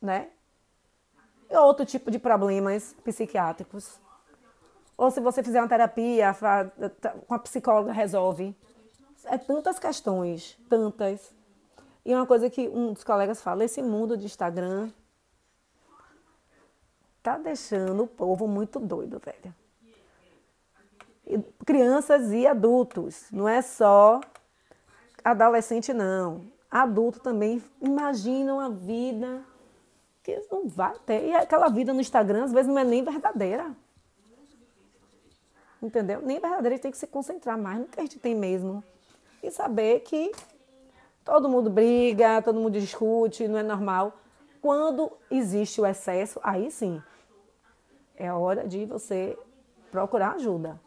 Né? 0.00 0.28
E 1.50 1.56
outro 1.56 1.84
tipo 1.84 2.10
de 2.10 2.18
problemas 2.18 2.94
psiquiátricos. 3.04 4.00
Ou 4.96 5.10
se 5.10 5.20
você 5.20 5.42
fizer 5.42 5.60
uma 5.60 5.68
terapia 5.68 6.34
com 7.26 7.34
a 7.34 7.38
psicóloga, 7.38 7.92
resolve. 7.92 8.56
É 9.24 9.36
tantas 9.36 9.78
questões, 9.78 10.56
tantas. 10.68 11.34
E 12.04 12.14
uma 12.14 12.26
coisa 12.26 12.48
que 12.48 12.68
um 12.68 12.92
dos 12.92 13.02
colegas 13.02 13.42
fala, 13.42 13.64
esse 13.64 13.82
mundo 13.82 14.16
de 14.16 14.26
Instagram 14.26 14.90
tá 17.26 17.36
deixando 17.36 18.04
o 18.04 18.06
povo 18.06 18.46
muito 18.46 18.78
doido, 18.78 19.18
velho. 19.18 19.52
Crianças 21.66 22.30
e 22.30 22.46
adultos, 22.46 23.26
não 23.32 23.48
é 23.48 23.60
só 23.60 24.20
adolescente 25.24 25.92
não. 25.92 26.46
Adulto 26.70 27.18
também 27.18 27.60
imaginam 27.80 28.60
a 28.60 28.68
vida 28.68 29.42
que 30.22 30.40
não 30.52 30.68
vai 30.68 30.96
ter. 31.04 31.26
E 31.26 31.34
aquela 31.34 31.68
vida 31.68 31.92
no 31.92 32.00
Instagram 32.00 32.44
às 32.44 32.52
vezes 32.52 32.68
não 32.68 32.78
é 32.78 32.84
nem 32.84 33.02
verdadeira. 33.02 33.74
Entendeu? 35.82 36.22
Nem 36.22 36.38
verdadeiro, 36.38 36.68
a 36.68 36.76
gente 36.76 36.82
tem 36.82 36.92
que 36.92 36.98
se 36.98 37.08
concentrar 37.08 37.58
mais 37.58 37.80
no 37.80 37.86
que 37.86 37.98
a 37.98 38.04
gente 38.04 38.20
tem 38.20 38.36
mesmo. 38.36 38.84
E 39.42 39.50
saber 39.50 39.98
que 40.00 40.30
todo 41.24 41.48
mundo 41.48 41.68
briga, 41.70 42.40
todo 42.40 42.60
mundo 42.60 42.80
discute, 42.80 43.48
não 43.48 43.58
é 43.58 43.64
normal. 43.64 44.16
Quando 44.62 45.10
existe 45.28 45.80
o 45.80 45.86
excesso, 45.86 46.38
aí 46.40 46.70
sim, 46.70 47.02
é 48.16 48.32
hora 48.32 48.66
de 48.66 48.84
você 48.86 49.38
procurar 49.90 50.32
ajuda. 50.32 50.80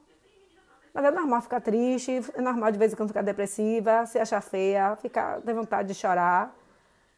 Mas 0.93 1.05
é 1.05 1.11
normal 1.11 1.41
ficar 1.41 1.61
triste, 1.61 2.21
é 2.34 2.41
normal 2.41 2.71
de 2.71 2.80
vez 2.80 2.91
em 2.91 2.95
quando 2.95 3.09
ficar 3.09 3.21
depressiva, 3.21 4.05
se 4.05 4.17
achar 4.19 4.41
feia, 4.41 4.95
ficar 4.95 5.41
ter 5.41 5.53
vontade 5.53 5.88
de 5.88 5.93
chorar. 5.93 6.55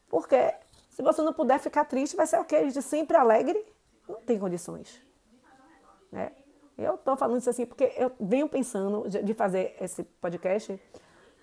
Porque 0.09 0.53
se 0.89 1.01
você 1.01 1.22
não 1.22 1.34
puder 1.34 1.57
ficar 1.59 1.86
triste, 1.86 2.16
vai 2.16 2.28
ser 2.28 2.38
o 2.39 2.45
quê? 2.45 2.57
A 2.57 2.64
gente 2.64 2.82
sempre 2.82 3.16
alegre? 3.16 3.66
Não 4.07 4.20
tem 4.22 4.38
condições. 4.38 5.01
Né? 6.12 6.34
Eu 6.78 6.95
estou 6.95 7.16
falando 7.16 7.39
isso 7.39 7.49
assim 7.49 7.66
porque 7.66 7.93
eu 7.95 8.12
venho 8.20 8.49
pensando 8.49 9.07
de 9.07 9.34
fazer 9.34 9.76
esse 9.80 10.03
podcast, 10.03 10.80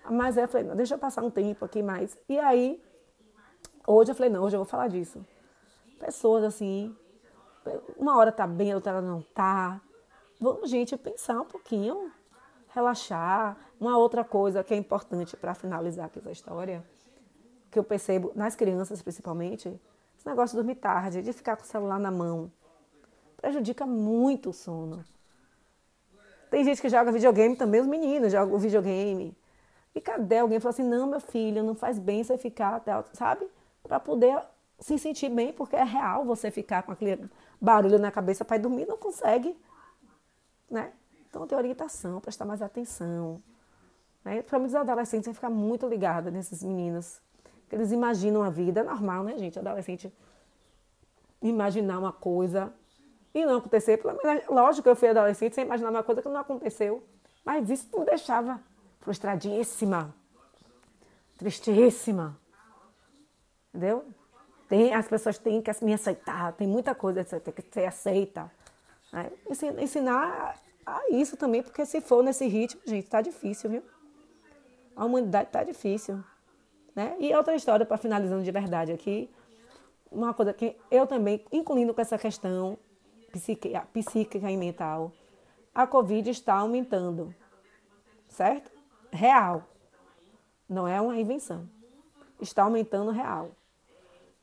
mas 0.09 0.37
eu 0.37 0.47
falei, 0.47 0.67
não, 0.67 0.75
deixa 0.75 0.95
eu 0.95 0.99
passar 0.99 1.23
um 1.23 1.31
tempo 1.31 1.65
aqui 1.65 1.81
mais. 1.81 2.17
E 2.27 2.37
aí, 2.37 2.81
hoje 3.87 4.11
eu 4.11 4.15
falei, 4.15 4.31
não, 4.31 4.43
hoje 4.43 4.55
eu 4.55 4.59
vou 4.59 4.69
falar 4.69 4.87
disso. 4.87 5.25
Pessoas 5.99 6.43
assim, 6.43 6.95
uma 7.97 8.17
hora 8.17 8.31
tá 8.31 8.47
bem, 8.47 8.73
outra 8.73 8.93
hora 8.93 9.01
não 9.01 9.21
tá. 9.21 9.81
Vamos, 10.39 10.69
gente, 10.69 10.95
pensar 10.97 11.41
um 11.41 11.45
pouquinho, 11.45 12.11
relaxar. 12.69 13.57
Uma 13.79 13.97
outra 13.97 14.23
coisa 14.23 14.63
que 14.63 14.73
é 14.73 14.77
importante 14.77 15.37
para 15.37 15.53
finalizar 15.53 16.05
aqui 16.05 16.19
essa 16.19 16.31
história, 16.31 16.83
que 17.71 17.79
eu 17.79 17.83
percebo 17.83 18.31
nas 18.35 18.55
crianças 18.55 19.01
principalmente, 19.01 19.69
esse 20.17 20.27
negócio 20.27 20.55
de 20.55 20.61
dormir 20.61 20.75
tarde, 20.75 21.21
de 21.21 21.31
ficar 21.31 21.55
com 21.55 21.63
o 21.63 21.65
celular 21.65 21.97
na 21.99 22.11
mão, 22.11 22.51
prejudica 23.37 23.85
muito 23.85 24.49
o 24.49 24.53
sono. 24.53 25.03
Tem 26.49 26.63
gente 26.63 26.81
que 26.81 26.89
joga 26.89 27.11
videogame 27.11 27.55
também, 27.55 27.79
os 27.79 27.87
meninos 27.87 28.31
jogam 28.31 28.57
videogame. 28.57 29.37
E 29.95 30.01
cadê 30.01 30.39
alguém 30.39 30.59
falou 30.59 30.71
assim, 30.71 30.83
não, 30.83 31.07
meu 31.07 31.19
filho, 31.19 31.63
não 31.63 31.75
faz 31.75 31.99
bem 31.99 32.23
você 32.23 32.37
ficar 32.37 32.75
até, 32.75 32.91
sabe? 33.13 33.47
Para 33.83 33.99
poder 33.99 34.41
se 34.79 34.97
sentir 34.97 35.29
bem, 35.29 35.51
porque 35.51 35.75
é 35.75 35.83
real 35.83 36.25
você 36.25 36.49
ficar 36.49 36.83
com 36.83 36.91
aquele 36.91 37.29
barulho 37.59 37.99
na 37.99 38.11
cabeça 38.11 38.45
para 38.45 38.57
dormir, 38.57 38.85
não 38.87 38.97
consegue, 38.97 39.55
né? 40.69 40.93
Então, 41.29 41.45
ter 41.45 41.55
orientação, 41.55 42.19
prestar 42.19 42.45
mais 42.45 42.61
atenção. 42.61 43.41
Né? 44.23 44.37
Principalmente 44.37 44.69
os 44.69 44.75
adolescentes 44.75 45.25
têm 45.25 45.33
que 45.33 45.37
ficar 45.37 45.49
muito 45.49 45.87
ligados 45.87 46.31
nesses 46.33 46.63
meninos. 46.63 47.21
Que 47.69 47.75
eles 47.75 47.91
imaginam 47.91 48.41
a 48.41 48.49
vida, 48.49 48.79
é 48.79 48.83
normal, 48.83 49.23
né, 49.23 49.37
gente? 49.37 49.59
Adolescente 49.59 50.11
imaginar 51.41 51.99
uma 51.99 52.11
coisa 52.11 52.73
e 53.33 53.45
não 53.45 53.57
acontecer. 53.57 54.01
Lógico 54.49 54.83
que 54.83 54.89
eu 54.89 54.95
fui 54.95 55.09
adolescente 55.09 55.53
sem 55.53 55.65
imaginar 55.65 55.89
uma 55.89 56.03
coisa 56.03 56.21
que 56.21 56.29
não 56.29 56.41
aconteceu. 56.41 57.03
Mas 57.45 57.69
isso 57.69 57.87
me 57.97 58.05
deixava 58.05 58.59
frustradíssima, 58.99 60.13
tristíssima. 61.37 62.37
Entendeu? 63.69 64.05
Tem, 64.69 64.93
as 64.93 65.07
pessoas 65.07 65.39
têm 65.39 65.61
que 65.61 65.71
me 65.83 65.93
aceitar, 65.93 66.53
tem 66.53 66.67
muita 66.67 66.93
coisa 66.93 67.25
que 67.25 67.39
tem 67.39 67.53
que 67.53 67.73
ser 67.73 67.85
aceita. 67.85 68.51
Né? 69.11 69.31
Ensinar 69.79 70.61
a 70.85 71.09
isso 71.09 71.35
também, 71.35 71.63
porque 71.63 71.83
se 71.85 71.99
for 71.99 72.23
nesse 72.23 72.47
ritmo, 72.47 72.79
gente, 72.85 73.09
tá 73.09 73.19
difícil, 73.19 73.69
viu? 73.71 73.83
A 74.95 75.05
humanidade 75.05 75.49
tá 75.49 75.63
difícil. 75.63 76.23
Né? 76.95 77.15
E 77.19 77.33
outra 77.33 77.55
história, 77.55 77.83
para 77.83 77.97
finalizando 77.97 78.43
de 78.43 78.51
verdade 78.51 78.91
aqui, 78.91 79.27
uma 80.11 80.33
coisa 80.35 80.53
que 80.53 80.77
eu 80.91 81.07
também, 81.07 81.43
incluindo 81.51 81.93
com 81.93 82.01
essa 82.01 82.17
questão 82.17 82.77
psíquica 83.91 84.51
e 84.51 84.57
mental, 84.57 85.11
a 85.73 85.87
Covid 85.87 86.29
está 86.29 86.55
aumentando, 86.55 87.33
certo? 88.27 88.71
Real. 89.11 89.63
Não 90.67 90.87
é 90.87 91.01
uma 91.01 91.17
invenção. 91.17 91.67
Está 92.39 92.63
aumentando 92.63 93.11
real. 93.11 93.51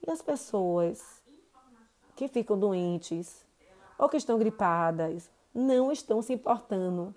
E 0.07 0.11
as 0.11 0.23
pessoas 0.23 1.23
que 2.15 2.29
ficam 2.29 2.59
doentes 2.59 3.45
ou 3.99 4.09
que 4.09 4.17
estão 4.17 4.39
gripadas 4.39 5.31
não 5.55 5.91
estão 5.91 6.23
se 6.23 6.33
importando 6.33 7.15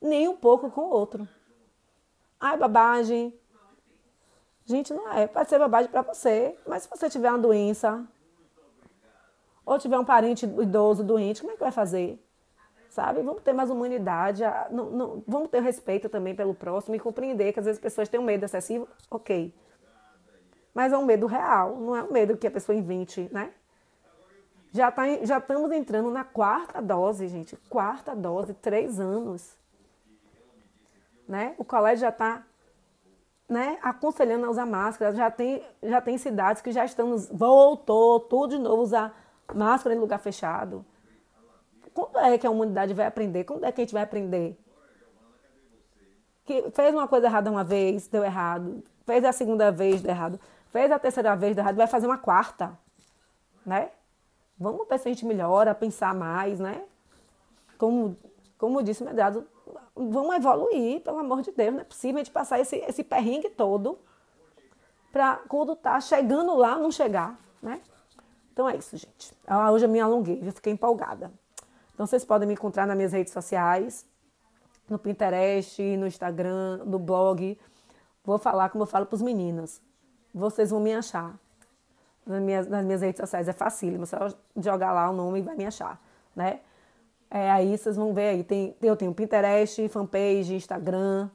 nem 0.00 0.28
um 0.28 0.36
pouco 0.36 0.70
com 0.70 0.82
o 0.82 0.90
outro. 0.90 1.28
Ai, 2.38 2.56
babagem. 2.56 3.34
Gente, 4.64 4.92
não 4.92 5.10
é. 5.12 5.26
Pode 5.26 5.48
ser 5.48 5.58
babagem 5.58 5.90
para 5.90 6.02
você, 6.02 6.58
mas 6.66 6.82
se 6.82 6.90
você 6.90 7.08
tiver 7.08 7.30
uma 7.30 7.38
doença 7.38 8.04
ou 9.64 9.78
tiver 9.78 9.98
um 9.98 10.04
parente 10.04 10.46
idoso 10.46 11.02
doente, 11.02 11.40
como 11.40 11.52
é 11.52 11.56
que 11.56 11.62
vai 11.62 11.72
fazer? 11.72 12.22
Sabe? 12.90 13.22
Vamos 13.22 13.42
ter 13.42 13.52
mais 13.52 13.70
humanidade, 13.70 14.42
não, 14.70 14.90
não, 14.90 15.24
vamos 15.26 15.50
ter 15.50 15.60
respeito 15.60 16.08
também 16.08 16.34
pelo 16.34 16.54
próximo 16.54 16.94
e 16.94 17.00
compreender 17.00 17.52
que 17.52 17.58
às 17.58 17.66
vezes 17.66 17.78
as 17.78 17.82
pessoas 17.82 18.08
têm 18.08 18.18
um 18.18 18.24
medo 18.24 18.44
excessivo, 18.44 18.88
ok. 19.10 19.52
Mas 20.76 20.92
é 20.92 20.98
um 20.98 21.06
medo 21.06 21.24
real, 21.24 21.74
não 21.76 21.96
é 21.96 22.02
um 22.02 22.12
medo 22.12 22.36
que 22.36 22.46
a 22.46 22.50
pessoa 22.50 22.76
invente, 22.76 23.30
né? 23.32 23.50
Já, 24.72 24.92
tá, 24.92 25.04
já 25.22 25.38
estamos 25.38 25.72
entrando 25.72 26.10
na 26.10 26.22
quarta 26.22 26.82
dose, 26.82 27.28
gente. 27.28 27.56
Quarta 27.70 28.14
dose, 28.14 28.52
três 28.52 29.00
anos. 29.00 29.56
Né? 31.26 31.54
O 31.56 31.64
colégio 31.64 32.02
já 32.02 32.10
está 32.10 32.44
né, 33.48 33.78
aconselhando 33.82 34.44
a 34.44 34.50
usar 34.50 34.66
máscara. 34.66 35.16
Já 35.16 35.30
tem, 35.30 35.64
já 35.82 35.98
tem 36.02 36.18
cidades 36.18 36.60
que 36.60 36.70
já 36.70 36.84
estão. 36.84 37.16
Voltou 37.32 38.20
tudo 38.20 38.50
de 38.50 38.58
novo 38.58 38.82
usar 38.82 39.18
máscara 39.54 39.94
em 39.94 39.98
lugar 39.98 40.18
fechado. 40.18 40.84
Quando 41.94 42.18
é 42.18 42.36
que 42.36 42.46
a 42.46 42.50
humanidade 42.50 42.92
vai 42.92 43.06
aprender? 43.06 43.44
Quando 43.44 43.64
é 43.64 43.72
que 43.72 43.80
a 43.80 43.84
gente 43.84 43.94
vai 43.94 44.02
aprender? 44.02 44.58
Que 46.44 46.70
fez 46.72 46.94
uma 46.94 47.08
coisa 47.08 47.28
errada 47.28 47.50
uma 47.50 47.64
vez, 47.64 48.08
deu 48.08 48.22
errado. 48.22 48.84
Fez 49.06 49.24
a 49.24 49.32
segunda 49.32 49.72
vez, 49.72 50.02
deu 50.02 50.10
errado. 50.10 50.38
Fez 50.76 50.92
a 50.92 50.98
terceira 50.98 51.34
vez, 51.34 51.56
deu 51.56 51.62
errado. 51.62 51.76
Vai 51.76 51.86
fazer 51.86 52.06
uma 52.06 52.18
quarta, 52.18 52.78
né? 53.64 53.92
Vamos 54.58 54.86
ver 54.86 54.98
se 54.98 55.08
a 55.08 55.10
gente 55.10 55.24
melhora, 55.24 55.74
pensar 55.74 56.14
mais, 56.14 56.60
né? 56.60 56.84
Como, 57.78 58.14
como 58.58 58.82
disse 58.82 59.02
o 59.02 59.06
Medrado, 59.06 59.48
vamos 59.94 60.36
evoluir, 60.36 61.00
pelo 61.00 61.18
amor 61.18 61.40
de 61.40 61.50
Deus. 61.50 61.72
Não 61.72 61.80
é 61.80 61.84
possível 61.84 62.16
a 62.16 62.18
gente 62.18 62.30
passar 62.30 62.60
esse, 62.60 62.76
esse 62.76 63.02
perrengue 63.02 63.48
todo 63.48 63.98
para 65.10 65.36
quando 65.48 65.74
tá 65.74 65.98
chegando 65.98 66.54
lá 66.54 66.76
não 66.76 66.90
chegar, 66.90 67.38
né? 67.62 67.80
Então 68.52 68.68
é 68.68 68.76
isso, 68.76 68.98
gente. 68.98 69.32
Ah, 69.46 69.72
hoje 69.72 69.86
eu 69.86 69.88
me 69.88 69.98
alonguei, 69.98 70.42
eu 70.46 70.52
fiquei 70.52 70.74
empolgada. 70.74 71.32
Então 71.94 72.06
vocês 72.06 72.22
podem 72.22 72.46
me 72.46 72.52
encontrar 72.52 72.86
nas 72.86 72.98
minhas 72.98 73.14
redes 73.14 73.32
sociais, 73.32 74.06
no 74.90 74.98
Pinterest, 74.98 75.80
no 75.96 76.06
Instagram, 76.06 76.84
no 76.84 76.98
blog. 76.98 77.58
Vou 78.22 78.36
falar 78.36 78.68
como 78.68 78.82
eu 78.82 78.86
falo 78.86 79.06
para 79.06 79.14
os 79.14 79.22
meninos. 79.22 79.80
Vocês 80.36 80.68
vão 80.68 80.80
me 80.80 80.92
achar 80.92 81.34
nas 82.26 82.42
minhas, 82.42 82.68
nas 82.68 82.84
minhas 82.84 83.00
redes 83.00 83.18
sociais. 83.18 83.48
É 83.48 83.54
facílimo, 83.54 84.04
só 84.04 84.28
jogar 84.54 84.92
lá 84.92 85.08
o 85.08 85.14
nome 85.14 85.38
e 85.38 85.42
vai 85.42 85.56
me 85.56 85.64
achar, 85.64 85.98
né? 86.34 86.60
É, 87.30 87.50
aí 87.50 87.76
vocês 87.76 87.96
vão 87.96 88.12
ver 88.12 88.28
aí, 88.28 88.44
tem, 88.44 88.76
eu 88.82 88.94
tenho 88.94 89.14
Pinterest, 89.14 89.88
fanpage, 89.88 90.54
Instagram, 90.54 91.30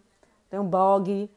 um 0.54 0.70
blog. 0.70 1.30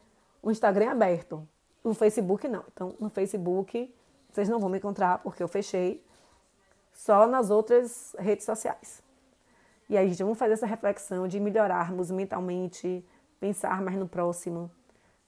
O 0.43 0.51
Instagram 0.51 0.85
é 0.85 0.89
aberto, 0.89 1.47
o 1.83 1.91
Facebook 1.95 2.47
não. 2.47 2.63
Então, 2.71 2.93
no 2.99 3.09
Facebook, 3.09 3.91
vocês 4.31 4.47
não 4.47 4.59
vão 4.59 4.69
me 4.69 4.77
encontrar 4.77 5.17
porque 5.23 5.41
eu 5.41 5.47
fechei. 5.47 6.05
Só 6.93 7.25
nas 7.25 7.49
outras 7.49 8.15
redes 8.19 8.45
sociais. 8.45 9.03
E 9.89 9.97
aí, 9.97 10.07
gente, 10.09 10.21
vamos 10.21 10.37
fazer 10.37 10.53
essa 10.53 10.67
reflexão 10.67 11.27
de 11.27 11.39
melhorarmos 11.39 12.11
mentalmente, 12.11 13.03
pensar 13.39 13.81
mais 13.81 13.97
no 13.97 14.07
próximo, 14.07 14.71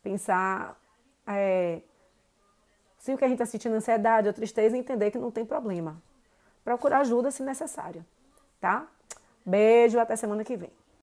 pensar 0.04 0.80
é, 1.26 1.82
se 2.98 3.14
o 3.14 3.18
que 3.18 3.24
a 3.24 3.28
gente 3.28 3.42
está 3.42 3.46
sentindo 3.46 3.76
é 3.76 3.78
ansiedade 3.78 4.28
ou 4.28 4.34
tristeza, 4.34 4.78
entender 4.78 5.12
que 5.12 5.18
não 5.18 5.32
tem 5.32 5.46
problema. 5.46 6.02
Procurar 6.64 7.00
ajuda 7.00 7.32
se 7.32 7.44
necessário, 7.44 8.06
tá? 8.60 8.88
Beijo, 9.46 10.00
até 10.00 10.16
semana 10.16 10.44
que 10.44 10.58
vem. 10.58 10.72